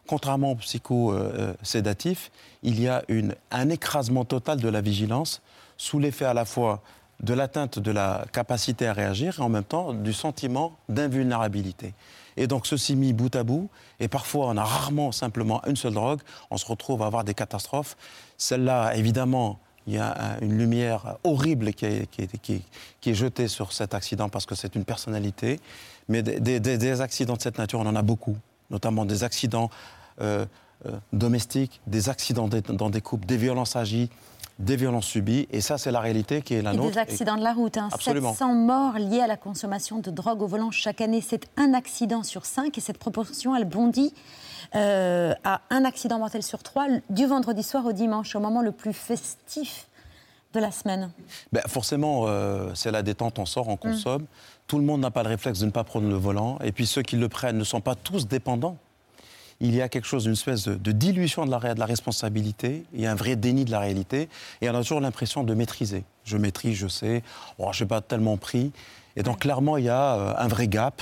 contrairement 0.06 0.52
aux 0.52 0.56
psychosédatifs, 0.56 2.30
il 2.62 2.82
y 2.82 2.90
a 2.90 3.04
un 3.52 3.70
écrasement 3.70 4.26
total 4.26 4.60
de 4.60 4.68
la 4.68 4.82
vigilance 4.82 5.42
sous 5.78 5.98
l'effet 5.98 6.26
à 6.26 6.34
la 6.34 6.44
fois 6.44 6.82
de 7.22 7.34
l'atteinte 7.34 7.80
de 7.80 7.90
la 7.90 8.26
capacité 8.34 8.86
à 8.86 8.92
réagir 8.92 9.40
et 9.40 9.42
en 9.42 9.48
même 9.48 9.64
temps 9.64 9.94
du 9.94 10.12
sentiment 10.12 10.76
d'invulnérabilité. 10.90 11.94
Et 12.36 12.48
donc 12.48 12.68
ceci 12.68 12.98
mis 12.98 13.14
bout 13.14 13.34
à 13.34 13.44
bout, 13.44 13.70
et 14.02 14.10
parfois 14.10 14.48
on 14.48 14.58
a 14.58 14.64
rarement 14.64 15.14
simplement 15.14 15.64
une 15.66 15.78
seule 15.78 15.94
drogue, 15.94 16.20
on 16.52 16.58
se 16.58 16.66
retrouve 16.66 17.02
à 17.02 17.06
avoir 17.06 17.24
des 17.24 17.34
catastrophes. 17.34 17.96
Celle-là, 18.38 18.94
évidemment, 18.96 19.58
il 19.88 19.94
y 19.94 19.98
a 19.98 20.14
un- 20.20 20.40
une 20.42 20.58
lumière 20.58 21.18
horrible 21.24 21.74
qui 21.74 21.86
est, 21.86 23.14
jetée 23.14 23.48
sur 23.48 23.72
cet 23.72 23.94
accident 23.94 24.30
parce 24.30 24.46
que 24.46 24.54
c'est 24.54 24.76
une 24.76 24.84
personnalité. 24.84 25.60
Mais 26.10 26.22
des, 26.22 27.02
accidents 27.02 27.36
de 27.36 27.42
cette 27.42 27.58
nature, 27.58 27.80
on 27.80 27.86
en 27.86 27.96
a 27.96 28.02
beaucoup, 28.02 28.38
notamment 28.70 29.06
des 29.06 29.24
accidents 29.24 29.70
euh, 30.22 30.46
domestiques, 31.14 31.82
des 31.88 32.10
accidents 32.10 32.48
dans 32.48 32.90
des 32.90 33.02
couples, 33.02 33.26
des 33.26 33.38
violences 33.38 33.76
agies, 33.76 34.10
des 34.60 34.76
violences 34.76 35.06
subies. 35.06 35.48
Et 35.52 35.62
ça, 35.62 35.78
c'est 35.78 35.92
la 35.92 36.00
réalité 36.00 36.42
qui 36.42 36.56
est 36.56 36.62
la 36.62 36.74
Et 36.74 36.78
nôtre. 36.78 36.92
des 36.92 36.98
accidents 36.98 37.38
de 37.38 37.44
la 37.44 37.54
route. 37.54 37.78
hein. 37.78 37.90
Absolument. 37.92 38.32
700 38.32 38.54
morts 38.56 38.98
liés 38.98 39.22
à 39.22 39.28
la 39.28 39.38
consommation 39.38 40.00
de 40.00 40.10
drogue 40.12 40.42
au 40.42 40.48
volant 40.48 40.72
chaque 40.72 41.02
année. 41.02 41.22
C'est 41.22 41.48
un 41.58 41.74
accident 41.74 42.24
sur 42.24 42.46
cinq 42.46 42.78
et 42.78 42.82
cette 42.82 42.98
proportion, 42.98 43.56
elle 43.56 43.66
bondit 43.66 44.14
euh, 44.76 45.34
à 45.44 45.62
un 45.70 45.86
accident 45.86 46.20
mortel 46.20 46.44
sur 46.44 46.64
trois 46.64 46.88
du 47.10 47.26
vendredi 47.26 47.64
soir 47.64 47.86
au 47.86 47.92
dimanche, 47.94 48.36
au 48.36 48.40
moment 48.40 48.62
le 48.62 48.72
plus 48.72 48.94
festif 48.94 49.88
de 50.54 50.60
la 50.60 50.72
semaine. 50.72 51.12
Ben, 51.52 51.62
forcément, 51.68 52.24
euh, 52.26 52.72
c'est 52.74 52.90
la 52.92 53.04
détente, 53.04 53.38
on 53.38 53.46
sort, 53.46 53.68
on 53.68 53.78
consomme. 53.78 54.26
Tout 54.66 54.80
le 54.80 54.84
monde 54.86 55.02
n'a 55.02 55.12
pas 55.12 55.22
le 55.24 55.30
réflexe 55.30 55.60
de 55.60 55.66
ne 55.66 55.72
pas 55.72 55.84
prendre 55.84 56.08
le 56.10 56.16
volant. 56.16 56.58
Et 56.64 56.72
puis 56.72 56.88
ceux 56.88 57.04
qui 57.04 57.16
le 57.16 57.30
prennent 57.30 57.58
ne 57.58 57.64
sont 57.64 57.82
pas 57.82 57.96
tous 57.96 58.28
dépendants. 58.28 58.78
Il 59.60 59.74
y 59.74 59.82
a 59.82 59.90
quelque 59.90 60.06
chose, 60.06 60.26
une 60.28 60.34
espèce 60.34 60.68
de, 60.68 60.92
dilution 60.92 61.46
de 61.46 61.52
la, 61.52 61.74
de 61.74 61.80
la 61.80 61.86
responsabilité. 61.88 62.84
Il 62.94 63.02
y 63.02 63.08
a 63.08 63.12
un 63.12 63.16
vrai 63.16 63.36
déni 63.36 63.66
de 63.66 63.72
la 63.72 63.80
réalité. 63.80 64.30
Et 64.62 64.70
on 64.70 64.76
a 64.76 64.82
toujours 64.82 65.02
l'impression 65.02 65.44
de 65.44 65.54
maîtriser. 65.56 66.04
Je 66.26 66.38
maîtrise, 66.38 66.76
je 66.78 66.88
sais. 66.88 67.24
Oh, 67.58 67.70
je 67.72 67.84
n'ai 67.84 67.88
pas 67.88 68.02
tellement 68.02 68.38
pris. 68.38 68.72
Et 69.16 69.24
donc, 69.24 69.40
clairement, 69.40 69.78
il 69.78 69.86
y 69.86 69.90
a 69.90 70.14
euh, 70.16 70.34
un 70.38 70.48
vrai 70.48 70.68
gap 70.68 71.02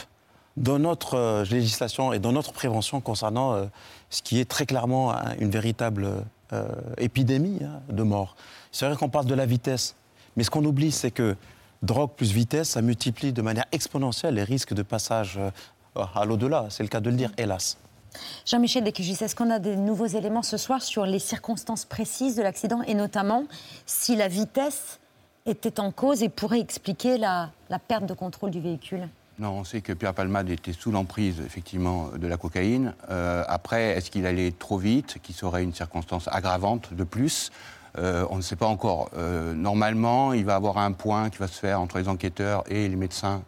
dans 0.56 0.80
notre 0.80 1.16
euh, 1.16 1.44
législation 1.52 2.14
et 2.14 2.20
dans 2.20 2.32
notre 2.32 2.54
prévention 2.54 3.02
concernant 3.02 3.54
euh, 3.54 3.66
ce 4.10 4.22
qui 4.22 4.40
est 4.40 4.46
très 4.50 4.66
clairement 4.66 5.12
un- 5.12 5.36
une 5.40 5.50
véritable 5.50 6.08
épidémie 6.98 7.60
hein, 7.64 7.82
de 7.90 8.04
mort. 8.04 8.38
C'est 8.72 8.86
vrai 8.88 8.96
qu'on 8.96 9.10
parle 9.10 9.26
de 9.26 9.34
la 9.34 9.46
vitesse, 9.46 9.96
mais 10.38 10.44
ce 10.46 10.50
qu'on 10.50 10.64
oublie, 10.64 10.92
c'est 10.92 11.12
que 11.12 11.36
drogue 11.82 12.12
plus 12.16 12.32
vitesse, 12.32 12.70
ça 12.70 12.82
multiplie 12.82 13.34
de 13.34 13.42
manière 13.42 13.66
exponentielle 13.74 14.36
les 14.36 14.44
risques 14.44 14.74
de 14.74 14.84
passage 14.84 15.38
à 15.96 16.24
l'au-delà. 16.24 16.68
C'est 16.70 16.84
le 16.84 16.88
cas 16.90 17.02
de 17.02 17.10
le 17.10 17.18
dire, 17.18 17.32
hélas. 17.38 17.78
Jean-Michel 18.46 18.84
Descugis, 18.84 19.18
est-ce 19.22 19.36
qu'on 19.36 19.50
a 19.50 19.60
des 19.60 19.76
nouveaux 19.76 20.06
éléments 20.06 20.44
ce 20.44 20.58
soir 20.58 20.82
sur 20.82 21.06
les 21.06 21.20
circonstances 21.20 21.86
précises 21.86 22.36
de 22.36 22.44
l'accident 22.44 22.82
et 22.84 22.94
notamment 22.94 23.46
si 23.86 24.16
la 24.16 24.28
vitesse 24.28 25.00
était 25.46 25.80
en 25.80 25.92
cause 25.92 26.24
et 26.24 26.30
pourrait 26.30 26.60
expliquer 26.60 27.18
la, 27.18 27.52
perte 27.88 28.06
de 28.06 28.14
contrôle 28.14 28.52
du 28.52 28.60
véhicule? 28.60 29.08
Non, 29.38 29.50
on 29.50 29.64
sait 29.64 29.82
que 29.82 29.94
Pierre 29.94 30.14
Palmade 30.14 30.50
était 30.50 30.74
sous 30.74 30.92
l'emprise, 30.92 31.42
effectivement, 31.46 32.10
de 32.18 32.26
la 32.26 32.38
cocaïne. 32.38 32.94
Euh, 33.10 33.44
après, 33.48 33.90
est-ce 33.90 34.10
qu'il 34.10 34.26
allait 34.26 34.52
trop 34.52 34.78
vite, 34.78 35.18
qu'il 35.22 35.36
serait 35.36 35.62
une 35.62 35.74
circonstance 35.74 36.30
aggravante 36.32 36.94
de 36.94 37.04
plus? 37.04 37.52
Euh, 37.98 38.26
On 38.30 38.38
ne 38.38 38.42
sait 38.42 38.56
pas 38.56 38.68
encore. 38.68 39.10
Euh, 39.18 39.54
normalement, 39.54 40.32
il 40.32 40.46
va 40.46 40.56
avoir 40.56 40.78
un 40.78 40.94
point 40.94 41.30
qui 41.30 41.38
va 41.38 41.48
se 41.48 41.60
faire 41.60 41.82
entre 41.82 41.98
les 41.98 42.08
enquêteurs 42.08 42.64
et 42.68 42.88
les 42.88 42.96
médecins 42.96 43.44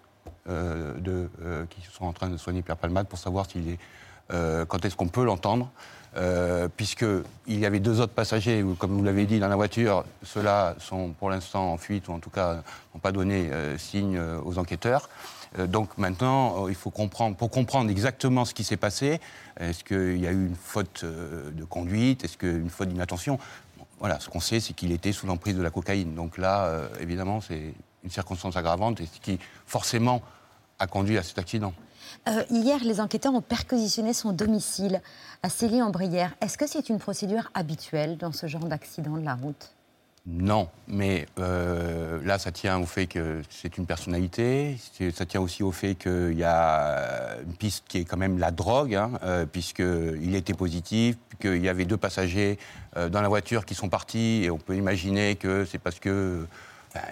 de, 0.50 1.30
qui 1.70 1.82
sont 1.92 2.06
en 2.06 2.14
train 2.14 2.30
de 2.30 2.38
soigner 2.38 2.62
Pierre 2.62 2.78
Palmade 2.78 3.08
pour 3.08 3.20
savoir 3.20 3.50
s'il 3.50 3.68
est, 3.68 3.80
quand 4.30 4.86
est-ce 4.86 4.96
qu'on 4.96 5.08
peut 5.08 5.24
l'entendre? 5.24 5.70
Euh, 6.16 6.68
Puisqu'il 6.76 7.60
y 7.60 7.66
avait 7.66 7.80
deux 7.80 8.00
autres 8.02 8.14
passagers, 8.14 8.66
comme 8.80 8.98
vous 8.98 9.04
l'avez 9.04 9.26
dit, 9.28 9.40
dans 9.40 9.50
la 9.50 9.56
voiture, 9.56 10.04
ceux-là 10.24 10.76
sont 10.80 11.10
pour 11.10 11.30
l'instant 11.30 11.74
en 11.74 11.78
fuite, 11.78 12.08
ou 12.08 12.14
en 12.14 12.20
tout 12.20 12.32
cas 12.32 12.64
n'ont 12.94 13.00
pas 13.00 13.12
donné 13.12 13.52
euh, 13.52 13.78
signe 13.78 14.18
euh, 14.18 14.40
aux 14.44 14.58
enquêteurs. 14.58 15.10
Euh, 15.60 15.68
donc 15.68 15.98
maintenant, 15.98 16.66
euh, 16.66 16.70
il 16.70 16.76
faut 16.76 16.90
comprendre, 16.90 17.36
pour 17.36 17.52
comprendre 17.52 17.92
exactement 17.92 18.46
ce 18.46 18.56
qui 18.56 18.64
s'est 18.64 18.78
passé, 18.78 19.22
est-ce 19.60 19.84
qu'il 19.84 20.18
y 20.18 20.26
a 20.26 20.32
eu 20.32 20.48
une 20.48 20.56
faute 20.56 21.02
euh, 21.04 21.52
de 21.52 21.64
conduite, 21.66 22.24
est-ce 22.24 22.38
qu'une 22.38 22.70
faute 22.70 22.90
d'inattention? 22.90 23.38
Voilà, 24.00 24.20
ce 24.20 24.30
qu'on 24.30 24.40
sait, 24.40 24.60
c'est 24.60 24.74
qu'il 24.74 24.92
était 24.92 25.12
sous 25.12 25.28
l'emprise 25.28 25.56
de 25.56 25.62
la 25.62 25.70
cocaïne. 25.70 26.16
Donc 26.16 26.38
là, 26.40 26.66
euh, 26.66 26.88
évidemment, 27.00 27.42
c'est 27.42 27.74
une 28.04 28.10
circonstance 28.10 28.56
aggravante 28.58 29.02
et 29.02 29.06
ce 29.06 29.20
qui, 29.20 29.40
forcément, 29.68 30.22
a 30.80 30.88
conduit 30.88 31.18
à 31.18 31.24
cet 31.24 31.38
accident. 31.38 31.74
Euh, 32.28 32.44
Hier, 32.50 32.84
les 32.84 33.00
enquêteurs 33.00 33.34
ont 33.34 33.42
perquisitionné 33.42 34.14
son 34.14 34.32
domicile 34.32 35.02
à 35.44 35.50
Célie-en-Brière. 35.50 36.34
Est-ce 36.42 36.58
que 36.58 36.68
c'est 36.68 36.90
une 36.90 37.00
procédure 37.00 37.50
habituelle 37.54 38.18
dans 38.18 38.32
ce 38.32 38.48
genre 38.48 38.66
d'accident 38.66 39.18
de 39.18 39.26
la 39.26 39.36
route? 39.36 39.72
Non, 40.26 40.68
mais 40.90 41.26
euh, 41.40 42.20
là, 42.26 42.38
ça 42.38 42.52
tient 42.52 42.80
au 42.80 42.86
fait 42.86 43.08
que 43.08 43.42
c'est 43.50 43.78
une 43.78 43.86
personnalité. 43.86 44.78
Ça 45.14 45.26
tient 45.26 45.40
aussi 45.40 45.64
au 45.64 45.72
fait 45.72 45.96
qu'il 45.96 46.38
y 46.38 46.44
a 46.44 47.38
une 47.46 47.54
piste 47.54 47.86
qui 47.88 48.00
est 48.00 48.04
quand 48.04 48.18
même 48.18 48.38
la 48.38 48.52
drogue, 48.52 48.94
hein, 48.94 49.12
euh, 49.24 49.46
puisqu'il 49.46 50.36
était 50.36 50.54
positif, 50.54 51.16
qu'il 51.40 51.64
y 51.64 51.70
avait 51.70 51.86
deux 51.86 51.98
passagers 51.98 52.60
dans 52.96 53.22
la 53.22 53.28
voiture 53.30 53.64
qui 53.64 53.76
sont 53.76 53.90
partis, 53.90 54.42
et 54.44 54.50
on 54.50 54.58
peut 54.58 54.76
imaginer 54.76 55.36
que 55.36 55.66
c'est 55.66 55.78
parce 55.78 56.00
que 56.00 56.48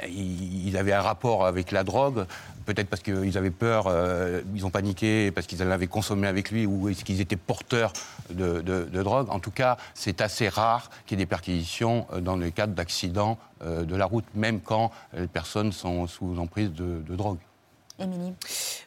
ils 0.07 0.75
avaient 0.77 0.93
un 0.93 1.01
rapport 1.01 1.45
avec 1.45 1.71
la 1.71 1.83
drogue, 1.83 2.25
peut-être 2.65 2.89
parce 2.89 3.01
qu'ils 3.01 3.37
avaient 3.37 3.51
peur, 3.51 3.85
euh, 3.87 4.41
ils 4.53 4.65
ont 4.65 4.69
paniqué 4.69 5.31
parce 5.31 5.47
qu'ils 5.47 5.59
l'avaient 5.59 5.87
consommé 5.87 6.27
avec 6.27 6.51
lui 6.51 6.65
ou 6.65 6.89
est-ce 6.89 7.05
qu'ils 7.05 7.21
étaient 7.21 7.35
porteurs 7.35 7.93
de, 8.29 8.61
drogue. 9.03 9.27
En 9.29 9.39
tout 9.39 9.51
cas, 9.51 9.77
c'est 9.93 10.21
assez 10.21 10.49
rare 10.49 10.89
qu'il 11.05 11.17
y 11.19 11.21
ait 11.21 11.25
des 11.25 11.29
perquisitions 11.29 12.07
euh, 12.13 12.19
dans 12.19 12.35
le 12.35 12.49
cadre 12.49 12.73
d'accidents 12.73 13.37
euh, 13.63 13.83
de 13.83 13.95
la 13.95 14.05
route, 14.05 14.25
même 14.35 14.59
quand 14.59 14.91
les 15.15 15.27
personnes 15.27 15.71
sont 15.71 16.07
sous 16.07 16.39
emprise 16.39 16.71
de 16.71 17.15
drogue. 17.15 17.37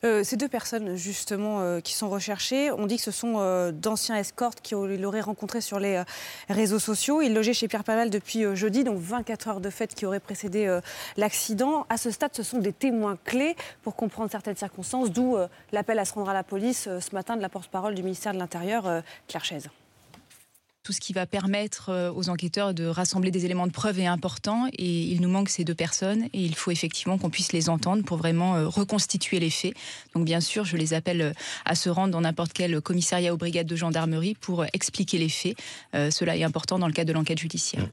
Euh, 0.04 0.22
ces 0.22 0.36
deux 0.36 0.48
personnes, 0.48 0.96
justement, 0.96 1.60
euh, 1.60 1.80
qui 1.80 1.94
sont 1.94 2.10
recherchées, 2.10 2.70
on 2.70 2.86
dit 2.86 2.96
que 2.96 3.02
ce 3.02 3.10
sont 3.10 3.34
euh, 3.38 3.72
d'anciens 3.72 4.16
escortes 4.16 4.60
qui 4.60 4.74
l'auraient 4.74 5.20
rencontré 5.20 5.60
sur 5.60 5.78
les 5.78 6.02
réseaux 6.48 6.78
sociaux. 6.78 7.22
Il 7.22 7.34
logeait 7.34 7.54
chez 7.54 7.68
Pierre 7.68 7.84
Palal 7.84 8.10
depuis 8.10 8.44
jeudi, 8.54 8.84
donc 8.84 8.98
24 8.98 9.48
heures 9.48 9.60
de 9.60 9.70
fête 9.70 9.94
qui 9.94 10.06
auraient 10.06 10.20
précédé 10.20 10.78
l'accident. 11.16 11.86
À 11.88 11.96
ce 11.96 12.10
stade, 12.10 12.30
ce 12.34 12.42
sont 12.42 12.58
des 12.58 12.72
témoins 12.72 13.18
clés 13.24 13.56
pour 13.82 13.96
comprendre 13.96 14.30
certaines 14.30 14.56
circonstances, 14.56 15.10
d'où 15.10 15.36
l'appel 15.72 15.98
à 15.98 16.04
se 16.04 16.14
rendre 16.14 16.30
à 16.30 16.34
la 16.34 16.44
police 16.44 16.84
ce 16.84 17.14
matin 17.14 17.36
de 17.36 17.42
la 17.42 17.48
porte-parole 17.48 17.94
du 17.94 18.02
ministère 18.02 18.32
de 18.32 18.38
l'Intérieur, 18.38 19.02
Claire 19.26 19.44
Chaise. 19.44 19.68
Tout 20.88 20.94
ce 20.94 21.00
qui 21.00 21.12
va 21.12 21.26
permettre 21.26 21.90
euh, 21.90 22.10
aux 22.10 22.30
enquêteurs 22.30 22.72
de 22.72 22.86
rassembler 22.86 23.30
des 23.30 23.44
éléments 23.44 23.66
de 23.66 23.72
preuve 23.72 23.98
est 23.98 24.06
important 24.06 24.68
et 24.72 25.02
il 25.02 25.20
nous 25.20 25.28
manque 25.28 25.50
ces 25.50 25.62
deux 25.62 25.74
personnes 25.74 26.30
et 26.32 26.40
il 26.40 26.54
faut 26.54 26.70
effectivement 26.70 27.18
qu'on 27.18 27.28
puisse 27.28 27.52
les 27.52 27.68
entendre 27.68 28.02
pour 28.04 28.16
vraiment 28.16 28.56
euh, 28.56 28.66
reconstituer 28.66 29.38
les 29.38 29.50
faits. 29.50 29.74
Donc 30.14 30.24
bien 30.24 30.40
sûr, 30.40 30.64
je 30.64 30.78
les 30.78 30.94
appelle 30.94 31.20
euh, 31.20 31.32
à 31.66 31.74
se 31.74 31.90
rendre 31.90 32.12
dans 32.12 32.22
n'importe 32.22 32.54
quel 32.54 32.80
commissariat 32.80 33.34
ou 33.34 33.36
brigade 33.36 33.66
de 33.66 33.76
gendarmerie 33.76 34.34
pour 34.34 34.64
expliquer 34.72 35.18
les 35.18 35.28
faits. 35.28 35.58
Cela 35.92 36.38
est 36.38 36.42
important 36.42 36.78
dans 36.78 36.86
le 36.86 36.94
cadre 36.94 37.08
de 37.08 37.12
l'enquête 37.12 37.38
judiciaire. 37.38 37.86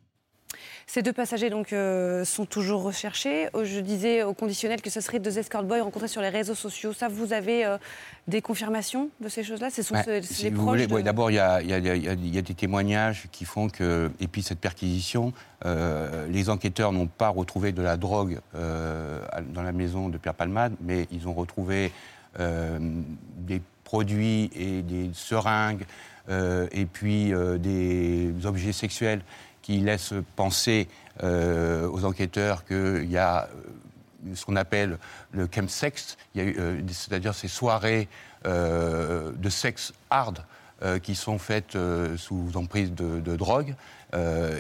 Ces 0.88 1.02
deux 1.02 1.14
passagers 1.14 1.50
donc, 1.50 1.74
euh, 1.74 2.24
sont 2.26 2.46
toujours 2.46 2.84
recherchés. 2.84 3.48
Euh, 3.56 3.66
Je 3.66 3.80
disais 3.80 4.22
au 4.22 4.34
conditionnel 4.34 4.82
que 4.84 4.92
ce 4.92 5.02
seraient 5.02 5.20
deux 5.20 5.40
escort 5.40 5.64
boys 5.64 5.82
rencontrés 5.82 6.08
sur 6.08 6.22
les 6.22 6.30
réseaux 6.30 6.54
sociaux. 6.54 6.94
Ça, 6.94 7.08
vous 7.08 7.34
avez 7.34 7.66
euh, 7.66 7.78
des 8.28 8.42
confirmations 8.42 9.10
de 9.20 9.28
ces 9.28 9.44
choses-là? 9.44 9.72
Ce 9.72 9.82
sont 9.82 9.96
Ouais, 9.96 10.04
ce- 10.22 10.34
si 10.34 10.44
les 10.44 10.50
vous 10.52 10.58
proches 10.62 10.70
voulez, 10.76 10.88
de- 10.88 10.94
ouais, 10.94 11.04
d'abord, 11.04 11.32
il 11.32 11.36
y 11.36 11.40
a, 11.40 11.62
y 11.62 11.72
y 11.72 12.38
y 12.38 12.42
des 12.42 12.54
témoignages 12.54 13.28
qui 13.32 13.46
font 13.46 13.68
que, 13.68 14.12
et 14.20 14.28
puis 14.28 14.44
cette 14.44 14.60
perquisition, 14.60 15.34
euh, 15.66 16.28
les 16.30 16.50
enquêteurs 16.52 16.92
n'ont 16.92 17.08
pas 17.08 17.30
retrouvé 17.30 17.72
de 17.72 17.82
la 17.82 17.98
drogue 17.98 18.40
dans 18.54 19.64
la 19.64 19.72
maison 19.72 20.10
de 20.10 20.18
Pierre 20.20 20.36
Palmade, 20.36 20.74
mais 20.82 21.08
ils 21.12 21.28
ont 21.28 21.34
retrouvé 21.34 21.92
des 22.38 23.62
produits 23.84 24.52
et 24.56 24.82
des 24.82 25.10
seringues, 25.14 25.86
euh, 26.28 26.68
et 26.72 26.86
puis 26.86 27.34
euh, 27.34 27.58
des 27.60 28.32
objets 28.46 28.72
sexuels 28.74 29.22
qui 29.66 29.80
laissent 29.80 30.14
penser 30.36 30.88
euh, 31.24 31.90
aux 31.90 32.06
enquêteurs 32.06 32.66
qu'il 32.66 33.10
y 33.10 33.18
a 33.18 33.46
euh, 33.50 34.36
ce 34.36 34.46
qu'on 34.46 34.56
appelle 34.58 35.00
le 35.32 35.48
chemsex, 35.54 36.18
euh, 36.38 36.80
c'est-à-dire 36.88 37.34
ces 37.34 37.48
soirées 37.48 38.08
euh, 38.46 39.32
de 39.36 39.50
sexe 39.50 39.92
hard 40.12 40.44
qui 41.02 41.16
sont 41.16 41.40
faites 41.40 41.78
sous 42.18 42.52
emprise 42.56 42.92
de, 42.94 43.20
de 43.22 43.36
drogue. 43.38 43.74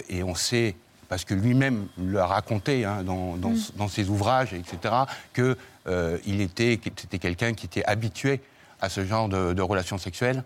Et 0.09 0.23
on 0.23 0.33
sait, 0.33 0.75
parce 1.09 1.25
que 1.25 1.33
lui-même 1.35 1.87
l'a 1.97 2.25
raconté 2.25 2.85
hein, 2.85 3.03
dans, 3.03 3.35
dans- 3.35 3.49
Mm. 3.51 3.59
dans 3.75 3.87
ses 3.89 4.09
ouvrages, 4.09 4.53
etc., 4.53 4.95
que 5.33 5.57
euh, 5.87 6.17
il 6.25 6.39
était, 6.41 6.77
quelqu'un 7.19 7.53
qui 7.53 7.65
était 7.67 7.83
habitué 7.85 8.39
à 8.81 8.87
ce 8.89 9.05
genre 9.05 9.27
de, 9.29 9.53
de 9.53 9.61
relations 9.61 9.97
sexuelles. 9.99 10.43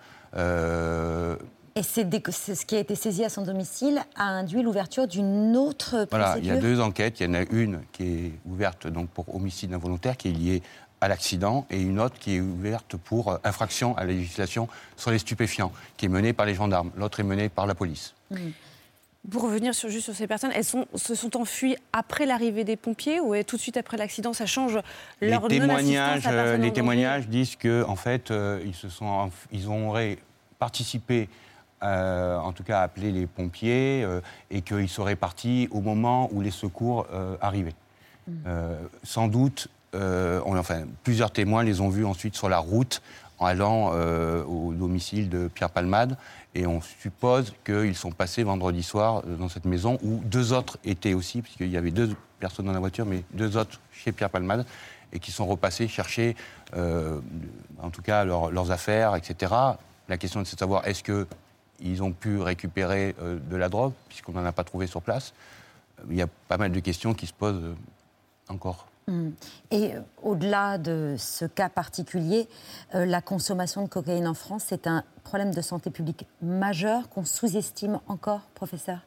Et 1.80 1.84
c'est 1.84 2.56
ce 2.56 2.66
qui 2.66 2.76
a 2.76 2.80
été 2.80 2.94
saisi 2.94 3.24
à 3.24 3.30
son 3.30 3.44
domicile 3.44 4.02
a 4.18 4.24
induit 4.26 4.62
l'ouverture 4.62 5.08
d'une 5.08 5.56
autre 5.56 6.06
Voilà, 6.12 6.36
il 6.38 6.46
y 6.46 6.50
a 6.50 6.54
procédure. 6.56 6.62
deux 6.76 6.82
enquêtes. 6.82 7.22
Il 7.22 7.28
y 7.28 7.30
en 7.30 7.36
a 7.36 7.44
une 7.52 7.80
qui 7.94 8.04
est 8.04 8.32
ouverte 8.46 8.88
donc, 8.88 9.08
pour 9.10 9.34
homicide 9.34 9.74
involontaire, 9.74 10.18
qui 10.18 10.28
est 10.28 10.34
liée 10.34 10.62
à 11.00 11.08
l'accident, 11.08 11.66
et 11.70 11.80
une 11.80 12.02
autre 12.02 12.20
qui 12.20 12.36
est 12.36 12.42
ouverte 12.42 12.98
pour 12.98 13.32
euh, 13.32 13.38
infraction 13.46 13.96
à 13.96 14.04
la 14.04 14.12
législation 14.12 14.68
sur 14.98 15.12
les 15.12 15.20
stupéfiants, 15.20 15.72
qui 15.96 16.08
est 16.08 16.10
menée 16.10 16.34
par 16.34 16.46
les 16.46 16.54
gendarmes. 16.54 16.92
L'autre 16.98 17.22
est 17.22 17.24
menée 17.24 17.48
par 17.48 17.66
la 17.66 17.76
police. 17.76 18.14
Mm. 18.30 18.36
Pour 19.32 19.44
revenir 19.44 19.74
sur, 19.74 19.88
juste 19.88 20.04
sur 20.04 20.16
ces 20.16 20.28
personnes, 20.28 20.52
elles 20.54 20.66
sont, 20.66 20.86
se 20.96 21.16
sont 21.16 21.38
enfuies 21.38 21.78
après 21.94 22.26
l'arrivée 22.26 22.66
des 22.66 22.76
pompiers 22.76 23.22
ou 23.22 23.36
est- 23.36 23.46
tout 23.46 23.56
de 23.56 23.62
suite 23.62 23.78
après 23.78 23.96
l'accident 23.96 24.34
Ça 24.34 24.46
change 24.46 24.78
leur 25.22 25.48
les 25.48 25.60
témoignages, 25.60 26.28
à 26.28 26.32
euh, 26.32 26.44
personne 26.44 26.62
en 26.62 26.64
les 26.66 26.74
témoignages 26.74 27.28
disent 27.30 27.56
que 27.56 27.86
en 27.86 27.96
fait, 27.96 28.32
euh, 28.32 28.60
ils 28.66 28.76
se 28.76 28.90
sont, 28.90 29.32
ils 29.54 29.68
auraient 29.70 30.18
participé, 30.58 31.30
euh, 31.84 32.38
en 32.38 32.52
tout 32.52 32.64
cas, 32.64 32.82
appeler 32.82 33.12
les 33.12 33.26
pompiers 33.28 34.04
euh, 34.04 34.22
et 34.52 34.62
qu'ils 34.62 34.90
seraient 34.90 35.16
partis 35.16 35.68
au 35.72 35.82
moment 35.82 36.30
où 36.32 36.42
les 36.42 36.52
secours 36.52 37.08
euh, 37.14 37.36
arrivaient. 37.42 37.76
Euh, 38.46 38.78
sans 39.04 39.28
doute, 39.28 39.68
on- 39.94 40.56
enfin, 40.58 40.84
plusieurs 41.04 41.32
témoins 41.32 41.64
les 41.64 41.82
ont 41.82 41.90
vus 41.90 42.06
ensuite 42.06 42.36
sur 42.36 42.48
la 42.50 42.60
route 42.60 43.02
en 43.40 43.46
allant 43.48 43.92
au 44.48 44.74
domicile 44.74 45.30
de 45.30 45.48
Pierre 45.48 45.70
Palmade. 45.72 46.16
Et 46.56 46.68
on 46.68 46.82
suppose 46.82 47.54
qu'ils 47.66 47.96
sont 47.96 48.12
passés 48.12 48.44
vendredi 48.44 48.84
soir 48.84 49.24
dans 49.24 49.50
cette 49.50 49.66
maison 49.66 49.98
où 50.04 50.20
deux 50.26 50.52
autres 50.54 50.78
étaient 50.84 51.14
aussi, 51.14 51.42
puisqu'il 51.42 51.70
y 51.70 51.78
avait 51.78 51.92
deux 51.92 52.16
personnes 52.40 52.66
dans 52.66 52.72
la 52.74 52.80
voiture, 52.80 53.06
mais 53.06 53.24
deux 53.34 53.56
autres 53.58 53.80
chez 53.92 54.12
Pierre 54.12 54.30
Palmade, 54.30 54.66
et 55.14 55.20
qui 55.20 55.32
sont 55.32 55.48
repassés 55.48 55.88
chercher, 55.88 56.36
euh, 56.76 57.20
en 57.82 57.90
tout 57.90 58.02
cas, 58.04 58.26
leurs- 58.26 58.52
leurs 58.52 58.70
affaires, 58.72 59.16
etc. 59.16 59.54
La 60.08 60.18
question, 60.18 60.44
c'est 60.46 60.56
de 60.56 60.60
savoir 60.60 60.86
est-ce 60.88 61.04
qu'ils 61.80 62.04
ont 62.04 62.12
pu 62.12 62.40
récupérer 62.40 63.16
euh, 63.22 63.40
de 63.40 63.56
la 63.56 63.70
drogue, 63.70 63.94
puisqu'on 64.08 64.34
n'en 64.34 64.46
a 64.46 64.52
pas 64.52 64.64
trouvé 64.64 64.88
sur 64.88 65.02
place. 65.02 65.34
Il 66.10 66.16
y 66.16 66.22
a 66.22 66.28
pas 66.48 66.58
mal 66.58 66.72
de 66.72 66.80
questions 66.80 67.14
qui 67.14 67.26
se 67.26 67.34
posent 67.34 67.64
euh, 67.64 67.76
encore. 68.48 68.88
Mm. 69.08 69.30
Et 69.72 69.96
euh, 69.96 70.02
au-delà 70.24 70.78
de 70.78 71.16
ce 71.18 71.46
cas 71.46 71.70
particulier, 71.70 72.48
la 72.94 73.22
consommation 73.22 73.84
de 73.84 73.90
cocaïne 73.90 74.28
en 74.28 74.34
France, 74.34 74.66
c'est 74.68 74.88
un 74.88 75.04
problème 75.24 75.54
de 75.54 75.62
santé 75.62 75.90
publique 75.90 76.26
majeur 76.42 77.10
qu'on 77.10 77.26
sous-estime 77.26 78.00
encore, 78.08 78.42
professeur? 78.56 79.00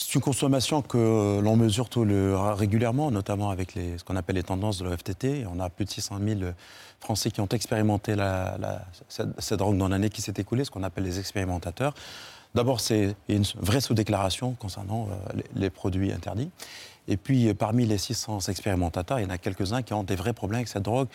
C'est 0.00 0.14
une 0.14 0.20
consommation 0.20 0.80
que 0.80 1.40
l'on 1.42 1.56
mesure 1.56 1.88
tout 1.88 2.04
le, 2.04 2.36
régulièrement, 2.36 3.10
notamment 3.10 3.50
avec 3.50 3.72
ce 3.72 4.04
qu'on 4.04 4.14
appelle 4.14 4.36
les 4.36 4.44
tendances 4.44 4.78
de 4.78 4.84
l'OFTT. 4.84 5.44
On 5.52 5.58
a 5.58 5.68
plus 5.70 5.86
de 5.86 5.90
600 5.90 6.20
000 6.24 6.40
Français 7.00 7.32
qui 7.32 7.40
ont 7.40 7.48
expérimenté 7.48 8.14
la, 8.14 8.56
la- 8.60 8.84
cette, 9.08 9.54
drogue 9.54 9.76
dans 9.76 9.88
l'année 9.88 10.08
qui 10.08 10.22
s'est 10.22 10.34
écoulée, 10.36 10.62
ce 10.64 10.70
qu'on 10.70 10.84
appelle 10.84 11.02
les 11.02 11.18
expérimentateurs. 11.18 11.94
D'abord, 12.54 12.78
c'est 12.78 13.16
une 13.28 13.42
vraie 13.56 13.80
sous-déclaration 13.80 14.52
concernant 14.52 15.08
euh, 15.10 15.32
les, 15.34 15.62
les 15.62 15.70
produits 15.70 16.12
interdits. 16.12 16.50
Et 17.08 17.16
puis, 17.16 17.48
euh, 17.48 17.54
parmi 17.54 17.84
les 17.84 17.98
600 17.98 18.38
expérimentateurs, 18.48 19.18
il 19.18 19.24
y 19.24 19.26
en 19.26 19.30
a 19.30 19.38
quelques-uns 19.38 19.82
qui 19.82 19.94
ont 19.94 20.04
des 20.04 20.14
vrais 20.14 20.32
problèmes 20.32 20.58
avec 20.58 20.68
cette 20.68 20.84
drogue, 20.84 21.08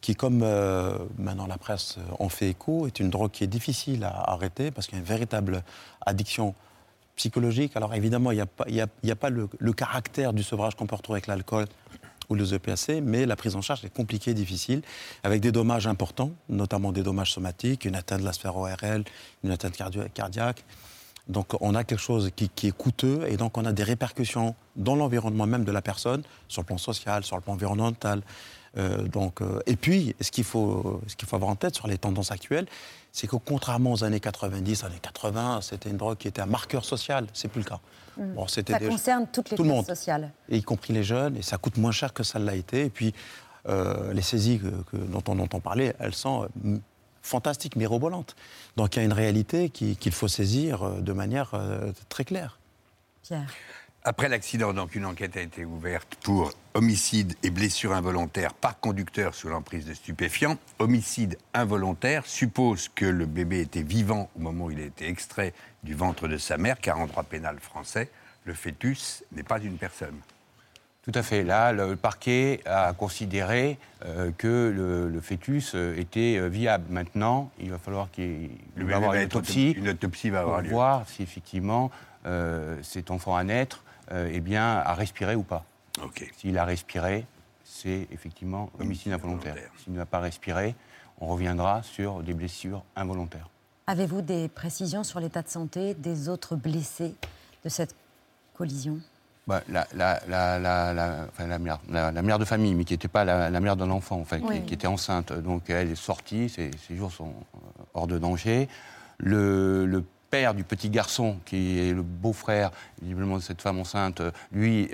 qui, 0.00 0.14
comme 0.14 0.40
euh, 0.42 0.96
maintenant 1.18 1.46
la 1.46 1.58
presse 1.58 1.98
en 2.18 2.30
fait 2.30 2.48
écho, 2.48 2.86
est 2.86 2.98
une 2.98 3.10
drogue 3.10 3.30
qui 3.30 3.44
est 3.44 3.48
difficile 3.48 4.04
à 4.04 4.30
arrêter 4.30 4.70
parce 4.70 4.86
qu'il 4.86 4.96
y 4.96 4.98
a 4.98 5.02
une 5.02 5.06
véritable 5.06 5.62
addiction 6.06 6.54
psychologique. 7.22 7.76
Alors 7.76 7.94
évidemment, 7.94 8.32
il 8.32 8.34
n'y 8.34 8.40
a 8.40 8.46
pas, 8.46 8.64
a- 8.66 9.16
pas 9.16 9.30
le, 9.30 9.72
caractère 9.72 10.32
du 10.32 10.42
sevrage 10.42 10.74
qu'on 10.74 10.86
peut 10.86 10.96
retrouver 10.96 11.18
avec 11.18 11.28
l'alcool 11.28 11.66
ou 12.28 12.34
les 12.34 12.52
EPAC, 12.54 13.00
mais 13.02 13.26
la 13.26 13.36
prise 13.36 13.54
en 13.54 13.62
charge 13.62 13.84
est 13.84 13.94
compliquée, 13.94 14.34
difficile, 14.34 14.82
avec 15.22 15.40
des 15.40 15.52
dommages 15.52 15.86
importants, 15.86 16.32
notamment 16.48 16.90
des 16.90 17.04
dommages 17.04 17.32
somatiques, 17.32 17.84
une 17.84 17.94
atteinte 17.94 18.20
de 18.20 18.24
la 18.24 18.32
sphère 18.32 18.56
ORL, 18.56 19.04
une 19.44 19.50
atteinte 19.52 19.76
cardiaque. 20.14 20.64
Donc 21.28 21.54
on 21.60 21.76
a 21.76 21.84
quelque 21.84 22.00
chose 22.00 22.30
qui 22.34 22.66
est 22.66 22.76
coûteux 22.76 23.24
et 23.28 23.36
donc 23.36 23.56
on 23.56 23.64
a 23.64 23.72
des 23.72 23.84
répercussions 23.84 24.56
dans 24.74 24.96
l'environnement 24.96 25.46
même 25.46 25.64
de 25.64 25.70
la 25.70 25.82
personne, 25.82 26.22
sur 26.48 26.62
le 26.62 26.66
plan 26.66 26.78
social, 26.78 27.22
sur 27.22 27.36
le 27.36 27.42
plan 27.42 27.52
environnemental. 27.52 28.22
Euh, 28.78 29.02
donc, 29.02 29.42
euh, 29.42 29.60
et 29.66 29.76
puis, 29.76 30.14
ce 30.20 30.30
qu'il 30.30 30.44
faut, 30.44 31.00
qu'il 31.16 31.28
faut 31.28 31.36
avoir 31.36 31.50
en 31.50 31.56
tête 31.56 31.74
sur 31.74 31.86
les 31.86 31.98
tendances 31.98 32.30
actuelles, 32.32 32.66
c'est 33.12 33.26
que 33.26 33.36
contrairement 33.36 33.92
aux 33.92 34.04
années 34.04 34.20
90, 34.20 34.84
années 34.84 34.98
80, 35.00 35.60
c'était 35.60 35.90
une 35.90 35.98
drogue 35.98 36.16
qui 36.16 36.28
était 36.28 36.40
un 36.40 36.46
marqueur 36.46 36.84
social. 36.84 37.26
C'est 37.34 37.48
plus 37.48 37.60
le 37.60 37.66
cas. 37.68 37.80
Mm. 38.16 38.32
Bon, 38.34 38.46
Ça 38.46 38.62
des- 38.62 38.88
concerne 38.88 39.26
toutes 39.30 39.50
les 39.50 39.56
tout 39.56 39.64
le 39.64 39.70
classes 39.70 39.86
sociales. 39.86 40.30
et 40.48 40.56
y 40.56 40.62
compris 40.62 40.92
les 40.94 41.04
jeunes, 41.04 41.36
et 41.36 41.42
ça 41.42 41.58
coûte 41.58 41.76
moins 41.76 41.92
cher 41.92 42.12
que 42.14 42.22
ça 42.22 42.38
l'a 42.38 42.54
été. 42.54 42.86
Et 42.86 42.90
puis, 42.90 43.12
euh, 43.68 44.12
les 44.14 44.22
saisies 44.22 44.58
que- 44.58 44.82
que- 44.90 44.96
dont 44.96 45.22
on 45.28 45.38
entend 45.38 45.60
parler, 45.60 45.92
elles 45.98 46.14
sont 46.14 46.48
euh, 46.64 46.78
fantastiques, 47.20 47.76
mirobolantes. 47.76 48.34
Donc 48.76 48.96
il 48.96 49.00
y 49.00 49.02
a 49.02 49.04
une 49.04 49.12
réalité 49.12 49.68
qui- 49.70 49.96
qu'il 49.96 50.12
faut 50.12 50.26
saisir 50.28 50.82
euh, 50.82 51.00
de 51.00 51.12
manière 51.12 51.52
très 52.08 52.24
claire. 52.24 52.58
Pierre. 53.22 53.46
Après 54.04 54.28
l'accident, 54.28 54.72
donc 54.72 54.96
une 54.96 55.06
enquête 55.06 55.36
a 55.36 55.40
été 55.40 55.64
ouverte 55.64 56.16
pour 56.24 56.52
homicide 56.74 57.34
et 57.44 57.50
blessure 57.50 57.92
involontaire 57.92 58.52
par 58.52 58.80
conducteur 58.80 59.32
sous 59.36 59.48
l'emprise 59.48 59.86
de 59.86 59.94
stupéfiants. 59.94 60.58
Homicide 60.80 61.38
involontaire 61.54 62.26
suppose 62.26 62.88
que 62.92 63.04
le 63.04 63.26
bébé 63.26 63.60
était 63.60 63.82
vivant 63.82 64.28
au 64.36 64.40
moment 64.40 64.64
où 64.64 64.70
il 64.72 64.80
a 64.80 64.84
été 64.86 65.06
extrait 65.06 65.54
du 65.84 65.94
ventre 65.94 66.26
de 66.26 66.36
sa 66.36 66.58
mère, 66.58 66.80
car 66.80 66.98
en 66.98 67.06
droit 67.06 67.22
pénal 67.22 67.60
français, 67.60 68.10
le 68.44 68.54
fœtus 68.54 69.22
n'est 69.30 69.44
pas 69.44 69.60
une 69.60 69.76
personne. 69.78 70.16
Tout 71.04 71.12
à 71.14 71.22
fait. 71.22 71.44
Là, 71.44 71.72
le 71.72 71.94
parquet 71.94 72.60
a 72.66 72.92
considéré 72.94 73.78
euh, 74.04 74.32
que 74.36 74.72
le, 74.74 75.08
le 75.10 75.20
fœtus 75.20 75.72
euh, 75.76 75.96
était 75.96 76.38
euh, 76.38 76.48
viable. 76.48 76.86
Maintenant, 76.90 77.52
il 77.60 77.70
va 77.70 77.78
falloir 77.78 78.10
qu'il 78.10 78.50
va 78.76 78.96
avoir 78.96 79.12
va 79.12 79.18
une 79.18 79.26
autopsie. 79.26 79.70
auto- 79.70 79.78
une 79.80 79.88
autopsie 79.90 80.30
va 80.30 80.40
avoir 80.40 80.56
pour 80.56 80.64
lieu. 80.64 80.70
voir 80.70 81.08
si 81.08 81.22
effectivement 81.22 81.90
euh, 82.26 82.76
cet 82.82 83.10
enfant 83.12 83.36
à 83.36 83.42
naître 83.44 83.82
eh 84.10 84.40
bien, 84.40 84.78
a 84.78 84.94
respiré 84.94 85.34
ou 85.34 85.42
pas. 85.42 85.64
S'il 86.38 86.56
a 86.58 86.64
respiré, 86.64 87.26
c'est 87.64 88.08
effectivement 88.10 88.70
homicide 88.80 89.12
involontaire. 89.12 89.56
S'il 89.82 89.92
n'a 89.94 90.06
pas 90.06 90.20
respiré, 90.20 90.74
on 91.20 91.26
reviendra 91.26 91.82
sur 91.82 92.22
des 92.22 92.34
blessures 92.34 92.82
involontaires. 92.96 93.48
Avez-vous 93.86 94.22
des 94.22 94.48
précisions 94.48 95.04
sur 95.04 95.20
l'état 95.20 95.42
de 95.42 95.48
santé 95.48 95.94
des 95.94 96.28
autres 96.28 96.56
blessés 96.56 97.14
de 97.64 97.68
cette 97.68 97.94
collision? 98.54 98.98
Bah, 99.46 99.60
la, 99.68 99.86
la- 99.94 100.20
la- 100.28 100.58
la- 100.58 100.92
la- 100.94 101.26
enfin, 101.28 101.46
la 101.48 101.58
mère, 101.58 101.80
la- 101.88 102.12
la 102.12 102.22
mère 102.22 102.38
de 102.38 102.44
famille, 102.44 102.74
mais 102.74 102.84
qui 102.84 102.94
n'était 102.94 103.08
pas 103.08 103.24
la, 103.24 103.50
la 103.50 103.60
mère 103.60 103.76
d'un 103.76 103.90
enfant, 103.90 104.20
enfin, 104.20 104.38
qui- 104.38 104.46
Oui. 104.46 104.62
qui, 104.64 104.74
était 104.74 104.86
enceinte. 104.86 105.32
Donc 105.32 105.68
elle 105.68 105.90
est 105.90 105.94
sortie, 105.96 106.48
ses, 106.48 106.70
ses 106.86 106.94
jours 106.96 107.10
sont 107.10 107.30
euh, 107.56 107.58
hors 107.94 108.06
de 108.06 108.18
danger. 108.18 108.68
Le, 109.18 109.84
le 109.86 110.04
père 110.32 110.54
du 110.54 110.64
petit 110.64 110.88
garçon, 110.88 111.36
qui 111.44 111.78
est 111.78 111.92
le 111.92 112.00
beau-frère, 112.00 112.70
visiblement, 113.02 113.36
de 113.36 113.42
cette 113.42 113.60
femme 113.60 113.78
enceinte, 113.78 114.22
lui, 114.50 114.88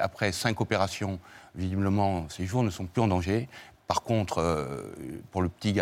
après 0.00 0.32
cinq 0.32 0.60
opérations, 0.60 1.20
visiblement, 1.54 2.28
ses 2.28 2.44
jours 2.44 2.64
ne 2.64 2.70
sont 2.70 2.86
plus 2.86 3.00
en 3.00 3.06
danger. 3.06 3.48
Par 3.86 4.02
contre, 4.02 4.38
euh, 4.38 4.82
pour, 5.30 5.42
le 5.42 5.48
petit 5.48 5.72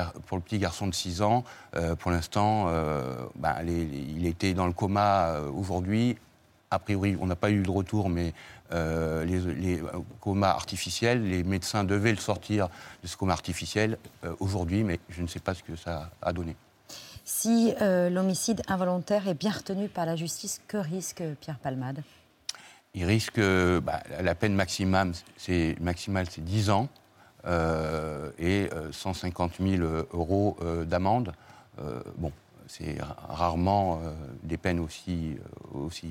garçon 0.58 0.86
de 0.86 0.94
6 0.94 1.22
ans, 1.22 1.42
euh, 1.74 1.96
pour 1.96 2.10
l'instant, 2.10 2.66
euh, 2.68 3.16
les- 3.64 3.84
il 3.84 4.26
était 4.26 4.52
dans 4.52 4.66
le 4.66 4.74
coma 4.74 5.40
aujourd'hui. 5.54 6.18
A 6.70 6.78
priori, 6.78 7.16
on 7.18 7.26
n'a 7.26 7.36
pas 7.36 7.50
eu 7.50 7.62
de 7.62 7.70
retour, 7.70 8.10
mais 8.10 8.34
les, 8.70 9.40
les 9.40 9.80
comas 10.20 10.50
artificiels, 10.50 11.26
les 11.26 11.44
médecins 11.44 11.82
devaient 11.82 12.12
le 12.12 12.18
sortir 12.18 12.68
de 13.02 13.08
ce 13.08 13.16
coma 13.16 13.32
artificiel 13.32 13.96
aujourd'hui, 14.38 14.84
mais 14.84 15.00
je 15.08 15.22
ne 15.22 15.26
sais 15.26 15.40
pas 15.40 15.54
ce 15.54 15.62
que 15.62 15.76
ça 15.76 16.10
a 16.20 16.32
donné. 16.34 16.54
Si 17.30 17.74
euh, 17.82 18.08
l'homicide 18.08 18.62
involontaire 18.68 19.28
est 19.28 19.34
bien 19.34 19.50
retenu 19.50 19.88
par 19.88 20.06
la 20.06 20.16
justice, 20.16 20.62
que 20.66 20.78
risque 20.78 21.22
Pierre 21.42 21.58
Palmade? 21.58 22.02
Il 22.94 23.04
risque 23.04 23.38
euh, 23.38 23.82
bah, 23.82 24.02
la 24.22 24.34
peine 24.34 24.54
maximum, 24.54 25.12
maximale, 25.78 26.26
c'est 26.30 26.42
10 26.42 26.70
ans 26.70 26.88
euh, 27.44 28.30
et 28.38 28.70
euh, 28.72 28.90
150 28.92 29.52
000 29.60 29.82
euros 30.14 30.56
euh, 30.62 30.86
d'amende. 30.86 31.34
Euh, 31.80 32.00
bon, 32.16 32.32
c'est 32.66 32.98
ra- 32.98 33.16
rarement 33.28 34.00
euh, 34.02 34.10
des 34.42 34.56
peines 34.56 34.80
aussi, 34.80 35.36
euh, 35.74 35.78
aussi 35.80 36.08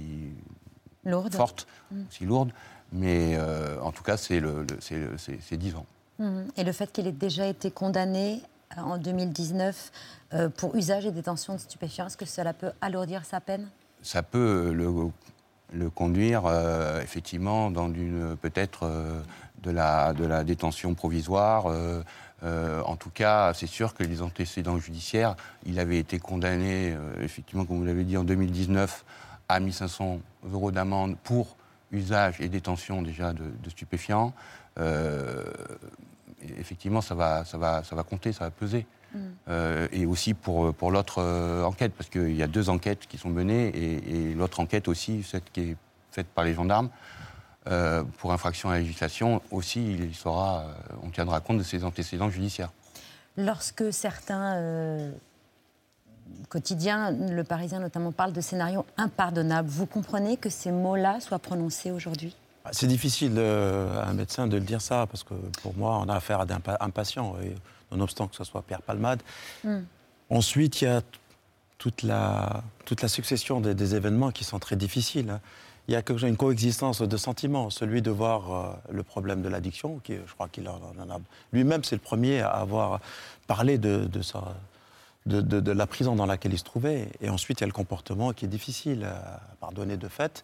Lourdes. 1.03 1.34
fortes, 1.34 1.65
Mm. 1.91 2.01
aussi 2.12 2.25
lourdes, 2.25 2.51
mais 2.91 3.36
euh, 3.38 3.82
en 3.82 3.91
tout 3.91 4.03
cas, 4.03 4.17
c'est 4.17 4.39
le, 4.39 4.62
le- 4.69 4.77
c'est 4.82 4.97
le- 4.97 5.17
c'est- 5.17 5.39
c'est 5.41 5.58
10 5.58 5.73
ans. 5.75 5.86
Mhm. 6.19 6.47
Et 6.58 6.63
le 6.63 6.71
fait 6.73 6.91
qu'il 6.91 7.08
ait 7.08 7.12
déjà 7.12 7.47
été 7.47 7.71
condamné 7.71 8.36
euh, 8.36 8.57
en 8.75 8.97
2019 8.97 9.91
euh, 10.34 10.49
pour 10.49 10.75
usage 10.75 11.06
et 11.06 11.12
détention 11.12 11.56
de 11.56 11.60
stupéfiants, 11.60 12.08
est-ce 12.08 12.17
que 12.17 12.25
cela 12.25 12.53
peut 12.53 12.71
alourdir 12.82 13.25
sa 13.25 13.39
peine? 13.39 13.69
Ça 14.01 14.23
peut 14.23 14.73
le, 14.73 15.89
conduire 15.89 16.45
euh, 16.45 17.01
effectivement 17.01 17.71
dans 17.71 17.91
une 17.91 18.36
peut-être 18.38 18.84
euh, 18.84 19.21
de, 19.63 19.71
la, 19.71 20.43
détention 20.43 20.93
provisoire. 20.93 21.65
en 21.65 22.95
tout 22.95 23.10
cas, 23.10 23.53
c'est 23.53 23.67
sûr 23.67 23.93
que 23.93 24.03
les 24.03 24.21
antécédents 24.21 24.77
judiciaires, 24.77 25.36
il 25.65 25.80
avait 25.80 25.97
été 25.97 26.19
condamné, 26.19 26.95
effectivement, 27.19 27.65
comme 27.65 27.77
vous 27.77 27.86
l'avez 27.86 28.03
dit, 28.03 28.17
en 28.17 28.23
2019 28.23 29.03
à 29.49 29.60
1500 29.60 30.20
euros 30.53 30.72
d'amende 30.72 31.18
pour 31.24 31.55
usage 31.91 32.39
et 32.39 32.49
détention 32.49 33.01
déjà 33.01 33.34
de, 33.34 33.70
stupéfiants. 33.70 34.34
Effectivement, 36.41 37.01
ça 37.01 37.15
va, 37.15 37.45
ça, 37.45 37.57
va, 37.57 37.83
ça 37.83 37.95
va 37.95 38.03
compter, 38.03 38.33
ça 38.33 38.45
va 38.45 38.51
peser. 38.51 38.85
Euh, 39.47 39.88
et 39.91 40.05
aussi 40.05 40.33
pour, 40.35 40.73
pour 40.75 40.91
l'autre 40.91 41.19
euh, 41.19 41.63
enquête, 41.63 41.93
parce 41.97 42.09
qu'il 42.09 42.35
y 42.35 42.43
a 42.43 42.47
deux 42.47 42.69
enquêtes 42.69 43.07
qui 43.07 43.17
sont 43.17 43.29
menées, 43.29 43.69
et, 43.69 44.31
et 44.31 44.33
l'autre 44.35 44.59
enquête 44.59 44.88
aussi, 44.88 45.23
celle 45.23 45.41
qui 45.53 45.61
est 45.61 45.75
faite 46.11 46.27
par 46.27 46.43
les 46.43 46.53
gendarmes, 46.53 46.89
euh, 47.67 48.03
pour 48.19 48.31
infraction 48.31 48.69
à 48.69 48.73
la 48.73 48.79
législation, 48.79 49.41
aussi, 49.49 49.93
il 49.93 50.13
sera, 50.13 50.65
on 51.01 51.09
tiendra 51.09 51.39
compte 51.39 51.57
de 51.57 51.63
ses 51.63 51.83
antécédents 51.83 52.29
judiciaires. 52.29 52.71
Lorsque 53.38 53.91
certains 53.91 54.55
euh, 54.55 55.11
quotidien, 56.49 57.11
le 57.11 57.43
Parisien 57.43 57.79
notamment 57.79 58.11
parle 58.11 58.33
de 58.33 58.41
scénario 58.41 58.85
impardonnable. 58.97 59.69
Vous 59.69 59.85
comprenez 59.85 60.38
que 60.38 60.49
ces 60.49 60.71
mots-là 60.71 61.19
soient 61.21 61.39
prononcés 61.39 61.91
aujourd'hui? 61.91 62.35
C'est 62.72 62.88
difficile 62.88 63.34
euh, 63.38 64.01
à 64.01 64.09
un 64.09 64.13
médecin 64.13 64.47
de 64.47 64.57
le 64.57 64.63
dire 64.63 64.82
ça, 64.82 65.05
parce 65.07 65.24
que 65.24 65.34
pour 65.61 65.76
moi, 65.76 65.99
on 66.03 66.09
a 66.09 66.15
affaire 66.15 66.41
à 66.41 66.45
un 66.80 66.89
patient, 66.89 67.36
et 67.43 67.55
nonobstant 67.91 68.28
que 68.28 68.36
ce 68.36 68.43
soit 68.43 68.61
Pierre 68.61 68.82
Palmade. 68.82 69.22
Hmm. 69.63 69.82
Ensuite, 70.30 70.82
il 70.82 70.86
y 70.86 70.88
a 70.88 71.01
toute 71.78 72.03
la, 72.03 72.63
toute 72.86 73.01
la 73.01 73.07
succession 73.07 73.61
des, 73.61 73.76
des, 73.76 73.95
événements 73.95 74.32
qui 74.32 74.43
sont 74.43 74.59
très 74.59 74.76
difficiles. 74.76 75.30
Hein. 75.30 75.39
Il 75.88 75.93
y 75.93 75.95
a 75.95 76.03
une 76.28 76.36
coexistence 76.36 77.01
de 77.01 77.18
sentiments, 77.18 77.70
celui 77.70 78.01
de 78.01 78.11
voir 78.11 78.51
euh, 78.51 78.74
le 78.91 79.03
problème 79.03 79.41
de 79.41 79.47
l'addiction, 79.47 79.99
qui 80.03 80.15
je 80.15 80.34
crois 80.34 80.49
qu'il 80.49 80.68
en 80.68 80.76
a. 80.76 81.20
Lui-même, 81.53 81.86
c'est 81.86 81.95
le 81.95 82.01
premier 82.01 82.41
à 82.41 82.49
avoir 82.49 82.99
parlé 83.47 83.78
de, 83.78 84.05
de, 84.05 84.22
de, 85.28 85.41
de, 85.41 85.71
la 85.71 85.88
prison 85.88 86.15
dans 86.15 86.25
laquelle 86.25 86.53
il 86.53 86.59
se 86.59 86.63
trouvait. 86.63 87.09
Et 87.21 87.30
ensuite, 87.30 87.59
il 87.59 87.61
y 87.61 87.65
a 87.65 87.67
le 87.67 87.73
comportement 87.73 88.34
qui 88.34 88.45
est 88.45 88.47
difficile 88.47 89.05
à 89.05 89.41
pardonner 89.59 89.97
de 89.97 90.07
fait, 90.07 90.43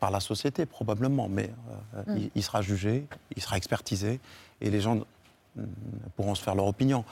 par 0.00 0.10
la 0.10 0.20
société 0.20 0.66
probablement, 0.66 1.28
mais 1.28 1.50
euh, 1.94 2.14
mm. 2.14 2.30
il, 2.34 2.42
sera 2.42 2.62
jugé, 2.62 3.06
il 3.34 3.42
sera 3.42 3.56
expertisé, 3.56 4.20
et 4.60 4.70
les 4.70 4.80
gens 4.80 5.00
pourront 6.16 6.34
se 6.34 6.42
faire 6.42 6.54
leur 6.54 6.66
opinion. 6.66 7.04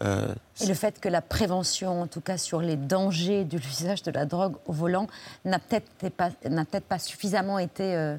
Euh, 0.00 0.34
et 0.60 0.66
le 0.66 0.74
fait 0.74 1.00
que 1.00 1.08
la 1.08 1.20
prévention, 1.20 2.02
en 2.02 2.06
tout 2.06 2.20
cas 2.20 2.38
sur 2.38 2.60
les 2.60 2.76
dangers 2.76 3.44
de 3.44 3.58
l'usage 3.58 4.02
de 4.02 4.10
la 4.10 4.24
drogue 4.24 4.54
au 4.66 4.72
volant, 4.72 5.06
n'a 5.44 5.58
peut-être 5.58 6.14
pas, 6.14 6.30
peut 6.30 6.80
pas, 6.80 6.98
suffisamment 6.98 7.58
été 7.58 7.94
euh, 7.94 8.16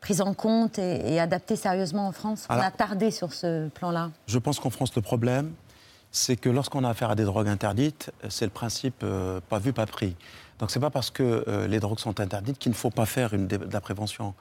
prise 0.00 0.20
en 0.20 0.32
compte 0.32 0.78
et, 0.78 1.18
adaptée 1.18 1.56
sérieusement 1.56 2.06
en 2.06 2.12
France 2.12 2.46
On 2.48 2.54
a 2.54 2.70
tardé 2.70 3.10
sur 3.10 3.32
ce 3.32 3.68
plan-là. 3.68 4.10
Je 4.26 4.38
pense 4.38 4.60
qu'en 4.60 4.70
France, 4.70 4.94
le 4.94 5.02
problème, 5.02 5.52
c'est 6.12 6.36
que 6.36 6.48
lorsqu'on 6.48 6.84
a 6.84 6.90
affaire 6.90 7.10
à 7.10 7.14
des 7.14 7.24
drogues 7.24 7.48
interdites, 7.48 8.12
c'est 8.28 8.44
le 8.44 8.50
principe 8.50 9.02
euh, 9.02 9.40
pas 9.48 9.58
vu, 9.58 9.72
pas 9.72 9.86
pris. 9.86 10.14
Donc 10.60 10.70
c'est 10.70 10.80
pas 10.80 10.90
parce 10.90 11.10
que 11.10 11.66
les 11.68 11.80
drogues 11.80 11.98
sont 11.98 12.20
interdites 12.20 12.56
qu'il 12.56 12.70
ne 12.70 12.76
faut 12.76 12.90
pas 12.90 13.06
faire 13.06 13.34
une, 13.34 13.48
de 13.48 13.58
la 13.72 13.80
prévention. 13.80 14.32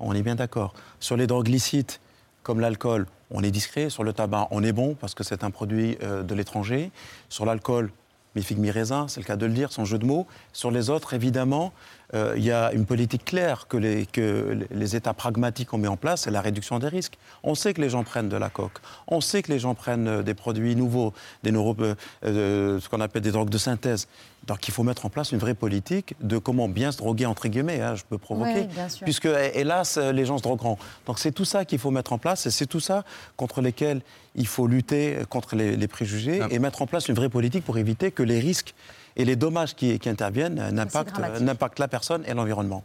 on 0.00 0.12
est 0.12 0.22
bien 0.22 0.34
d'accord. 0.34 0.74
Sur 0.98 1.16
les 1.16 1.28
drogues 1.28 1.46
licites, 1.46 2.00
comme 2.46 2.60
l'alcool, 2.60 3.06
on 3.32 3.42
est 3.42 3.50
discret. 3.50 3.90
Sur 3.90 4.04
le 4.04 4.12
tabac, 4.12 4.46
on 4.52 4.62
est 4.62 4.72
bon 4.72 4.94
parce 4.94 5.14
que 5.16 5.24
c'est 5.24 5.42
un 5.42 5.50
produit 5.50 5.98
euh, 6.02 6.22
de 6.22 6.32
l'étranger. 6.32 6.92
Sur 7.28 7.44
l'alcool, 7.44 7.90
mi 8.36 8.42
figue, 8.42 8.58
mi 8.58 8.70
raisin, 8.70 9.08
c'est 9.08 9.20
le 9.20 9.26
cas 9.26 9.36
de 9.36 9.46
le 9.46 9.52
dire, 9.52 9.72
son 9.72 9.84
jeu 9.84 9.98
de 9.98 10.04
mots. 10.04 10.26
Sur 10.52 10.70
les 10.70 10.90
autres, 10.90 11.14
évidemment, 11.14 11.72
euh, 12.14 12.34
il 12.36 12.44
y 12.44 12.52
a 12.52 12.72
une 12.72 12.84
politique 12.84 13.24
claire 13.24 13.66
que 13.66 13.76
les, 13.78 14.96
États 14.96 15.14
pragmatiques 15.14 15.72
ont 15.72 15.78
mis 15.78 15.88
en 15.88 15.96
place, 15.96 16.22
c'est 16.22 16.30
la 16.30 16.42
réduction 16.42 16.78
des 16.78 16.88
risques. 16.88 17.18
On 17.42 17.54
sait 17.54 17.74
que 17.74 17.80
les 17.80 17.88
gens 17.88 18.04
prennent 18.04 18.28
de 18.28 18.36
la 18.36 18.50
coque, 18.50 18.78
on 19.08 19.20
sait 19.20 19.42
que 19.42 19.50
les 19.50 19.58
gens 19.58 19.74
prennent 19.74 20.06
euh, 20.06 20.22
des 20.22 20.34
produits 20.34 20.76
nouveaux, 20.76 21.12
des 21.42 21.50
neuro, 21.50 21.74
ce 22.22 22.88
qu'on 22.88 23.00
appelle 23.00 23.22
des 23.22 23.32
drogues 23.32 23.50
de 23.50 23.58
synthèse. 23.58 24.06
Donc 24.46 24.68
il 24.68 24.72
faut 24.72 24.84
mettre 24.84 25.06
en 25.06 25.10
place 25.10 25.32
une 25.32 25.38
vraie 25.38 25.54
politique 25.54 26.14
de 26.20 26.38
comment 26.38 26.68
bien 26.68 26.92
se 26.92 26.98
droguer, 26.98 27.26
entre 27.26 27.48
guillemets, 27.48 27.80
hein, 27.80 27.96
je 27.96 28.04
peux 28.04 28.18
provoquer, 28.18 28.68
puisque 29.02 29.28
hélas, 29.54 29.96
les 29.98 30.24
gens 30.24 30.38
se 30.38 30.42
drogueront. 30.42 30.78
Donc 31.06 31.18
c'est 31.18 31.32
tout 31.32 31.44
ça 31.44 31.64
qu'il 31.64 31.78
faut 31.78 31.90
mettre 31.90 32.12
en 32.12 32.18
place 32.18 32.46
et 32.46 32.50
c'est 32.50 32.66
tout 32.66 32.80
ça 32.80 33.04
contre 33.36 33.60
lesquels 33.60 34.02
il 34.36 34.46
faut 34.46 34.66
lutter 34.66 35.18
contre 35.28 35.56
les, 35.56 35.88
préjugés 35.88 36.40
ah. 36.42 36.48
et 36.50 36.58
mettre 36.58 36.82
en 36.82 36.86
place 36.86 37.08
une 37.08 37.14
vraie 37.14 37.28
politique 37.28 37.64
pour 37.64 37.78
éviter 37.78 38.10
que 38.10 38.22
les 38.22 38.38
risques 38.38 38.74
et 39.16 39.24
les 39.24 39.36
dommages 39.36 39.74
qui, 39.74 39.98
interviennent 40.06 40.70
n'impactent 40.70 41.78
la 41.78 41.88
personne 41.88 42.22
et 42.26 42.34
l'environnement. 42.34 42.84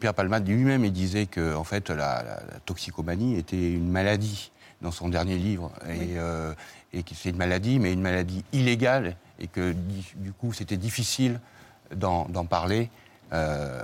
Pierre 0.00 0.14
Palmade 0.14 0.48
lui-même, 0.48 0.84
il 0.84 0.92
disait 0.92 1.26
que 1.26 1.54
en 1.54 1.64
fait, 1.64 1.90
la, 1.90 2.40
toxicomanie 2.64 3.36
était 3.36 3.72
une 3.72 3.90
maladie 3.90 4.50
dans 4.80 4.90
son 4.90 5.08
dernier 5.08 5.36
livre. 5.36 5.70
Et, 5.88 6.16
euh, 6.16 6.54
et 6.94 7.02
que 7.02 7.14
c'est 7.14 7.30
une 7.30 7.36
maladie, 7.36 7.78
mais 7.78 7.92
une 7.92 8.00
maladie 8.00 8.44
illégale 8.52 9.16
et 9.38 9.46
que 9.46 9.74
du 10.16 10.32
coup 10.32 10.52
c'était 10.52 10.76
difficile 10.76 11.40
d'en 11.94 12.46
parler 12.46 12.90
euh, 13.32 13.82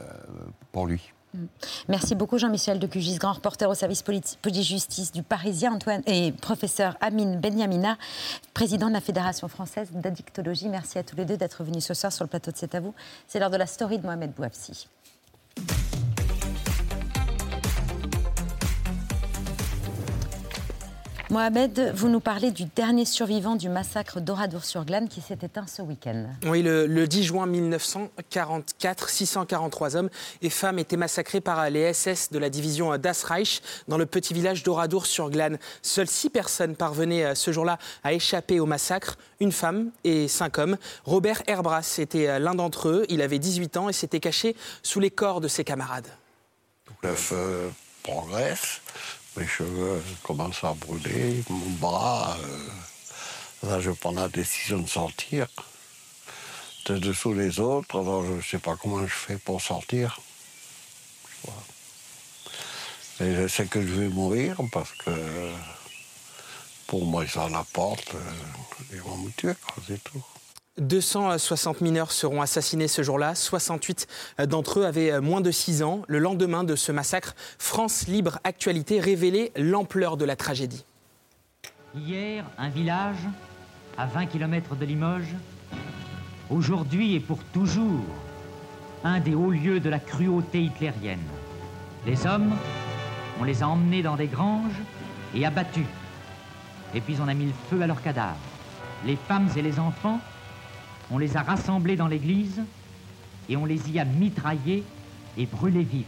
pour 0.73 0.87
lui. 0.87 1.13
Mm. 1.35 1.45
Merci 1.89 2.15
beaucoup 2.15 2.39
Jean-Michel 2.39 2.79
de 2.79 2.87
Cugis, 2.87 3.17
grand 3.17 3.33
reporter 3.33 3.69
au 3.69 3.75
service 3.75 4.03
police-justice 4.03 5.13
du 5.13 5.23
Parisien, 5.23 5.73
Antoine 5.73 6.03
et 6.07 6.33
professeur 6.33 6.97
Amine 7.01 7.39
Benyamina, 7.39 7.97
président 8.55 8.89
de 8.89 8.93
la 8.93 9.01
Fédération 9.01 9.49
française 9.49 9.91
d'addictologie. 9.93 10.69
Merci 10.69 10.99
à 10.99 11.03
tous 11.03 11.17
les 11.17 11.25
deux 11.25 11.37
d'être 11.37 11.65
venus 11.65 11.85
ce 11.85 11.95
soir 11.95 12.13
sur 12.13 12.25
le 12.25 12.29
plateau 12.29 12.51
de 12.51 12.57
C'est 12.57 12.75
à 12.75 12.81
vous. 12.81 12.95
C'est 13.27 13.39
l'heure 13.39 13.51
de 13.51 13.57
la 13.57 13.67
story 13.67 13.99
de 13.99 14.05
Mohamed 14.05 14.33
Bouafsi. 14.33 14.89
Mohamed, 21.31 21.93
vous 21.95 22.09
nous 22.09 22.19
parlez 22.19 22.51
du 22.51 22.65
dernier 22.65 23.05
survivant 23.05 23.55
du 23.55 23.69
massacre 23.69 24.21
d'Oradour-sur-Glane 24.21 25.09
qui 25.09 25.21
s'est 25.21 25.39
éteint 25.41 25.65
ce 25.69 25.81
week-end. 25.81 26.27
Oui, 26.45 26.61
le, 26.61 27.07
10 27.07 27.23
juin 27.23 27.47
1944, 27.47 29.09
643 29.09 29.95
hommes 29.95 30.11
et 30.43 30.51
femmes 30.51 30.81
étaient 30.81 30.97
massacrés 30.97 31.41
par 31.41 31.71
les 31.71 31.93
SS 31.93 32.33
de 32.33 32.39
la 32.41 32.51
division 32.51 32.99
Das 32.99 33.23
Reich 33.23 33.63
dans 33.87 33.97
le 33.97 34.07
petit 34.07 34.35
village 34.35 34.65
d'Oradour-sur-Glane. 34.65 35.59
Seules 35.83 36.09
six 36.09 36.31
personnes 36.31 36.75
parvenaient 36.75 37.25
euh, 37.25 37.35
ce 37.37 37.53
jour-là 37.53 37.79
à 38.03 38.13
échapper 38.13 38.59
au 38.59 38.67
massacre, 38.67 39.17
une 39.39 39.53
femme 39.53 39.93
et 40.03 40.27
cinq 40.27 40.59
hommes. 40.59 40.79
Robert 41.05 41.45
Herbras 41.47 41.95
était 41.99 42.27
euh, 42.27 42.39
l'un 42.41 42.57
d'entre 42.57 42.89
eux, 42.89 43.07
il 43.09 43.23
avait 43.23 43.39
18 43.39 43.77
ans 43.77 43.89
et 43.89 43.93
s'était 43.93 44.19
caché 44.19 44.57
sous 44.83 44.99
les 44.99 45.13
corps 45.13 45.41
de 45.41 45.47
ses 45.47 45.63
camarades. 45.63 46.09
Le 47.05 47.15
feu 47.15 47.71
progresse, 48.03 48.81
mes 49.37 49.47
cheveux 49.47 50.03
commencent 50.23 50.65
à 50.65 50.75
brûler, 50.75 51.43
mon 51.49 51.71
bras. 51.71 52.37
Euh, 52.43 53.69
là, 53.69 53.81
je 53.81 53.91
prends 53.91 54.13
la 54.13 54.29
décision 54.29 54.79
de 54.79 54.89
sortir 54.89 55.47
de 56.87 56.99
dessous 56.99 57.35
les 57.35 57.61
autres. 57.61 57.99
Alors, 57.99 58.25
je 58.25 58.33
ne 58.33 58.43
sais 58.43 58.59
pas 58.59 58.77
comment 58.77 59.07
je 59.07 59.13
fais 59.13 59.37
pour 59.37 59.61
sortir. 59.61 60.21
Et 63.21 63.35
je 63.35 63.49
sais 63.49 63.67
que 63.67 63.83
je 63.83 63.93
vais 63.93 64.09
mourir 64.09 64.57
parce 64.73 64.93
que 64.93 65.11
pour 66.87 67.05
moi, 67.05 67.25
ils 67.25 67.53
la 67.53 67.65
porte. 67.73 68.15
Euh, 68.15 68.33
ils 68.93 69.01
vont 69.03 69.17
me 69.19 69.31
tuer, 69.31 69.53
c'est 69.87 70.03
tout. 70.03 70.25
260 70.79 71.81
mineurs 71.81 72.13
seront 72.13 72.41
assassinés 72.41 72.89
ce 72.89 73.03
jour-là. 73.03 73.35
68 73.35 74.07
d'entre 74.47 74.81
eux 74.81 74.85
avaient 74.85 75.21
moins 75.21 75.41
de 75.41 75.51
6 75.51 75.83
ans. 75.83 76.03
Le 76.09 76.19
lendemain 76.19 76.65
de 76.65 76.77
ce 76.77 76.93
massacre, 76.93 77.35
France 77.59 78.07
Libre 78.07 78.39
Actualité 78.45 79.01
révélait 79.01 79.53
l'ampleur 79.57 80.17
de 80.17 80.25
la 80.25 80.37
tragédie. 80.37 80.85
Hier, 81.95 82.45
un 82.57 82.69
village 82.69 83.27
à 83.99 84.07
20 84.07 84.27
km 84.27 84.77
de 84.77 84.85
Limoges. 84.85 85.35
Aujourd'hui 86.49 87.15
et 87.15 87.21
pour 87.21 87.39
toujours, 87.53 88.05
un 89.05 89.21
des 89.21 89.35
hauts 89.35 89.51
lieux 89.51 89.81
de 89.81 89.89
la 89.89 89.99
cruauté 89.99 90.63
hitlérienne. 90.63 91.19
Les 92.07 92.27
hommes, 92.27 92.55
on 93.41 93.45
les 93.45 93.63
a 93.63 93.69
emmenés 93.69 94.03
dans 94.03 94.17
des 94.17 94.27
granges 94.27 94.81
et 95.35 95.45
abattus. 95.45 95.87
Et 96.95 97.01
puis 97.01 97.17
on 97.21 97.29
a 97.29 97.35
mis 97.35 97.47
le 97.47 97.53
feu 97.69 97.83
à 97.83 97.87
leurs 97.87 98.03
cadavres. 98.03 98.37
Les 99.05 99.17
femmes 99.17 99.49
et 99.57 99.63
les 99.63 99.79
enfants 99.79 100.21
on 101.11 101.19
les 101.19 101.37
a 101.37 101.43
rassemblés 101.43 101.97
dans 101.97 102.09
l'église 102.09 102.63
et 103.49 103.57
on 103.57 103.65
les 103.65 103.91
y 103.91 103.99
a 103.99 104.05
mitraillés 104.05 104.85
et 105.37 105.47
brûlés 105.47 105.83
vifs. 105.83 106.07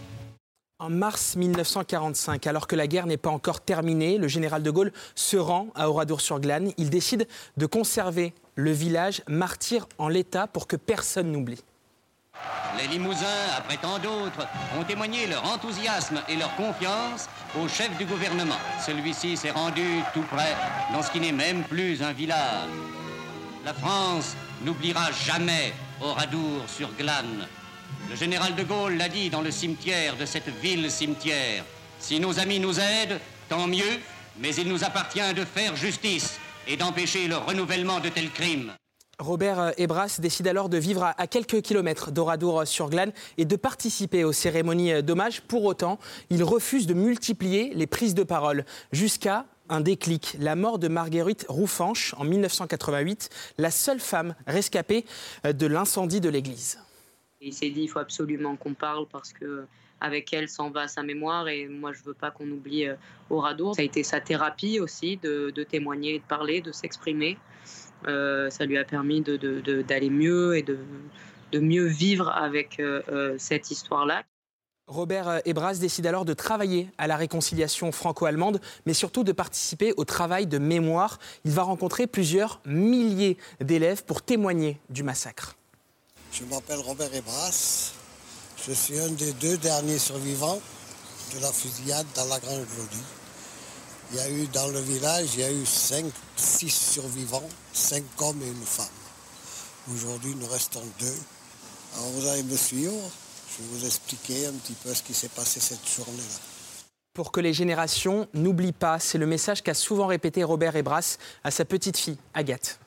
En 0.78 0.90
mars 0.90 1.36
1945, 1.36 2.46
alors 2.48 2.66
que 2.66 2.74
la 2.74 2.88
guerre 2.88 3.06
n'est 3.06 3.16
pas 3.16 3.30
encore 3.30 3.60
terminée, 3.60 4.18
le 4.18 4.26
général 4.26 4.64
de 4.64 4.70
Gaulle 4.70 4.92
se 5.14 5.36
rend 5.36 5.68
à 5.76 5.88
Oradour-sur-Glane. 5.88 6.72
Il 6.76 6.90
décide 6.90 7.28
de 7.56 7.66
conserver 7.66 8.34
le 8.56 8.72
village 8.72 9.22
martyr 9.28 9.86
en 9.98 10.08
l'état 10.08 10.48
pour 10.48 10.66
que 10.66 10.74
personne 10.74 11.30
n'oublie. 11.30 11.62
Les 12.78 12.88
Limousins, 12.88 13.26
après 13.56 13.76
tant 13.76 13.98
d'autres, 13.98 14.48
ont 14.76 14.82
témoigné 14.82 15.26
leur 15.28 15.44
enthousiasme 15.44 16.20
et 16.28 16.34
leur 16.34 16.54
confiance 16.56 17.28
au 17.62 17.68
chef 17.68 17.96
du 17.98 18.04
gouvernement. 18.04 18.58
Celui-ci 18.84 19.36
s'est 19.36 19.50
rendu 19.50 19.84
tout 20.12 20.24
près 20.32 20.56
dans 20.92 21.02
ce 21.02 21.12
qui 21.12 21.20
n'est 21.20 21.30
même 21.30 21.62
plus 21.62 22.02
un 22.02 22.12
village. 22.12 22.68
La 23.64 23.74
France 23.74 24.34
n'oubliera 24.64 25.12
jamais 25.12 25.72
Oradour 26.00 26.62
sur 26.66 26.90
Glane. 26.98 27.46
Le 28.10 28.16
général 28.16 28.56
de 28.56 28.64
Gaulle 28.64 28.96
l'a 28.96 29.08
dit 29.08 29.30
dans 29.30 29.40
le 29.40 29.52
cimetière 29.52 30.16
de 30.16 30.26
cette 30.26 30.48
ville 30.60 30.90
cimetière. 30.90 31.64
Si 32.00 32.18
nos 32.18 32.40
amis 32.40 32.58
nous 32.58 32.80
aident, 32.80 33.20
tant 33.48 33.68
mieux, 33.68 34.00
mais 34.40 34.52
il 34.56 34.68
nous 34.68 34.82
appartient 34.82 35.34
de 35.34 35.44
faire 35.44 35.76
justice 35.76 36.40
et 36.66 36.76
d'empêcher 36.76 37.28
le 37.28 37.36
renouvellement 37.36 38.00
de 38.00 38.08
tels 38.08 38.30
crimes. 38.30 38.72
Robert 39.20 39.74
Ebras 39.76 40.18
décide 40.18 40.48
alors 40.48 40.68
de 40.68 40.78
vivre 40.78 41.14
à 41.16 41.26
quelques 41.28 41.62
kilomètres 41.62 42.10
d'Oradour-sur-Glane 42.10 43.12
et 43.38 43.44
de 43.44 43.54
participer 43.54 44.24
aux 44.24 44.32
cérémonies 44.32 45.04
d'hommage. 45.04 45.42
Pour 45.42 45.64
autant, 45.64 46.00
il 46.30 46.42
refuse 46.42 46.88
de 46.88 46.94
multiplier 46.94 47.70
les 47.74 47.86
prises 47.86 48.14
de 48.14 48.24
parole 48.24 48.64
jusqu'à 48.90 49.46
un 49.72 49.80
déclic, 49.80 50.36
la 50.38 50.54
mort 50.54 50.78
de 50.78 50.88
Marguerite 50.88 51.46
Roufanche 51.48 52.14
en 52.18 52.24
1988, 52.24 53.30
la 53.56 53.70
seule 53.70 54.00
femme 54.00 54.34
rescapée 54.46 55.06
euh, 55.46 55.52
de 55.52 55.66
l'incendie 55.66 56.20
de 56.20 56.28
l'église. 56.28 56.78
Il 57.40 57.54
s'est 57.54 57.70
dit 57.70 57.82
il 57.82 57.88
faut 57.88 57.98
absolument 57.98 58.56
qu'on 58.56 58.74
parle 58.74 59.06
parce 59.10 59.32
que 59.32 59.64
avec 60.00 60.32
elle 60.32 60.48
s'en 60.48 60.70
va 60.70 60.88
sa 60.88 61.02
mémoire 61.02 61.48
et 61.48 61.68
moi 61.68 61.92
je 61.92 62.02
veux 62.04 62.14
pas 62.14 62.30
qu'on 62.30 62.48
oublie 62.50 62.86
euh, 62.86 62.96
Oradour. 63.30 63.74
Ça 63.74 63.82
a 63.82 63.84
été 63.84 64.02
sa 64.02 64.20
thérapie 64.20 64.78
aussi 64.78 65.16
de, 65.16 65.50
témoigner, 65.68 66.18
de 66.18 66.24
parler, 66.24 66.60
de 66.60 66.70
s'exprimer. 66.70 67.38
Euh, 68.06 68.50
ça 68.50 68.66
lui 68.66 68.76
a 68.76 68.84
permis 68.84 69.22
d'aller 69.22 70.10
mieux 70.10 70.56
et 70.56 70.62
de, 70.62 70.78
mieux 71.58 71.86
vivre 71.86 72.28
avec 72.28 72.80
cette 73.38 73.70
histoire-là. 73.70 74.24
Robert 74.92 75.40
Ebras 75.46 75.76
décide 75.76 76.06
alors 76.06 76.26
de 76.26 76.34
travailler 76.34 76.90
à 76.98 77.06
la 77.06 77.16
réconciliation 77.16 77.92
franco-allemande, 77.92 78.60
mais 78.84 78.92
surtout 78.92 79.24
de 79.24 79.32
participer 79.32 79.94
au 79.96 80.04
travail 80.04 80.46
de 80.46 80.58
mémoire. 80.58 81.18
Il 81.46 81.52
va 81.52 81.62
rencontrer 81.62 82.06
plusieurs 82.06 82.60
milliers 82.66 83.38
d'élèves 83.60 84.04
pour 84.04 84.20
témoigner 84.20 84.78
du 84.90 85.02
massacre. 85.02 85.56
Je 86.30 86.44
m'appelle 86.44 86.80
Robert 86.80 87.12
Ebras. 87.14 87.92
Je 88.66 88.72
suis 88.72 88.98
un 88.98 89.08
des 89.08 89.32
deux 89.32 89.56
derniers 89.56 89.98
survivants 89.98 90.60
de 91.34 91.40
la 91.40 91.50
fusillade 91.50 92.06
dans 92.14 92.26
la 92.26 92.38
Grande 92.38 92.66
Glodie. 92.76 93.04
Il 94.10 94.18
y 94.18 94.20
a 94.20 94.28
eu 94.28 94.46
dans 94.48 94.68
le 94.68 94.80
village, 94.80 95.28
il 95.34 95.40
y 95.40 95.44
a 95.44 95.50
eu 95.50 95.64
cinq, 95.64 96.04
six 96.36 96.68
survivants, 96.68 97.48
cinq 97.72 98.04
hommes 98.18 98.42
et 98.42 98.48
une 98.48 98.66
femme. 98.66 98.84
Aujourd'hui, 99.94 100.34
nous 100.38 100.46
restons 100.48 100.82
deux. 101.00 101.16
Alors 101.96 102.10
vous 102.10 102.26
allez 102.28 102.42
me 102.42 102.56
suivre. 102.56 103.10
Je 103.52 103.62
vais 103.62 103.68
vous 103.68 103.84
expliquer 103.84 104.46
un 104.46 104.52
petit 104.52 104.72
peu 104.72 104.94
ce 104.94 105.02
qui 105.02 105.12
s'est 105.12 105.28
passé 105.28 105.60
cette 105.60 105.86
journée-là. 105.86 106.40
Pour 107.12 107.32
que 107.32 107.40
les 107.40 107.52
générations 107.52 108.26
n'oublient 108.32 108.72
pas, 108.72 108.98
c'est 108.98 109.18
le 109.18 109.26
message 109.26 109.62
qu'a 109.62 109.74
souvent 109.74 110.06
répété 110.06 110.42
Robert 110.42 110.74
Ebras 110.76 111.18
à 111.44 111.50
sa 111.50 111.66
petite 111.66 111.98
fille, 111.98 112.16
Agathe. 112.32 112.80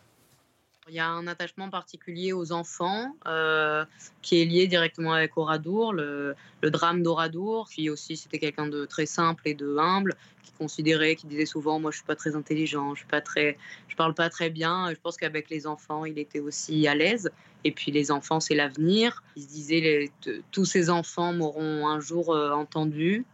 Il 0.88 0.96
y 0.96 1.00
a 1.00 1.08
un 1.08 1.28
attachement 1.28 1.70
particulier 1.70 2.32
aux 2.34 2.52
enfants 2.52 3.16
euh, 3.28 3.86
qui 4.22 4.42
est 4.42 4.46
lié 4.46 4.68
directement 4.68 5.14
avec 5.14 5.36
Oradour, 5.38 5.94
le, 5.94 6.36
le 6.62 6.72
drame 6.72 7.04
d'Oradour. 7.04 7.68
Puis 7.70 7.90
aussi, 7.90 8.18
c'était 8.18 8.40
quelqu'un 8.40 8.68
de 8.68 8.86
très 8.86 9.06
simple 9.08 9.48
et 9.48 9.54
de 9.54 9.78
humble 9.78 10.16
considérait, 10.58 11.16
qui 11.16 11.28
disait 11.28 11.46
souvent 11.46 11.80
moi 11.80 11.92
je 11.92 11.98
suis 11.98 12.06
pas 12.06 12.16
très 12.16 12.36
intelligent, 12.36 12.96
je 12.96 13.00
suis 13.00 13.08
pas 13.08 13.22
très, 13.22 13.58
je 13.88 13.96
parle 13.96 14.14
pas 14.14 14.30
très 14.30 14.50
bien. 14.50 14.92
Je 14.92 15.00
pense 15.02 15.18
qu'avec 15.18 15.50
les 15.50 15.68
enfants, 15.68 16.06
il 16.06 16.18
était 16.18 16.40
aussi 16.40 16.88
à 16.88 16.96
l'aise. 16.96 17.30
Et 17.66 17.72
puis 17.72 17.92
les 17.92 18.12
enfants, 18.12 18.40
c'est 18.40 18.56
l'avenir. 18.56 19.24
Il 19.36 19.44
se 19.44 19.48
disait 19.48 19.80
les, 19.82 20.12
tous 20.52 20.66
ces 20.66 20.90
enfants 20.90 21.34
m'auront 21.34 21.88
un 21.88 22.00
jour 22.00 22.34
euh, 22.34 22.52
entendu 22.52 23.26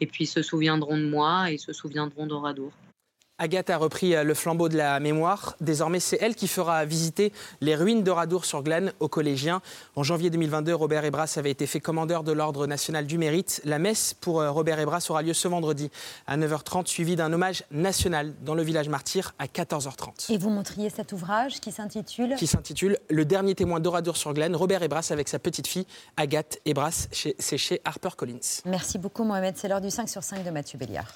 et 0.00 0.06
puis 0.06 0.26
se 0.26 0.42
souviendront 0.42 0.96
de 0.96 1.04
moi 1.04 1.50
et 1.50 1.58
se 1.58 1.72
souviendront 1.72 2.26
d'Oradour. 2.26 2.72
Agathe 3.40 3.70
a 3.70 3.78
repris 3.78 4.14
euh, 4.14 4.22
le 4.22 4.34
flambeau 4.34 4.68
de 4.68 4.76
la 4.76 5.00
mémoire. 5.00 5.56
Désormais, 5.62 5.98
c'est 5.98 6.18
elle 6.20 6.34
qui 6.34 6.46
fera 6.46 6.84
visiter 6.84 7.32
les 7.62 7.74
ruines 7.74 8.04
d'Oradour-sur-Glane 8.04 8.92
aux 9.00 9.08
collégiens. 9.08 9.62
En 9.96 10.02
janvier 10.02 10.28
2022, 10.28 10.74
Robert 10.74 11.06
Ebras 11.06 11.32
avait 11.36 11.50
été 11.50 11.66
fait 11.66 11.80
commandeur 11.80 12.22
de 12.22 12.32
l'Ordre 12.32 12.66
national 12.66 13.06
du 13.06 13.16
mérite. 13.16 13.62
La 13.64 13.78
messe 13.78 14.12
pour 14.12 14.42
euh, 14.42 14.50
Robert 14.50 14.78
Ebras 14.78 15.06
aura 15.08 15.22
lieu 15.22 15.32
ce 15.32 15.48
vendredi 15.48 15.90
à 16.26 16.36
9h30, 16.36 16.86
suivi 16.86 17.16
d'un 17.16 17.32
hommage 17.32 17.64
national 17.70 18.34
dans 18.42 18.54
le 18.54 18.62
village 18.62 18.90
martyr 18.90 19.32
à 19.38 19.46
14h30. 19.46 20.30
Et 20.30 20.36
vous 20.36 20.50
montriez 20.50 20.90
cet 20.90 21.12
ouvrage 21.12 21.60
qui 21.60 21.72
s'intitule 21.72 22.34
Qui 22.36 22.46
s'intitule 22.46 22.98
Le 23.08 23.24
dernier 23.24 23.54
témoin 23.54 23.80
d'Oradour-sur-Glane, 23.80 24.54
Robert 24.54 24.82
Ebras 24.82 25.08
avec 25.12 25.30
sa 25.30 25.38
petite 25.38 25.66
fille 25.66 25.86
Agathe 26.18 26.58
Ebras. 26.66 27.08
C'est 27.10 27.58
chez 27.58 27.80
HarperCollins. 27.86 28.60
Merci 28.66 28.98
beaucoup, 28.98 29.24
Mohamed. 29.24 29.56
C'est 29.56 29.68
l'heure 29.68 29.80
du 29.80 29.90
5 29.90 30.10
sur 30.10 30.22
5 30.22 30.44
de 30.44 30.50
Mathieu 30.50 30.78
Béliard. 30.78 31.14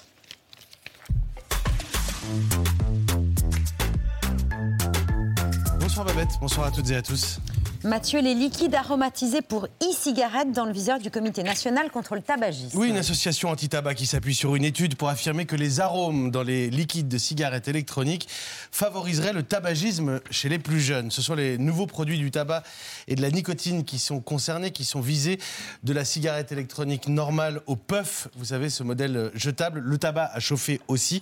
Bonsoir 5.79 6.05
Babette, 6.05 6.29
bonsoir 6.41 6.67
à 6.67 6.71
toutes 6.71 6.89
et 6.89 6.95
à 6.95 7.01
tous. 7.01 7.39
Mathieu, 7.85 8.19
les 8.19 8.33
liquides 8.33 8.73
aromatisés 8.73 9.43
pour 9.43 9.67
e-cigarettes 9.83 10.51
dans 10.51 10.65
le 10.65 10.71
viseur 10.71 10.97
du 10.97 11.11
Comité 11.11 11.43
national 11.43 11.91
contre 11.91 12.15
le 12.15 12.21
tabagisme. 12.21 12.75
Oui, 12.75 12.89
une 12.89 12.97
association 12.97 13.49
anti-tabac 13.49 13.93
qui 13.93 14.07
s'appuie 14.07 14.33
sur 14.33 14.55
une 14.55 14.63
étude 14.63 14.95
pour 14.95 15.07
affirmer 15.07 15.45
que 15.45 15.55
les 15.55 15.79
arômes 15.79 16.31
dans 16.31 16.41
les 16.41 16.71
liquides 16.71 17.07
de 17.07 17.19
cigarettes 17.19 17.67
électroniques 17.67 18.27
favoriseraient 18.71 19.33
le 19.33 19.43
tabagisme 19.43 20.19
chez 20.31 20.49
les 20.49 20.57
plus 20.57 20.79
jeunes. 20.79 21.11
Ce 21.11 21.21
sont 21.21 21.35
les 21.35 21.59
nouveaux 21.59 21.85
produits 21.85 22.17
du 22.17 22.31
tabac 22.31 22.63
et 23.07 23.13
de 23.13 23.21
la 23.21 23.29
nicotine 23.29 23.83
qui 23.83 23.99
sont 23.99 24.19
concernés, 24.19 24.71
qui 24.71 24.83
sont 24.83 25.01
visés, 25.01 25.37
de 25.83 25.93
la 25.93 26.05
cigarette 26.05 26.51
électronique 26.51 27.07
normale 27.07 27.61
au 27.67 27.75
puff, 27.75 28.29
vous 28.35 28.45
savez, 28.45 28.71
ce 28.71 28.81
modèle 28.81 29.29
jetable, 29.35 29.79
le 29.79 29.97
tabac 29.99 30.31
à 30.33 30.39
chauffer 30.39 30.81
aussi, 30.87 31.21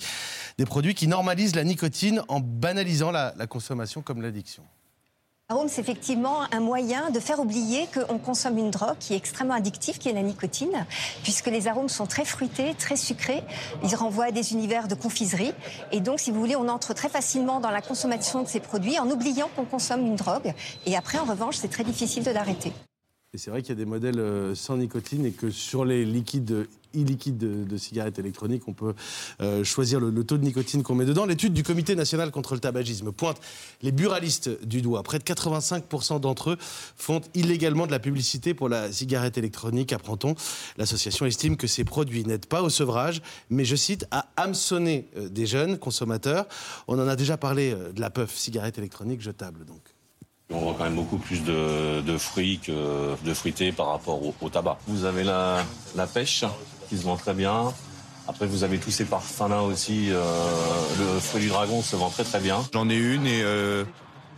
des 0.57 0.65
produits 0.65 0.95
qui 0.95 1.07
normalisent 1.07 1.55
la 1.55 1.65
nicotine 1.65 2.21
en 2.29 2.39
banalisant 2.39 3.11
la, 3.11 3.33
la 3.37 3.47
consommation 3.47 4.01
comme 4.01 4.21
l'addiction. 4.21 4.63
Arôme, 5.53 5.69
c'est 5.69 5.81
effectivement 5.81 6.51
un 6.51 6.59
moyen 6.61 7.11
de 7.11 7.19
faire 7.19 7.39
oublier 7.39 7.87
qu'on 7.93 8.17
consomme 8.17 8.57
une 8.57 8.71
drogue 8.71 8.97
qui 8.99 9.13
est 9.13 9.17
extrêmement 9.17 9.53
addictive, 9.53 9.99
qui 9.99 10.09
est 10.09 10.13
la 10.13 10.23
nicotine, 10.23 10.87
puisque 11.21 11.45
les 11.45 11.67
arômes 11.67 11.89
sont 11.89 12.07
très 12.07 12.25
fruités, 12.25 12.73
très 12.73 12.95
sucrés. 12.95 13.43
Ils 13.83 13.95
renvoient 13.95 14.25
à 14.25 14.31
des 14.31 14.53
univers 14.53 14.87
de 14.87 14.95
confiserie. 14.95 15.53
Et 15.91 15.99
donc, 15.99 16.19
si 16.19 16.31
vous 16.31 16.39
voulez, 16.39 16.55
on 16.55 16.67
entre 16.69 16.95
très 16.95 17.07
facilement 17.07 17.59
dans 17.59 17.69
la 17.69 17.81
consommation 17.81 18.41
de 18.41 18.47
ces 18.47 18.61
produits 18.61 18.97
en 18.97 19.07
oubliant 19.11 19.47
qu'on 19.55 19.65
consomme 19.65 20.03
une 20.03 20.15
drogue. 20.15 20.55
Et 20.87 20.97
après, 20.97 21.19
en 21.19 21.25
revanche, 21.25 21.57
c'est 21.57 21.67
très 21.67 21.83
difficile 21.83 22.23
de 22.23 22.31
l'arrêter. 22.31 22.73
Et 23.35 23.37
c'est 23.37 23.51
vrai 23.51 23.61
qu'il 23.61 23.69
y 23.69 23.73
a 23.73 23.83
des 23.83 23.85
modèles 23.85 24.19
euh, 24.19 24.55
sans 24.55 24.77
nicotine 24.77 25.23
et 25.23 25.31
que 25.33 25.51
sur 25.51 25.85
les 25.85 26.03
liquides 26.03 26.67
e-liquides 26.95 27.37
de, 27.37 27.77
cigarettes 27.77 28.19
électroniques, 28.19 28.63
on 28.67 28.73
peut 28.73 28.93
euh, 29.41 29.63
choisir 29.63 29.99
le, 29.99 30.23
taux 30.23 30.37
de 30.37 30.43
nicotine 30.43 30.83
qu'on 30.83 30.95
met 30.95 31.05
dedans. 31.05 31.25
L'étude 31.25 31.53
du 31.53 31.63
Comité 31.63 31.95
national 31.95 32.31
contre 32.31 32.53
le 32.53 32.59
tabagisme 32.59 33.11
pointe 33.11 33.39
les 33.81 33.91
buralistes 33.91 34.65
du 34.65 34.81
doigt. 34.81 35.03
Près 35.03 35.19
de 35.19 35.23
85% 35.23 36.19
d'entre 36.19 36.51
eux 36.51 36.57
font 36.95 37.21
illégalement 37.33 37.87
de 37.87 37.91
la 37.91 37.99
publicité 37.99 38.53
pour 38.53 38.69
la 38.69 38.91
cigarette 38.91 39.37
électronique, 39.37 39.93
apprend-on. 39.93 40.35
L'association 40.77 41.25
estime 41.25 41.57
que 41.57 41.67
ces 41.67 41.83
produits 41.83 42.25
n'aident 42.25 42.45
pas 42.45 42.61
au 42.61 42.69
sevrage, 42.69 43.21
mais, 43.49 43.65
je 43.65 43.75
cite, 43.75 44.05
à 44.11 44.27
hameçonner 44.37 45.07
euh, 45.17 45.29
des 45.29 45.45
jeunes 45.45 45.77
consommateurs. 45.77 46.45
On 46.87 46.99
en 46.99 47.07
a 47.07 47.15
déjà 47.15 47.37
parlé 47.37 47.73
de 47.73 47.99
la 47.99 48.09
puff, 48.09 48.35
cigarette 48.35 48.77
électronique 48.77 49.21
jetable, 49.21 49.65
donc. 49.65 49.81
On 50.53 50.59
vend 50.59 50.73
quand 50.73 50.83
même 50.83 50.95
beaucoup 50.95 51.17
plus 51.17 51.43
de, 51.43 52.17
fruits 52.17 52.59
que 52.59 53.15
de 53.23 53.33
fruités 53.33 53.71
par 53.71 53.87
rapport 53.87 54.21
au, 54.23 54.49
tabac. 54.49 54.77
Vous 54.87 55.05
avez 55.05 55.23
la, 55.23 55.65
pêche? 56.13 56.43
Qui 56.89 56.97
se 56.97 57.03
vend 57.03 57.17
très 57.17 57.33
bien. 57.33 57.73
Après, 58.27 58.45
vous 58.45 58.63
avez 58.63 58.77
tous 58.77 58.91
ces 58.91 59.05
parfums-là 59.05 59.63
aussi. 59.63 60.07
Euh, 60.09 60.21
le 60.97 61.19
fruit 61.19 61.41
du 61.41 61.49
dragon 61.49 61.81
se 61.81 61.95
vend 61.95 62.09
très 62.09 62.23
très 62.23 62.39
bien. 62.39 62.63
J'en 62.73 62.89
ai 62.89 62.95
une 62.95 63.27
et 63.27 63.41
euh, 63.43 63.83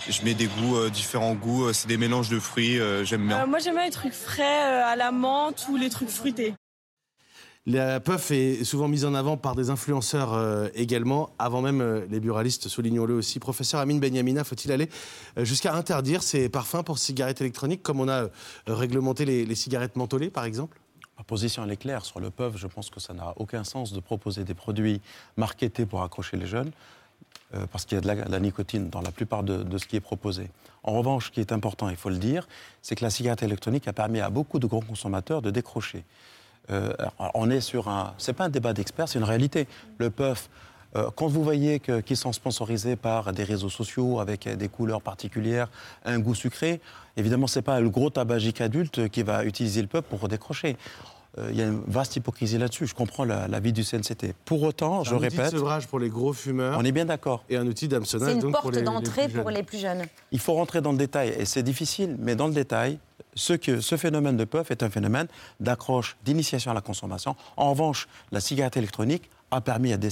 je 0.10 0.24
mets 0.24 0.34
des 0.34 0.48
goûts, 0.48 0.78
euh, 0.78 0.90
différents 0.90 1.36
goûts. 1.36 1.72
C'est 1.74 1.88
des 1.88 1.98
mélanges 1.98 2.30
de 2.30 2.40
fruits, 2.40 2.80
j'aime 3.04 3.28
bien. 3.28 3.46
moi, 3.46 3.60
j'aime 3.60 3.76
bien 3.76 3.86
les 3.86 3.92
trucs 3.92 4.14
frais 4.14 4.84
à 4.84 4.96
la 4.96 5.12
menthe 5.12 5.68
ou 5.70 5.78
les 5.78 5.90
trucs 5.90 6.10
fruités. 6.10 6.56
La 7.68 8.00
puff 8.00 8.30
est 8.30 8.64
souvent 8.64 8.88
mise 8.88 9.06
en 9.06 9.16
avant 9.16 9.38
par 9.38 9.56
des 9.56 9.72
influenceurs 9.72 10.34
euh, 10.34 10.68
également, 10.76 11.32
avant 11.40 11.64
même 11.64 11.82
euh, 11.82 12.06
les 12.12 12.20
buralistes, 12.20 12.68
soulignons-le 12.68 13.16
aussi. 13.16 13.40
Professeur 13.40 13.80
Amine 13.80 14.00
Benyamina, 14.00 14.44
faut-il 14.44 14.72
aller 14.72 14.88
euh, 15.40 15.46
jusqu'à 15.46 15.74
interdire 15.74 16.22
ces 16.22 16.48
parfums 16.48 16.84
pour 16.86 17.00
cigarettes 17.00 17.42
électroniques, 17.42 17.82
comme 17.82 18.00
on 18.00 18.08
a 18.08 18.28
réglementé 18.68 19.26
les, 19.26 19.56
cigarettes 19.56 19.96
mentholées, 19.96 20.30
par 20.30 20.46
exemple? 20.46 20.80
Ma 21.18 21.24
position 21.24 21.68
est 21.70 21.78
claire 21.78 22.06
sur 22.06 22.20
le 22.20 22.30
puff. 22.30 22.58
Je 22.58 22.68
pense 22.68 22.90
que 22.90 23.00
ça 23.00 23.14
n'a 23.14 23.34
aucun 23.38 23.64
sens 23.64 23.94
de 23.94 24.00
proposer 24.00 24.44
des 24.44 24.54
produits 24.54 25.02
marketés 25.38 25.86
pour 25.86 26.04
accrocher 26.04 26.38
les 26.38 26.48
jeunes, 26.48 26.72
parce 27.72 27.86
qu'il 27.86 27.96
y 27.96 27.98
a 27.98 28.16
de 28.16 28.32
la, 28.32 28.40
nicotine 28.40 28.90
dans 28.90 29.02
la 29.02 29.12
plupart 29.12 29.44
de, 29.44 29.64
de 29.64 29.78
ce 29.78 29.86
qui 29.86 29.96
est 29.96 30.02
proposé. 30.02 30.50
En 30.84 30.92
revanche, 30.92 31.28
ce 31.28 31.32
qui 31.32 31.40
est 31.40 31.54
important, 31.54 31.90
il 31.90 31.96
faut 31.96 32.10
le 32.10 32.18
dire, 32.18 32.48
c'est 32.82 32.96
que 32.96 33.04
la 33.04 33.10
cigarette 33.10 33.44
électronique 33.44 33.88
a 33.88 33.94
permis 33.94 34.20
à 34.20 34.30
beaucoup 34.30 34.60
de 34.60 34.68
grands 34.68 34.82
consommateurs 34.82 35.42
de 35.42 35.52
décrocher. 35.52 36.04
Euh, 36.72 36.94
on 37.34 37.50
est 37.50 37.62
sur 37.62 37.88
un. 37.90 38.14
C'est 38.18 38.34
pas 38.34 38.46
un 38.46 38.50
débat 38.50 38.74
d'experts, 38.74 39.10
c'est 39.10 39.20
une 39.20 39.26
réalité. 39.26 39.68
Le 39.98 40.10
puff. 40.10 40.50
Euh, 40.96 41.10
quand 41.16 41.28
vous 41.28 41.44
voyez 41.44 41.80
qu'ils 41.80 42.18
sont 42.18 42.34
sponsorisés 42.34 42.96
par 42.96 43.34
des 43.34 43.44
réseaux 43.44 43.70
sociaux 43.70 44.20
avec 44.20 44.48
des 44.48 44.68
couleurs 44.68 45.02
particulières, 45.02 45.70
un 46.06 46.20
goût 46.20 46.36
sucré, 46.36 46.80
évidemment, 47.18 47.48
ce 47.48 47.60
n'est 47.60 47.64
pas 47.64 47.80
le 47.80 47.90
gros 47.90 48.10
tabagique 48.10 48.62
adulte 48.62 49.10
qui 49.10 49.24
va 49.24 49.44
utiliser 49.46 49.82
le 49.82 49.88
puff 49.88 50.02
pour 50.02 50.28
décrocher. 50.28 50.78
Euh, 51.38 51.50
il 51.52 51.58
y 51.58 51.62
a 51.62 51.66
une 51.66 51.82
vaste 51.88 52.16
hypocrisie 52.16 52.58
là-dessus. 52.58 52.88
Je 52.88 52.96
comprends 52.96 53.26
l'avis 53.26 53.74
du 53.74 53.84
CNCT. 53.84 54.34
Pour 54.46 54.64
autant, 54.64 55.04
je 55.04 55.16
répète. 55.16 55.40
Un 55.40 55.44
outil 55.44 55.54
de 55.54 55.58
sevrage 55.58 55.88
pour 55.88 56.00
les 56.00 56.10
gros 56.10 56.34
fumeurs. 56.34 56.78
On 56.80 56.86
est 56.86 56.92
bien 56.92 57.06
d'accord. 57.06 57.44
Et 57.50 57.58
un 57.58 57.68
outil 57.68 57.88
d'hameçonnage 57.88 58.36
C'est 58.36 58.46
une 58.46 58.52
porte 58.52 58.78
d'entrée 58.78 59.28
pour, 59.28 59.42
pour 59.42 59.52
les 59.52 59.64
plus 59.64 59.80
jeunes. 59.80 60.06
Il 60.32 60.40
faut 60.40 60.54
rentrer 60.54 60.82
dans 60.82 60.92
le 60.92 60.98
détail. 60.98 61.36
Et 61.38 61.46
c'est 61.46 61.64
difficile, 61.64 62.16
mais 62.20 62.36
dans 62.36 62.48
le 62.48 62.54
détail, 62.54 63.00
ce, 63.36 63.54
que, 63.54 63.82
ce 63.82 63.98
phénomène 63.98 64.38
de 64.38 64.46
puff 64.46 64.72
est 64.72 64.82
un 64.82 64.90
phénomène 64.90 65.28
d'accroche, 65.60 66.16
d'initiation 66.24 66.72
à 66.72 66.74
la 66.74 66.82
consommation. 66.82 67.36
En 67.58 67.72
revanche, 67.72 68.08
la 68.32 68.40
cigarette 68.40 68.78
électronique 68.78 69.30
a 69.52 69.62
permis 69.62 69.94
à 69.94 69.98
des, 69.98 70.10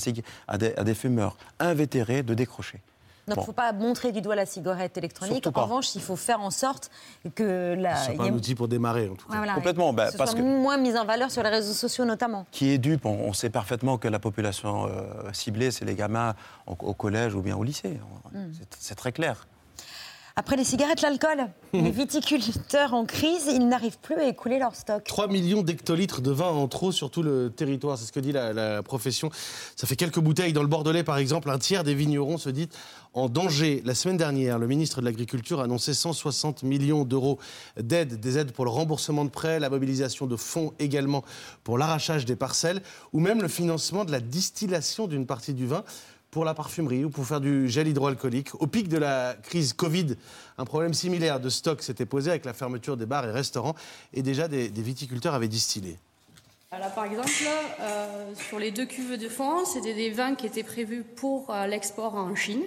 à 0.47 0.83
des, 0.83 0.93
fumeurs 0.93 1.37
invétérés 1.59 2.23
de 2.23 2.33
décrocher. 2.33 2.79
Donc 3.27 3.37
il 3.37 3.39
ne 3.39 3.45
faut 3.45 3.53
pas 3.53 3.71
montrer 3.71 4.11
du 4.11 4.19
doigt 4.19 4.35
la 4.35 4.45
cigarette 4.45 4.97
électronique. 4.97 5.47
En 5.47 5.61
revanche, 5.61 5.95
il 5.95 6.01
faut 6.01 6.17
faire 6.17 6.41
en 6.41 6.51
sorte 6.51 6.91
que 7.35 7.73
la. 7.73 7.95
Ce 7.95 8.11
pas 8.11 8.23
un 8.23 8.33
outil 8.33 8.53
pour 8.53 8.67
démarrer, 8.67 9.07
en 9.07 9.15
tout 9.15 9.29
cas. 9.29 9.53
Complètement. 9.55 9.93
Bah, 9.93 10.09
parce 10.17 10.31
soit 10.31 10.39
que 10.39 10.45
moins 10.45 10.77
mise 10.77 10.97
en 10.97 11.05
valeur 11.05 11.31
sur 11.31 11.41
les 11.41 11.49
réseaux 11.49 11.73
sociaux, 11.73 12.03
notamment. 12.03 12.45
Qui 12.51 12.71
est 12.71 12.77
dupe 12.77 13.05
on, 13.05 13.31
sait 13.31 13.49
parfaitement 13.49 13.97
que 13.97 14.09
la 14.09 14.19
population 14.19 14.87
euh, 14.87 15.31
ciblée, 15.31 15.71
c'est 15.71 15.85
les 15.85 15.95
gamins 15.95 16.35
au, 16.67 16.93
collège 16.93 17.33
ou 17.33 17.41
bien 17.41 17.55
au 17.55 17.63
lycée. 17.63 17.97
Hmm. 18.33 18.51
C'est 18.77 18.95
très 18.95 19.13
clair. 19.13 19.47
Après 20.35 20.55
les 20.55 20.63
cigarettes, 20.63 21.01
l'alcool. 21.01 21.47
les 21.73 21.91
viticulteurs 21.91 22.95
en 22.95 23.05
crise, 23.05 23.45
ils 23.47 23.67
n'arrivent 23.67 23.99
plus 23.99 24.15
à 24.15 24.27
écouler 24.27 24.57
leur 24.57 24.75
stock. 24.75 25.03
3 25.03 25.27
millions 25.27 25.61
d'hectolitres 25.61 26.21
de 26.21 26.31
vin 26.31 26.47
en 26.47 26.67
trop 26.67 26.91
sur 26.91 27.11
tout 27.11 27.21
le 27.21 27.51
territoire, 27.55 27.99
c'est 27.99 28.05
ce 28.05 28.11
que 28.11 28.19
dit 28.19 28.31
la, 28.31 28.51
la 28.51 28.81
profession. 28.81 29.29
Ça 29.75 29.85
fait 29.85 29.95
quelques 29.95 30.19
bouteilles. 30.19 30.53
Dans 30.53 30.63
le 30.63 30.67
Bordelais, 30.67 31.03
par 31.03 31.17
exemple, 31.17 31.51
un 31.51 31.59
tiers 31.59 31.83
des 31.83 31.93
vignerons 31.93 32.39
se 32.39 32.49
dit 32.49 32.67
en 33.13 33.29
danger. 33.29 33.83
La 33.85 33.93
semaine 33.93 34.17
dernière, 34.17 34.57
le 34.57 34.65
ministre 34.65 35.01
de 35.01 35.05
l'Agriculture 35.05 35.61
a 35.61 35.65
annoncé 35.65 35.93
160 35.93 36.63
millions 36.63 37.05
d'euros 37.05 37.37
d'aide, 37.77 38.19
des 38.19 38.39
aides 38.39 38.53
pour 38.53 38.65
le 38.65 38.71
remboursement 38.71 39.25
de 39.25 39.29
prêts, 39.29 39.59
la 39.59 39.69
mobilisation 39.69 40.25
de 40.25 40.35
fonds 40.35 40.73
également 40.79 41.23
pour 41.63 41.77
l'arrachage 41.77 42.25
des 42.25 42.35
parcelles, 42.35 42.81
ou 43.13 43.19
même 43.19 43.41
le 43.41 43.47
financement 43.47 44.03
de 44.03 44.11
la 44.11 44.19
distillation 44.19 45.07
d'une 45.07 45.27
partie 45.27 45.53
du 45.53 45.67
vin 45.67 45.83
pour 46.33 46.45
la 46.45 46.55
parfumerie 46.55 47.05
ou 47.05 47.11
pour 47.11 47.27
faire 47.27 47.39
du 47.39 47.69
gel 47.69 47.87
hydroalcoolique. 47.87 48.59
Au 48.59 48.65
pic 48.65 48.89
de 48.89 48.97
la 48.97 49.35
crise 49.43 49.71
Covid, 49.73 50.15
un 50.57 50.65
problème 50.65 50.95
similaire 50.95 51.39
de 51.39 51.47
stock 51.47 51.83
s'était 51.83 52.07
posé 52.07 52.31
avec 52.31 52.43
la 52.43 52.53
fermeture 52.53 52.97
des 52.97 53.05
bars 53.05 53.23
et 53.25 53.31
restaurants 53.31 53.75
et 54.13 54.23
déjà 54.23 54.47
des, 54.47 54.69
viticulteurs 54.69 55.35
avaient 55.35 55.47
distillé. 55.47 55.95
Là, 56.71 56.89
par 56.89 57.05
exemple, 57.05 57.29
euh, 57.81 58.33
sur 58.49 58.57
les 58.57 58.71
deux 58.71 58.87
cuves 58.87 59.19
de 59.19 59.29
fond, 59.29 59.63
c'était 59.63 59.93
des 59.93 60.09
vins 60.09 60.33
qui 60.33 60.47
étaient 60.47 60.63
prévus 60.63 61.03
pour 61.03 61.51
euh, 61.51 61.67
l'export 61.67 62.15
en 62.15 62.33
Chine. 62.33 62.63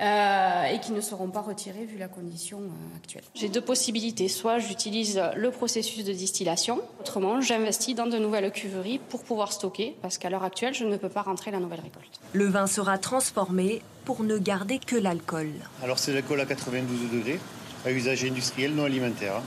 Euh, 0.00 0.64
et 0.72 0.78
qui 0.78 0.92
ne 0.92 1.00
seront 1.00 1.28
pas 1.28 1.40
retirés 1.40 1.84
vu 1.84 1.98
la 1.98 2.06
condition 2.06 2.60
euh, 2.60 2.96
actuelle. 2.96 3.24
J'ai 3.34 3.48
deux 3.48 3.60
possibilités. 3.60 4.28
Soit 4.28 4.60
j'utilise 4.60 5.20
le 5.34 5.50
processus 5.50 6.04
de 6.04 6.12
distillation, 6.12 6.80
autrement 7.00 7.40
j'investis 7.40 7.96
dans 7.96 8.06
de 8.06 8.16
nouvelles 8.16 8.52
cuveries 8.52 9.00
pour 9.00 9.24
pouvoir 9.24 9.52
stocker, 9.52 9.96
parce 10.00 10.16
qu'à 10.16 10.30
l'heure 10.30 10.44
actuelle, 10.44 10.72
je 10.72 10.84
ne 10.84 10.96
peux 10.96 11.08
pas 11.08 11.22
rentrer 11.22 11.50
la 11.50 11.58
nouvelle 11.58 11.80
récolte. 11.80 12.20
Le 12.32 12.46
vin 12.46 12.68
sera 12.68 12.96
transformé 12.96 13.82
pour 14.04 14.22
ne 14.22 14.38
garder 14.38 14.78
que 14.78 14.94
l'alcool. 14.94 15.50
Alors 15.82 15.98
c'est 15.98 16.12
l'alcool 16.12 16.40
à 16.40 16.46
92 16.46 17.10
degrés, 17.18 17.40
à 17.84 17.90
usage 17.90 18.24
industriel 18.24 18.74
non 18.76 18.84
alimentaire, 18.84 19.34
hein. 19.36 19.42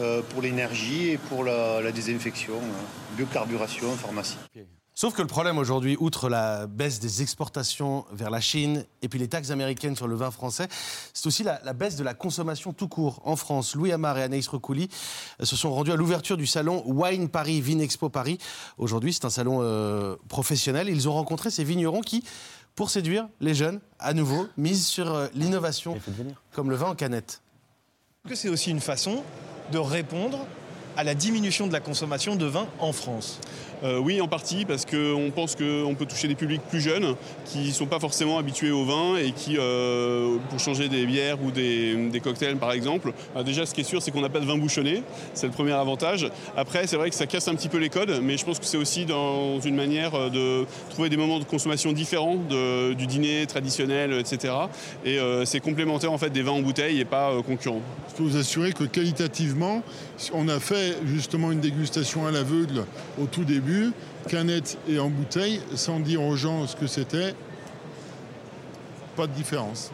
euh, 0.00 0.22
pour 0.30 0.42
l'énergie 0.42 1.10
et 1.10 1.18
pour 1.18 1.44
la, 1.44 1.80
la 1.80 1.92
désinfection, 1.92 2.54
hein. 2.56 3.16
biocarburation, 3.16 3.92
pharmacie. 3.92 4.38
Sauf 4.96 5.12
que 5.12 5.22
le 5.22 5.26
problème 5.26 5.58
aujourd'hui, 5.58 5.96
outre 5.98 6.28
la 6.28 6.68
baisse 6.68 7.00
des 7.00 7.20
exportations 7.20 8.04
vers 8.12 8.30
la 8.30 8.40
Chine 8.40 8.84
et 9.02 9.08
puis 9.08 9.18
les 9.18 9.26
taxes 9.26 9.50
américaines 9.50 9.96
sur 9.96 10.06
le 10.06 10.14
vin 10.14 10.30
français, 10.30 10.68
c'est 11.12 11.26
aussi 11.26 11.42
la, 11.42 11.60
la, 11.64 11.72
baisse 11.72 11.96
de 11.96 12.04
la 12.04 12.14
consommation 12.14 12.72
tout 12.72 12.86
court 12.86 13.20
en 13.24 13.34
France. 13.34 13.74
Louis 13.74 13.90
Amar 13.90 14.16
et 14.18 14.22
Anaïs 14.22 14.46
Recouli 14.46 14.88
se 15.42 15.56
sont 15.56 15.74
rendus 15.74 15.90
à 15.90 15.96
l'ouverture 15.96 16.36
du 16.36 16.46
salon 16.46 16.84
Wine 16.86 17.28
Paris, 17.28 17.60
Vinexpo 17.60 18.08
Paris. 18.08 18.38
Aujourd'hui, 18.78 19.12
c'est 19.12 19.24
un 19.24 19.30
salon 19.30 19.58
euh, 19.62 20.14
professionnel. 20.28 20.88
Ils 20.88 21.08
ont 21.08 21.14
rencontré 21.14 21.50
ces 21.50 21.64
vignerons 21.64 22.00
qui, 22.00 22.22
pour 22.76 22.88
séduire 22.88 23.26
les 23.40 23.54
jeunes, 23.54 23.80
à 23.98 24.14
nouveau, 24.14 24.46
misent 24.56 24.86
sur 24.86 25.12
euh, 25.12 25.26
l'innovation, 25.34 25.98
comme 26.52 26.70
le 26.70 26.76
vin 26.76 26.90
en 26.90 26.94
canette. 26.94 27.42
C'est 28.32 28.48
aussi 28.48 28.70
une 28.70 28.80
façon 28.80 29.24
de 29.72 29.78
répondre 29.78 30.46
à 30.96 31.04
la 31.04 31.14
diminution 31.14 31.66
de 31.66 31.72
la 31.72 31.80
consommation 31.80 32.36
de 32.36 32.46
vin 32.46 32.68
en 32.78 32.92
France? 32.92 33.40
Euh, 33.84 33.98
Oui, 33.98 34.20
en 34.20 34.28
partie, 34.28 34.64
parce 34.64 34.84
qu'on 34.84 35.30
pense 35.34 35.54
qu'on 35.54 35.94
peut 35.96 36.06
toucher 36.06 36.28
des 36.28 36.34
publics 36.34 36.62
plus 36.68 36.80
jeunes 36.80 37.14
qui 37.44 37.68
ne 37.68 37.72
sont 37.72 37.86
pas 37.86 38.00
forcément 38.00 38.38
habitués 38.38 38.70
au 38.70 38.84
vin 38.84 39.16
et 39.16 39.32
qui, 39.32 39.56
euh, 39.58 40.36
pour 40.50 40.58
changer 40.58 40.88
des 40.88 41.06
bières 41.06 41.42
ou 41.42 41.50
des, 41.50 42.20
cocktails 42.22 42.56
par 42.56 42.72
exemple, 42.72 43.12
euh, 43.36 43.42
déjà 43.42 43.66
ce 43.66 43.74
qui 43.74 43.82
est 43.82 43.84
sûr, 43.84 44.00
c'est 44.00 44.10
qu'on 44.10 44.20
n'a 44.20 44.28
pas 44.28 44.40
de 44.40 44.46
vin 44.46 44.56
bouchonné. 44.56 45.02
C'est 45.34 45.46
le 45.46 45.52
premier 45.52 45.72
avantage. 45.72 46.28
Après, 46.56 46.86
c'est 46.86 46.96
vrai 46.96 47.10
que 47.10 47.16
ça 47.16 47.26
casse 47.26 47.48
un 47.48 47.54
petit 47.54 47.68
peu 47.68 47.78
les 47.78 47.90
codes, 47.90 48.20
mais 48.22 48.36
je 48.36 48.44
pense 48.44 48.58
que 48.58 48.66
c'est 48.66 48.76
aussi 48.76 49.04
dans 49.04 49.60
une 49.60 49.74
manière 49.74 50.30
de 50.30 50.64
trouver 50.90 51.08
des 51.08 51.16
moments 51.16 51.38
de 51.38 51.44
consommation 51.44 51.92
différents 51.92 52.36
du 52.36 53.06
dîner 53.06 53.46
traditionnel, 53.46 54.12
etc. 54.12 54.54
Et 55.04 55.18
euh, 55.18 55.44
c'est 55.44 55.60
complémentaire 55.60 56.12
en 56.12 56.18
fait 56.18 56.30
des 56.30 56.42
vins 56.42 56.52
en 56.52 56.62
bouteille 56.62 57.00
et 57.00 57.04
pas 57.04 57.30
concurrent. 57.46 57.80
Je 58.10 58.14
peux 58.16 58.22
vous 58.22 58.36
assurer 58.36 58.72
que 58.72 58.84
qualitativement, 58.84 59.82
on 60.32 60.48
a 60.48 60.60
fait 60.60 60.96
justement 61.04 61.52
une 61.52 61.60
dégustation 61.60 62.26
à 62.26 62.30
l'aveugle 62.30 62.84
au 63.20 63.26
tout 63.26 63.44
début, 63.44 63.73
canette 64.28 64.78
et 64.88 64.98
en 64.98 65.10
bouteille, 65.10 65.60
sans 65.74 66.00
dire 66.00 66.22
aux 66.22 66.36
gens 66.36 66.66
ce 66.66 66.76
que 66.76 66.86
c'était. 66.86 67.34
Pas 69.16 69.26
de 69.26 69.32
différence. 69.32 69.92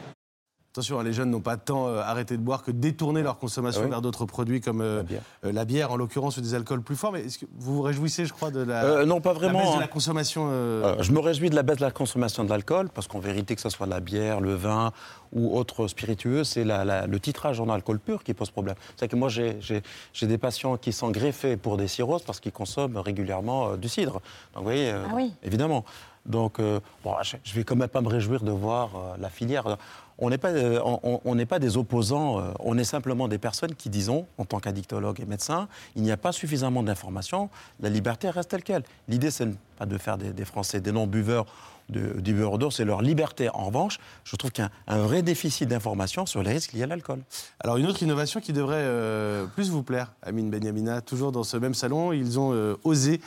Attention, 0.72 1.00
les 1.00 1.12
jeunes 1.12 1.30
n'ont 1.32 1.40
pas 1.40 1.56
tant 1.56 1.88
euh, 1.88 2.00
arrêté 2.00 2.36
de 2.36 2.42
boire 2.42 2.62
que 2.62 2.70
détourner 2.70 3.22
leur 3.24 3.38
consommation 3.38 3.80
Ah 3.82 3.86
oui. 3.86 3.90
vers 3.90 4.00
d'autres 4.02 4.24
produits 4.24 4.60
comme 4.60 4.80
euh, 4.82 4.98
La 4.98 5.02
bière. 5.02 5.22
euh, 5.44 5.50
la 5.52 5.64
bière, 5.64 5.90
en 5.90 5.96
l'occurrence, 5.96 6.36
ou 6.36 6.40
des 6.42 6.54
alcools 6.54 6.82
plus 6.82 6.94
forts. 6.94 7.10
Mais 7.10 7.22
est-ce 7.22 7.38
que 7.38 7.46
vous 7.58 7.74
vous 7.74 7.82
réjouissez, 7.82 8.24
je 8.24 8.32
crois, 8.32 8.52
de 8.52 8.60
la, 8.62 8.84
Euh, 8.84 9.04
non, 9.04 9.20
pas 9.20 9.32
la 9.34 9.48
baisse 9.48 9.50
de 9.50 9.76
hein. 9.76 9.80
la 9.80 9.88
consommation 9.88 10.46
euh, 10.48 10.84
Euh, 10.98 11.02
je 11.02 11.10
me 11.10 11.18
réjouis 11.18 11.50
de 11.50 11.56
la 11.56 11.64
baisse 11.64 11.78
de 11.78 11.82
la 11.84 11.90
consommation 11.90 12.44
de 12.44 12.50
l'alcool, 12.50 12.88
parce 12.94 13.08
qu'en 13.08 13.18
vérité, 13.18 13.56
que 13.56 13.60
ce 13.62 13.68
soit 13.68 13.88
la 13.88 13.98
bière, 13.98 14.40
le 14.40 14.54
vin 14.54 14.92
ou 15.32 15.58
autre 15.58 15.88
spiritueux, 15.88 16.44
c'est 16.44 16.62
la- 16.62 16.84
la- 16.84 17.08
le 17.08 17.18
titrage 17.18 17.58
en 17.60 17.68
alcool 17.68 17.98
pur 17.98 18.22
qui 18.22 18.32
pose 18.32 18.52
problème. 18.52 18.76
C'est 18.96 19.08
que 19.08 19.16
moi, 19.16 19.28
j'ai 19.28 19.56
j'ai- 19.60 19.82
j'ai 20.12 20.28
des 20.28 20.38
patients 20.38 20.76
qui 20.76 20.92
sont 20.92 21.10
greffés 21.10 21.56
pour 21.56 21.78
des 21.78 21.88
cirrhoses 21.88 22.22
parce 22.22 22.38
qu'ils 22.38 22.52
consomment 22.52 22.96
régulièrement 22.98 23.70
euh, 23.70 23.76
du 23.76 23.88
cidre. 23.88 24.12
Donc, 24.54 24.58
vous 24.58 24.62
voyez, 24.62 24.92
euh, 24.92 25.02
Ah 25.10 25.14
oui. 25.16 25.32
évidemment. 25.42 25.84
Donc, 26.26 26.60
euh, 26.60 26.78
bon, 27.02 27.14
je 27.22 27.36
je 27.42 27.54
vais 27.54 27.64
quand 27.64 27.74
même 27.76 27.88
pas 27.88 28.02
me 28.02 28.08
réjouir 28.08 28.42
de 28.44 28.52
voir 28.52 28.90
euh, 28.94 29.16
la 29.18 29.30
filière. 29.30 29.76
On 30.22 30.30
n'est 30.30 30.38
pas, 30.38 30.50
euh, 30.50 30.80
on- 30.84 31.46
pas 31.46 31.58
des 31.58 31.76
opposants, 31.76 32.38
euh, 32.38 32.52
on 32.60 32.76
est 32.78 32.84
simplement 32.84 33.26
des 33.26 33.38
personnes 33.38 33.74
qui 33.74 33.88
disons, 33.88 34.26
en 34.38 34.44
tant 34.44 34.60
qu'addictologue 34.60 35.18
et 35.20 35.24
médecin, 35.24 35.66
il 35.96 36.02
n'y 36.02 36.12
a 36.12 36.16
pas 36.16 36.30
suffisamment 36.32 36.82
d'informations, 36.82 37.48
la 37.80 37.88
liberté 37.88 38.28
reste 38.30 38.50
telle 38.50 38.62
qu'elle. 38.62 38.84
L'idée, 39.08 39.30
c'est 39.30 39.48
pas 39.78 39.86
de 39.86 39.96
faire 39.98 40.18
des, 40.18 40.32
des 40.32 40.44
Français 40.44 40.80
des 40.80 40.92
non-buveurs 40.92 41.46
de- 41.88 42.20
du 42.20 42.34
beurre 42.34 42.58
d'eau, 42.58 42.70
c'est 42.70 42.84
leur 42.84 43.02
liberté. 43.02 43.48
En 43.48 43.64
revanche, 43.64 43.98
je 44.22 44.36
trouve 44.36 44.52
qu'il 44.52 44.62
y 44.62 44.66
a 44.66 44.70
un, 44.94 44.98
un 44.98 45.02
vrai 45.02 45.22
déficit 45.22 45.68
d'informations 45.68 46.24
sur 46.26 46.42
les 46.42 46.52
risques 46.52 46.72
liés 46.72 46.84
à 46.84 46.86
l'alcool. 46.86 47.20
Alors 47.58 47.78
une 47.78 47.86
autre 47.86 48.02
innovation 48.02 48.40
qui 48.40 48.52
devrait 48.52 48.76
euh, 48.78 49.46
plus 49.46 49.70
vous 49.70 49.82
plaire, 49.82 50.12
Amine 50.22 50.50
Benyamina, 50.50 51.00
toujours 51.00 51.32
dans 51.32 51.42
ce 51.42 51.56
même 51.56 51.74
salon, 51.74 52.12
ils 52.12 52.38
ont 52.38 52.52
euh, 52.52 52.76
osé 52.84 53.20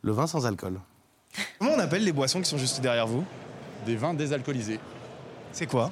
le 0.00 0.12
vin 0.12 0.26
sans 0.26 0.46
alcool. 0.46 0.78
Comment 1.58 1.72
on 1.76 1.78
appelle 1.78 2.04
les 2.04 2.12
boissons 2.12 2.40
qui 2.40 2.48
sont 2.48 2.56
juste 2.56 2.80
derrière 2.80 3.06
vous? 3.06 3.24
Des 3.84 3.96
vins 3.96 4.14
désalcoolisés. 4.14 4.80
C'est 5.52 5.66
quoi? 5.66 5.90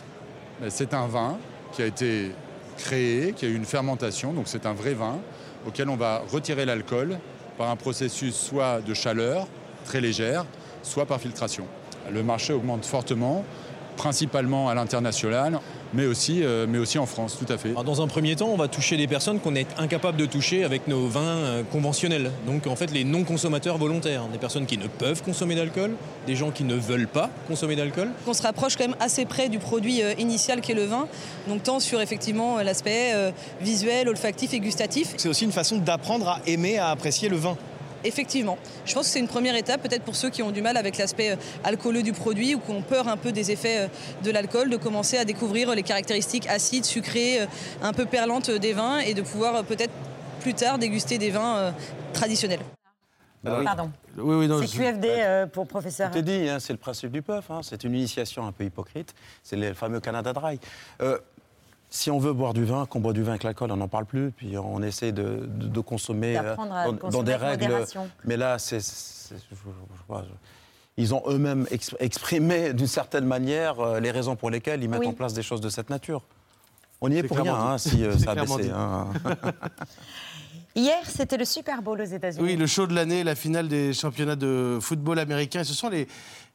C'est 0.68 0.94
un 0.94 1.06
vin 1.06 1.38
qui 1.72 1.82
a 1.82 1.86
été 1.86 2.32
créé, 2.76 3.32
qui 3.32 3.46
a 3.46 3.48
eu 3.48 3.54
une 3.54 3.64
fermentation, 3.64 4.32
donc 4.32 4.44
c'est 4.46 4.66
un 4.66 4.72
vrai 4.72 4.94
vin 4.94 5.18
auquel 5.66 5.88
on 5.88 5.96
va 5.96 6.22
retirer 6.30 6.64
l'alcool 6.64 7.18
par 7.56 7.70
un 7.70 7.76
processus 7.76 8.34
soit 8.34 8.80
de 8.80 8.94
chaleur 8.94 9.46
très 9.84 10.00
légère, 10.00 10.44
soit 10.82 11.06
par 11.06 11.20
filtration. 11.20 11.66
Le 12.12 12.22
marché 12.22 12.52
augmente 12.52 12.84
fortement, 12.84 13.44
principalement 13.96 14.68
à 14.68 14.74
l'international, 14.74 15.60
mais 15.94 16.06
aussi, 16.06 16.42
euh, 16.42 16.66
mais 16.68 16.78
aussi 16.78 16.98
en 16.98 17.06
France, 17.06 17.36
tout 17.38 17.50
à 17.52 17.56
fait. 17.56 17.70
Alors, 17.70 17.84
dans 17.84 18.02
un 18.02 18.06
premier 18.06 18.36
temps, 18.36 18.48
on 18.48 18.56
va 18.56 18.68
toucher 18.68 18.96
des 18.96 19.06
personnes 19.06 19.40
qu'on 19.40 19.54
est 19.54 19.66
incapable 19.78 20.18
de 20.18 20.26
toucher 20.26 20.64
avec 20.64 20.88
nos 20.88 21.06
vins 21.06 21.20
euh, 21.22 21.62
conventionnels. 21.62 22.30
Donc 22.46 22.66
en 22.66 22.76
fait, 22.76 22.90
les 22.90 23.04
non-consommateurs 23.04 23.78
volontaires, 23.78 24.26
des 24.32 24.38
personnes 24.38 24.66
qui 24.66 24.78
ne 24.78 24.86
peuvent 24.86 25.22
consommer 25.22 25.54
d'alcool, 25.54 25.92
des 26.26 26.36
gens 26.36 26.50
qui 26.50 26.64
ne 26.64 26.74
veulent 26.74 27.08
pas 27.08 27.30
consommer 27.48 27.76
d'alcool. 27.76 28.10
On 28.26 28.34
se 28.34 28.42
rapproche 28.42 28.76
quand 28.76 28.86
même 28.86 28.96
assez 29.00 29.24
près 29.24 29.48
du 29.48 29.58
produit 29.58 30.02
euh, 30.02 30.14
initial 30.18 30.60
qu'est 30.60 30.74
le 30.74 30.84
vin, 30.84 31.06
donc 31.48 31.62
tant 31.62 31.80
sur 31.80 32.00
effectivement 32.00 32.58
l'aspect 32.58 33.12
euh, 33.14 33.30
visuel, 33.60 34.08
olfactif 34.08 34.52
et 34.54 34.60
gustatif. 34.60 35.14
C'est 35.16 35.28
aussi 35.28 35.44
une 35.44 35.52
façon 35.52 35.78
d'apprendre 35.78 36.28
à 36.28 36.40
aimer, 36.46 36.78
à 36.78 36.90
apprécier 36.90 37.28
le 37.28 37.36
vin. 37.36 37.56
Effectivement. 38.04 38.58
Je 38.84 38.94
pense 38.94 39.06
que 39.06 39.12
c'est 39.12 39.18
une 39.20 39.28
première 39.28 39.56
étape, 39.56 39.82
peut-être 39.82 40.02
pour 40.02 40.14
ceux 40.14 40.28
qui 40.30 40.42
ont 40.42 40.50
du 40.50 40.60
mal 40.62 40.76
avec 40.76 40.98
l'aspect 40.98 41.30
euh, 41.32 41.36
alcooleux 41.64 42.02
du 42.02 42.12
produit 42.12 42.54
ou 42.54 42.58
qui 42.60 42.70
ont 42.70 42.82
peur 42.82 43.08
un 43.08 43.16
peu 43.16 43.32
des 43.32 43.50
effets 43.50 43.80
euh, 43.80 43.86
de 44.22 44.30
l'alcool, 44.30 44.68
de 44.70 44.76
commencer 44.76 45.16
à 45.16 45.24
découvrir 45.24 45.74
les 45.74 45.82
caractéristiques 45.82 46.46
acides, 46.48 46.84
sucrées, 46.84 47.40
euh, 47.42 47.46
un 47.82 47.92
peu 47.92 48.04
perlantes 48.06 48.50
euh, 48.50 48.58
des 48.58 48.74
vins 48.74 48.98
et 48.98 49.14
de 49.14 49.22
pouvoir 49.22 49.56
euh, 49.56 49.62
peut-être 49.62 49.92
plus 50.40 50.54
tard 50.54 50.78
déguster 50.78 51.16
des 51.18 51.30
vins 51.30 51.56
euh, 51.56 51.70
traditionnels. 52.12 52.60
Pardon. 53.42 53.90
Oui, 54.16 54.36
oui, 54.36 54.48
non, 54.48 54.60
C'est 54.62 54.68
je- 54.68 54.78
QFD 54.78 55.06
euh, 55.10 55.46
pour 55.46 55.66
professeur. 55.66 56.10
Tout 56.10 56.16
est 56.18 56.22
dit, 56.22 56.48
hein, 56.48 56.58
c'est 56.60 56.72
le 56.72 56.78
principe 56.78 57.10
du 57.10 57.20
puff. 57.20 57.50
hein, 57.50 57.60
c'est 57.62 57.84
une 57.84 57.94
initiation 57.94 58.46
un 58.46 58.52
peu 58.52 58.64
hypocrite. 58.64 59.14
C'est 59.42 59.56
le 59.56 59.74
fameux 59.74 60.00
Canada 60.00 60.32
Dry. 60.32 60.58
Euh, 61.02 61.18
si 61.94 62.10
on 62.10 62.18
veut 62.18 62.32
boire 62.32 62.54
du 62.54 62.64
vin, 62.64 62.86
qu'on 62.86 62.98
boit 62.98 63.12
du 63.12 63.22
vin 63.22 63.30
avec 63.30 63.44
l'alcool, 63.44 63.70
on 63.70 63.76
n'en 63.76 63.86
parle 63.88 64.04
plus, 64.04 64.32
puis 64.32 64.58
on 64.58 64.82
essaie 64.82 65.12
de, 65.12 65.46
de- 65.46 65.68
de 65.68 65.80
consommer, 65.80 66.36
euh, 66.36 66.54
à 66.54 66.86
dans, 66.86 66.96
consommer 66.96 67.12
dans 67.12 67.22
des 67.22 67.34
règles. 67.36 67.62
modération. 67.64 68.10
Mais 68.24 68.36
là, 68.36 68.58
c'est, 68.58 68.80
ils 70.96 71.14
ont 71.14 71.22
eux-mêmes 71.28 71.66
ex- 71.70 71.94
exprimé 72.00 72.72
d'une 72.72 72.86
certaine 72.88 73.24
manière 73.26 73.78
euh, 73.80 74.00
les 74.00 74.10
raisons 74.10 74.34
pour 74.36 74.50
lesquelles 74.50 74.82
ils 74.82 74.88
mettent 74.88 75.00
Oui. 75.00 75.06
en 75.06 75.12
place 75.12 75.34
des 75.34 75.42
choses 75.42 75.60
de 75.60 75.68
cette 75.68 75.88
nature. 75.88 76.22
On 77.00 77.10
y 77.10 77.16
est, 77.18 77.22
C'est 77.22 77.28
pour 77.28 77.38
rien 77.38 77.54
hein, 77.54 77.78
si 77.78 78.04
euh, 78.04 78.16
ça 78.18 78.32
a 78.32 78.34
baissé. 78.34 78.70
hein. 78.70 79.06
Hier, 80.76 80.98
c'était 81.08 81.36
le 81.36 81.44
Super 81.44 81.80
Bowl 81.82 82.00
aux 82.00 82.04
États-Unis. 82.04 82.42
Oui, 82.44 82.56
le 82.56 82.66
show 82.66 82.88
de 82.88 82.94
l'année, 82.94 83.22
la 83.22 83.36
finale 83.36 83.68
des 83.68 83.92
championnats 83.92 84.34
de 84.34 84.78
football 84.80 85.20
américain. 85.20 85.60
Et 85.60 85.64
ce 85.64 85.72
sont 85.72 85.88
les, 85.88 86.08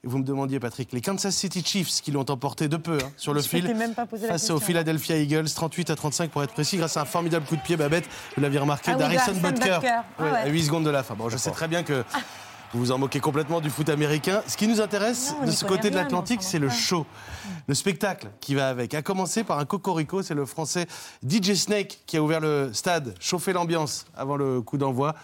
vous 0.05 0.17
me 0.17 0.23
demandiez 0.23 0.59
Patrick, 0.59 0.93
les 0.93 1.01
Kansas 1.01 1.35
City 1.35 1.61
Chiefs 1.65 2.01
qui 2.01 2.11
l'ont 2.11 2.25
emporté 2.29 2.67
de 2.69 2.77
peu 2.77 2.99
hein, 3.03 3.11
sur 3.17 3.33
le 3.33 3.41
Je 3.41 3.47
fil. 3.49 3.75
même 3.75 3.93
pas 3.93 4.05
face 4.05 4.21
question. 4.21 4.55
aux 4.55 4.59
Philadelphia 4.59 5.17
Eagles, 5.17 5.49
38 5.53 5.89
à 5.89 5.95
35 5.95 6.31
pour 6.31 6.41
être 6.41 6.53
précis, 6.53 6.77
grâce 6.77 6.95
à 6.95 7.01
un 7.01 7.05
formidable 7.05 7.45
coup 7.45 7.57
de 7.57 7.61
pied, 7.61 7.75
Babette, 7.75 8.07
vous 8.35 8.41
l'aviez 8.41 8.59
remarqué, 8.59 8.91
Ah 8.91 8.93
oui, 8.93 8.97
de 8.97 8.99
d'Harrison 9.03 9.31
Harrison 9.43 9.49
Butker. 9.49 9.79
Ah 10.17 10.23
Ouais, 10.23 10.29
à 10.29 10.47
8 10.47 10.63
secondes 10.63 10.85
de 10.85 10.89
la 10.89 11.03
fin. 11.03 11.15
Bon, 11.15 11.27
je 11.27 11.35
sais 11.37 11.51
très 11.51 11.67
bien 11.67 11.83
que 11.83 12.05
Vous 12.71 12.79
vous 12.79 12.91
en 12.91 12.97
moquez 12.99 13.19
complètement 13.19 13.59
du 13.61 13.69
foot 13.71 13.89
américain. 13.89 14.41
Ce 14.47 14.55
qui 14.55 14.67
nous 14.67 14.79
intéresse 14.79 15.33
Non, 15.41 15.47
de 15.47 15.51
ce 15.51 15.65
côté 15.65 15.89
de 15.89 15.95
l'Atlantique, 15.95 16.43
c'est 16.43 16.59
le 16.59 16.69
show, 16.69 17.05
le 17.67 17.73
spectacle 17.73 18.29
qui 18.39 18.53
va 18.55 18.69
avec. 18.69 18.93
À 18.93 19.01
commencer 19.01 19.43
par 19.43 19.57
un 19.59 19.65
cocorico, 19.65 20.21
c'est 20.21 20.35
le 20.35 20.45
français 20.45 20.85
DJ 21.27 21.55
Snake 21.55 21.99
qui 22.05 22.15
a 22.15 22.21
ouvert 22.21 22.39
le 22.39 22.69
stade, 22.71 23.15
chauffé 23.19 23.53
l'ambiance 23.53 24.05
avant 24.15 24.37
le 24.37 24.61
coup 24.61 24.77
d'envoi. 24.77 25.15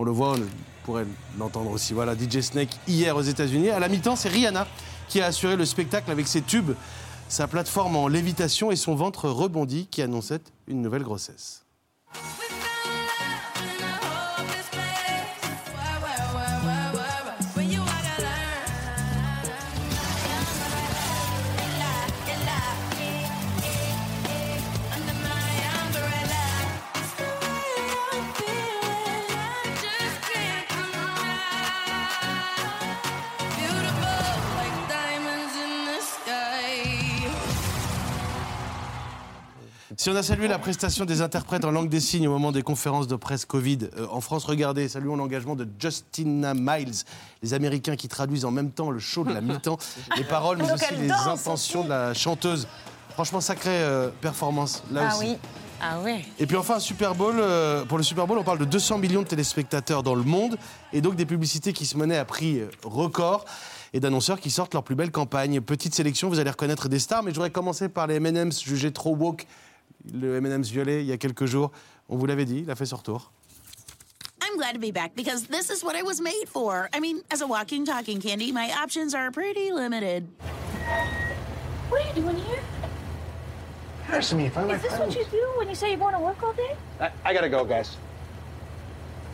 On 0.00 0.04
le 0.04 0.12
voit, 0.12 0.32
on 0.32 0.40
pourrait 0.86 1.04
l'entendre 1.38 1.70
aussi. 1.72 1.92
Voilà, 1.92 2.14
DJ 2.14 2.40
Snake 2.40 2.70
hier 2.88 3.14
aux 3.14 3.20
États-Unis. 3.20 3.68
À 3.68 3.78
la 3.78 3.86
mi-temps, 3.86 4.16
c'est 4.16 4.30
Rihanna 4.30 4.66
qui 5.08 5.20
a 5.20 5.26
assuré 5.26 5.56
le 5.56 5.66
spectacle 5.66 6.10
avec 6.10 6.26
ses 6.26 6.40
tubes, 6.40 6.70
sa 7.28 7.46
plateforme 7.46 7.96
en 7.96 8.08
lévitation 8.08 8.70
et 8.70 8.76
son 8.76 8.94
ventre 8.94 9.28
rebondi 9.28 9.88
qui 9.88 10.00
annonçait 10.00 10.40
une 10.68 10.80
nouvelle 10.80 11.02
grossesse. 11.02 11.66
Si 40.00 40.08
on 40.08 40.16
a 40.16 40.22
salué 40.22 40.48
la 40.48 40.58
prestation 40.58 41.04
des 41.04 41.20
interprètes 41.20 41.62
en 41.66 41.70
langue 41.70 41.90
des 41.90 42.00
signes 42.00 42.26
au 42.26 42.30
moment 42.30 42.52
des 42.52 42.62
conférences 42.62 43.06
de 43.06 43.16
presse 43.16 43.44
Covid 43.44 43.80
euh, 43.98 44.06
en 44.10 44.22
France, 44.22 44.46
regardez, 44.46 44.88
saluons 44.88 45.14
l'engagement 45.14 45.56
de 45.56 45.68
Justina 45.78 46.54
Miles, 46.54 46.94
les 47.42 47.52
Américains 47.52 47.96
qui 47.96 48.08
traduisent 48.08 48.46
en 48.46 48.50
même 48.50 48.70
temps 48.70 48.90
le 48.90 48.98
show 48.98 49.24
de 49.24 49.34
la 49.34 49.42
mi-temps, 49.42 49.76
les 50.16 50.24
paroles, 50.24 50.56
mais 50.56 50.66
Donc 50.66 50.76
aussi 50.76 50.94
les 50.94 51.08
danse 51.08 51.26
intentions 51.26 51.84
de 51.84 51.90
la 51.90 52.14
chanteuse. 52.14 52.66
Franchement, 53.10 53.42
sacrée 53.42 53.82
euh, 53.82 54.08
performance 54.22 54.82
là 54.90 55.10
Ah 55.10 55.16
aussi. 55.18 55.26
oui. 55.32 55.36
Ah 55.82 56.00
ouais. 56.00 56.24
Et 56.38 56.46
puis 56.46 56.56
enfin, 56.56 56.78
Super 56.80 57.14
Bowl, 57.14 57.34
euh, 57.38 57.84
pour 57.84 57.98
le 57.98 58.02
Super 58.02 58.26
Bowl, 58.26 58.38
on 58.38 58.42
parle 58.42 58.58
de 58.58 58.64
200 58.64 58.96
millions 58.96 59.20
de 59.20 59.26
téléspectateurs 59.26 60.02
dans 60.02 60.14
le 60.14 60.22
monde 60.24 60.56
et 60.94 61.02
donc 61.02 61.14
des 61.14 61.26
publicités 61.26 61.74
qui 61.74 61.84
se 61.84 61.98
menaient 61.98 62.16
à 62.16 62.24
prix 62.24 62.62
record 62.84 63.44
et 63.92 64.00
d'annonceurs 64.00 64.40
qui 64.40 64.50
sortent 64.50 64.72
leur 64.72 64.82
plus 64.82 64.94
belle 64.94 65.10
campagne. 65.10 65.60
Petite 65.60 65.94
sélection, 65.94 66.30
vous 66.30 66.38
allez 66.38 66.50
reconnaître 66.50 66.88
des 66.88 67.00
stars, 67.00 67.22
mais 67.22 67.32
je 67.32 67.34
voudrais 67.34 67.50
commencer 67.50 67.90
par 67.90 68.06
les 68.06 68.14
M&M's 68.14 68.62
jugés 68.64 68.92
trop 68.92 69.14
woke. 69.14 69.46
Le 70.12 70.36
M&M's 70.36 70.70
violet, 70.70 71.02
il 71.02 71.06
y 71.06 71.12
a 71.12 71.18
quelques 71.18 71.46
jours, 71.46 71.70
on 72.08 72.16
vous 72.16 72.26
l'avait 72.26 72.44
dit, 72.44 72.60
il 72.64 72.70
a 72.70 72.74
fait 72.74 72.86
son 72.86 72.96
retour. 72.96 73.32
I'm 74.42 74.56
glad 74.56 74.72
to 74.72 74.80
be 74.80 74.90
back 74.90 75.14
because 75.14 75.46
this 75.46 75.70
is 75.70 75.84
what 75.84 75.94
I 75.94 76.02
was 76.02 76.20
made 76.20 76.46
for. 76.48 76.88
I 76.92 77.00
mean, 77.00 77.20
as 77.30 77.40
a 77.40 77.46
walking, 77.46 77.84
talking 77.84 78.20
candy, 78.20 78.52
my 78.52 78.72
options 78.82 79.14
are 79.14 79.30
pretty 79.30 79.70
limited. 79.70 80.26
What 81.88 82.02
are 82.02 82.08
you 82.08 82.22
doing 82.22 82.36
here? 82.36 82.60
Harrison 84.04 84.38
me, 84.38 84.48
find 84.48 84.68
my 84.68 84.74
Is 84.74 84.82
this 84.82 84.98
what 84.98 85.14
you 85.14 85.24
do 85.30 85.52
when 85.56 85.68
you 85.68 85.74
say 85.74 85.90
you're 85.90 85.98
going 85.98 86.14
to 86.14 86.20
work 86.20 86.42
all 86.42 86.52
day? 86.52 86.76
I, 87.00 87.10
I 87.24 87.34
gotta 87.34 87.48
go, 87.48 87.64
guys. 87.64 87.96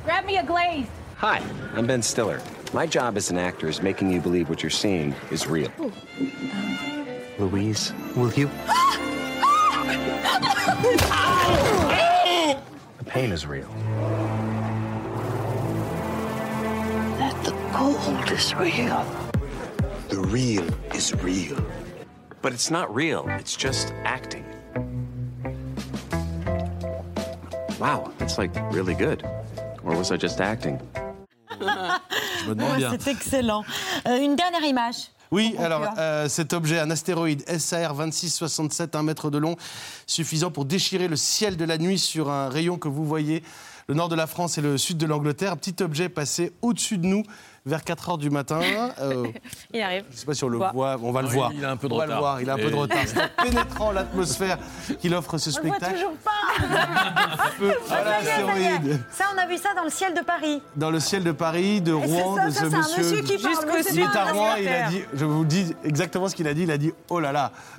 Grab 0.04 0.26
me 0.26 0.36
a 0.36 0.42
glaze. 0.44 0.86
Hi, 1.16 1.42
I'm 1.74 1.86
Ben 1.86 2.02
Stiller. 2.02 2.42
My 2.74 2.86
job 2.86 3.16
as 3.16 3.30
an 3.30 3.38
actor 3.38 3.68
is 3.68 3.80
making 3.80 4.12
you 4.12 4.20
believe 4.20 4.50
what 4.50 4.62
you're 4.62 4.70
seeing 4.70 5.14
is 5.30 5.46
real. 5.46 5.70
Louise, 7.38 7.92
will 8.14 8.32
you? 8.34 8.50
The 12.98 13.04
pain 13.06 13.30
is 13.32 13.46
real. 13.46 13.68
That 17.18 17.34
the 17.44 17.52
gold 17.72 18.30
is 18.32 18.54
real. 18.54 19.04
The 20.08 20.20
real 20.20 20.64
is 20.94 21.14
real. 21.22 21.56
But 22.42 22.52
it's 22.52 22.70
not 22.70 22.92
real, 22.94 23.28
it's 23.28 23.56
just 23.56 23.92
acting. 24.04 24.44
Wow, 27.78 28.12
that's 28.18 28.38
like 28.38 28.54
really 28.72 28.94
good. 28.94 29.24
Or 29.84 29.96
was 29.96 30.10
I 30.10 30.16
just 30.16 30.40
acting? 30.40 30.80
Je 31.60 31.64
me 32.48 32.54
demande 32.54 32.76
bien. 32.78 32.90
C'est 32.98 33.10
excellent. 33.10 33.64
Euh, 34.06 34.18
une 34.18 34.36
dernière 34.36 34.64
image. 34.64 35.10
Oui, 35.32 35.54
alors 35.58 35.82
euh, 35.98 36.28
cet 36.28 36.52
objet, 36.52 36.78
un 36.78 36.90
astéroïde 36.90 37.44
SAR 37.58 37.94
2667, 37.94 38.94
un 38.94 39.02
mètre 39.02 39.30
de 39.30 39.38
long, 39.38 39.56
suffisant 40.06 40.50
pour 40.50 40.64
déchirer 40.64 41.08
le 41.08 41.16
ciel 41.16 41.56
de 41.56 41.64
la 41.64 41.78
nuit 41.78 41.98
sur 41.98 42.30
un 42.30 42.48
rayon 42.48 42.78
que 42.78 42.88
vous 42.88 43.04
voyez, 43.04 43.42
le 43.88 43.94
nord 43.94 44.08
de 44.08 44.14
la 44.14 44.26
France 44.26 44.58
et 44.58 44.62
le 44.62 44.78
sud 44.78 44.98
de 44.98 45.06
l'Angleterre. 45.06 45.52
Un 45.52 45.56
petit 45.56 45.82
objet 45.82 46.08
passé 46.08 46.52
au-dessus 46.62 46.98
de 46.98 47.06
nous 47.06 47.22
vers 47.66 47.82
4 47.84 48.08
heures 48.10 48.18
du 48.18 48.30
matin. 48.30 48.60
Euh, 49.00 49.26
Il 49.74 49.80
arrive. 49.82 50.04
je 50.08 50.14
ne 50.14 50.18
sais 50.18 50.26
pas 50.26 50.34
si 50.34 50.44
on 50.44 50.48
le 50.48 50.58
Quoi 50.58 50.70
voit, 50.72 50.96
on 51.02 51.12
va 51.12 51.22
le 51.22 51.28
voir. 51.28 51.52
il 51.52 51.64
a 51.64 51.70
un 51.72 51.76
peu 51.76 51.88
de 51.88 51.92
on 51.92 51.98
va 51.98 52.04
retard. 52.04 52.16
le 52.16 52.20
voir, 52.22 52.40
il 52.40 52.48
a 52.50 52.54
un 52.54 52.56
peu 52.56 52.70
de 52.70 52.76
retard. 52.76 52.98
C'est 53.06 53.20
en 53.20 53.28
pénétrant 53.44 53.90
l'atmosphère 53.92 54.58
qu'il 55.00 55.14
offre 55.14 55.36
ce 55.38 55.50
On 55.50 55.62
le 55.62 55.68
voit 55.68 55.76
spectacle. 55.76 55.94
toujours 56.00 56.16
pas. 56.18 56.30
Voilà, 57.88 58.20
Ça 59.10 59.24
on 59.34 59.38
a 59.38 59.46
vu 59.46 59.58
ça 59.58 59.74
dans 59.74 59.84
le 59.84 59.90
ciel 59.90 60.14
de 60.14 60.20
Paris. 60.20 60.62
Dans 60.76 60.90
le 60.90 61.00
ciel 61.00 61.24
de 61.24 61.32
Paris, 61.32 61.80
de 61.80 61.92
Rouen, 61.92 62.36
ça, 62.36 62.46
de 62.46 62.50
ça, 62.50 62.60
ce 62.64 62.68
c'est 62.70 62.74
un 62.74 62.78
monsieur. 62.78 63.02
monsieur 63.02 63.22
qui 63.22 63.42
parle, 63.42 63.54
c'est 63.82 63.94
Il 63.94 64.00
est 64.00 64.16
à 64.16 64.24
Rouen, 64.32 64.54
il 64.60 64.68
a 64.68 64.88
dit, 64.88 65.02
je 65.14 65.24
vous 65.24 65.44
dis 65.44 65.74
exactement 65.84 66.28
ce 66.28 66.34
qu'il 66.36 66.46
a 66.48 66.54
dit, 66.54 66.62
il 66.62 66.70
a 66.70 66.78
dit 66.78 66.92
oh 67.08 67.20
là 67.20 67.32
là. 67.32 67.52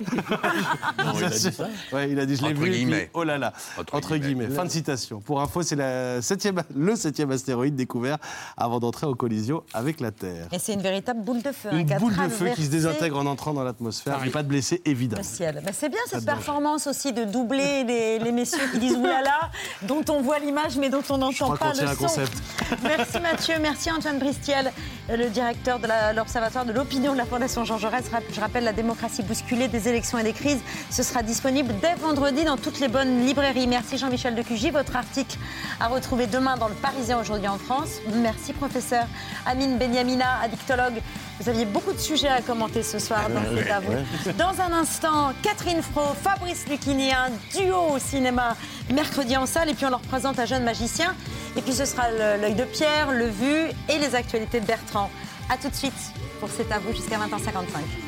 il 1.14 1.24
a 1.24 1.30
dit 1.30 1.38
ça 1.52 1.68
Ouais, 1.92 2.10
il 2.10 2.20
a 2.20 2.26
dit, 2.26 2.36
je 2.36 2.42
l'ai 2.42 2.48
Entre 2.48 2.56
vu, 2.60 2.62
puis, 2.70 2.78
guillemets. 2.78 3.10
oh 3.14 3.24
là 3.24 3.38
là. 3.38 3.52
Entre 3.78 3.94
Entre, 3.94 4.16
guillemets. 4.16 4.44
guillemets. 4.44 4.54
Fin 4.54 4.64
de 4.64 4.70
citation. 4.70 5.20
Pour 5.20 5.40
info, 5.40 5.62
c'est 5.62 5.76
la 5.76 6.20
septième, 6.22 6.62
le 6.74 6.94
septième 6.96 7.30
astéroïde 7.30 7.74
découvert 7.74 8.18
avant 8.56 8.80
d'entrer 8.80 9.06
en 9.06 9.14
collision 9.14 9.62
avec 9.78 10.00
la 10.00 10.10
Terre. 10.10 10.46
Et 10.52 10.58
c'est 10.58 10.74
une 10.74 10.82
véritable 10.82 11.20
boule 11.22 11.42
de 11.42 11.52
feu. 11.52 11.70
hein, 11.72 11.78
Une 11.78 11.92
a 11.92 11.98
boule 11.98 12.14
de 12.16 12.28
feu 12.28 12.48
qui 12.54 12.64
se 12.64 12.70
désintègre 12.70 13.18
en 13.18 13.26
entrant 13.26 13.52
dans 13.54 13.64
l'atmosphère. 13.64 14.20
Et 14.24 14.30
pas 14.30 14.42
de 14.42 14.48
blessés, 14.48 14.82
évidemment. 14.84 15.22
Bah, 15.22 15.70
c'est 15.72 15.88
bien 15.88 15.98
cette 16.08 16.24
performance 16.26 16.86
aussi 16.86 17.12
de 17.12 17.24
doubler 17.24 17.84
les, 17.84 18.18
les 18.18 18.32
messieurs 18.32 18.58
qui 18.72 18.78
disent 18.78 18.96
oulala, 18.96 19.50
dont 19.82 20.04
on 20.10 20.20
voit 20.20 20.38
l'image 20.38 20.76
mais 20.76 20.90
dont 20.90 21.02
on 21.10 21.18
n'entend 21.18 21.56
pas 21.56 21.72
le 21.72 21.86
son. 21.86 21.94
concept. 21.96 22.32
Merci 22.82 23.20
Mathieu, 23.20 23.54
merci 23.60 23.90
Antoine 23.90 24.18
Bristiel, 24.18 24.70
le 25.08 25.28
directeur 25.30 25.78
de 25.78 25.88
l'Observatoire 26.14 26.64
de 26.64 26.72
l'opinion 26.72 27.12
de 27.12 27.18
la 27.18 27.24
Fondation 27.24 27.64
Jean 27.64 27.78
Jaurès. 27.78 28.04
Je 28.32 28.40
rappelle 28.40 28.64
la 28.64 28.72
démocratie 28.72 29.22
bousculée 29.22 29.68
des 29.68 29.88
élections 29.88 30.18
et 30.18 30.22
des 30.22 30.32
crises. 30.32 30.60
Ce 30.90 31.02
sera 31.02 31.22
disponible 31.22 31.74
dès 31.80 31.94
vendredi 31.94 32.44
dans 32.44 32.56
toutes 32.56 32.80
les 32.80 32.88
bonnes 32.88 33.24
librairies. 33.24 33.66
Merci 33.66 33.98
Jean-Michel 33.98 34.34
Decugy. 34.34 34.70
Votre 34.70 34.96
article 34.96 35.38
à 35.80 35.88
retrouver 35.88 36.26
demain 36.26 36.56
dans 36.56 36.68
le 36.68 36.74
Parisien 36.74 37.18
aujourd'hui 37.20 37.48
en 37.48 37.58
France. 37.58 37.98
Merci 38.14 38.52
professeur 38.52 39.06
Amine 39.46 39.67
Benyamina, 39.76 40.40
addictologue. 40.42 41.02
Vous 41.40 41.48
aviez 41.48 41.66
beaucoup 41.66 41.92
de 41.92 41.98
sujets 41.98 42.28
à 42.28 42.40
commenter 42.40 42.82
ce 42.82 42.98
soir 42.98 43.28
dans 43.28 43.40
ouais, 43.40 43.62
C'est 43.64 43.70
à 43.70 43.80
vous. 43.80 43.92
Dans 44.38 44.60
un 44.60 44.72
instant, 44.72 45.32
Catherine 45.42 45.82
Fro, 45.82 46.14
Fabrice 46.22 46.66
Lucchini, 46.68 47.12
un 47.12 47.30
duo 47.54 47.94
au 47.94 47.98
cinéma 47.98 48.56
mercredi 48.92 49.36
en 49.36 49.46
salle. 49.46 49.68
Et 49.68 49.74
puis 49.74 49.84
on 49.84 49.90
leur 49.90 50.00
présente 50.00 50.38
un 50.38 50.46
jeune 50.46 50.64
magicien. 50.64 51.14
Et 51.56 51.62
puis 51.62 51.72
ce 51.72 51.84
sera 51.84 52.10
l'œil 52.10 52.54
de 52.54 52.64
Pierre, 52.64 53.10
le 53.10 53.26
vu 53.26 53.68
et 53.88 53.98
les 53.98 54.14
actualités 54.14 54.60
de 54.60 54.66
Bertrand. 54.66 55.10
A 55.50 55.56
tout 55.56 55.68
de 55.68 55.74
suite 55.74 55.92
pour 56.40 56.48
C'est 56.48 56.70
à 56.72 56.78
vous 56.78 56.94
jusqu'à 56.94 57.16
20h55. 57.16 58.07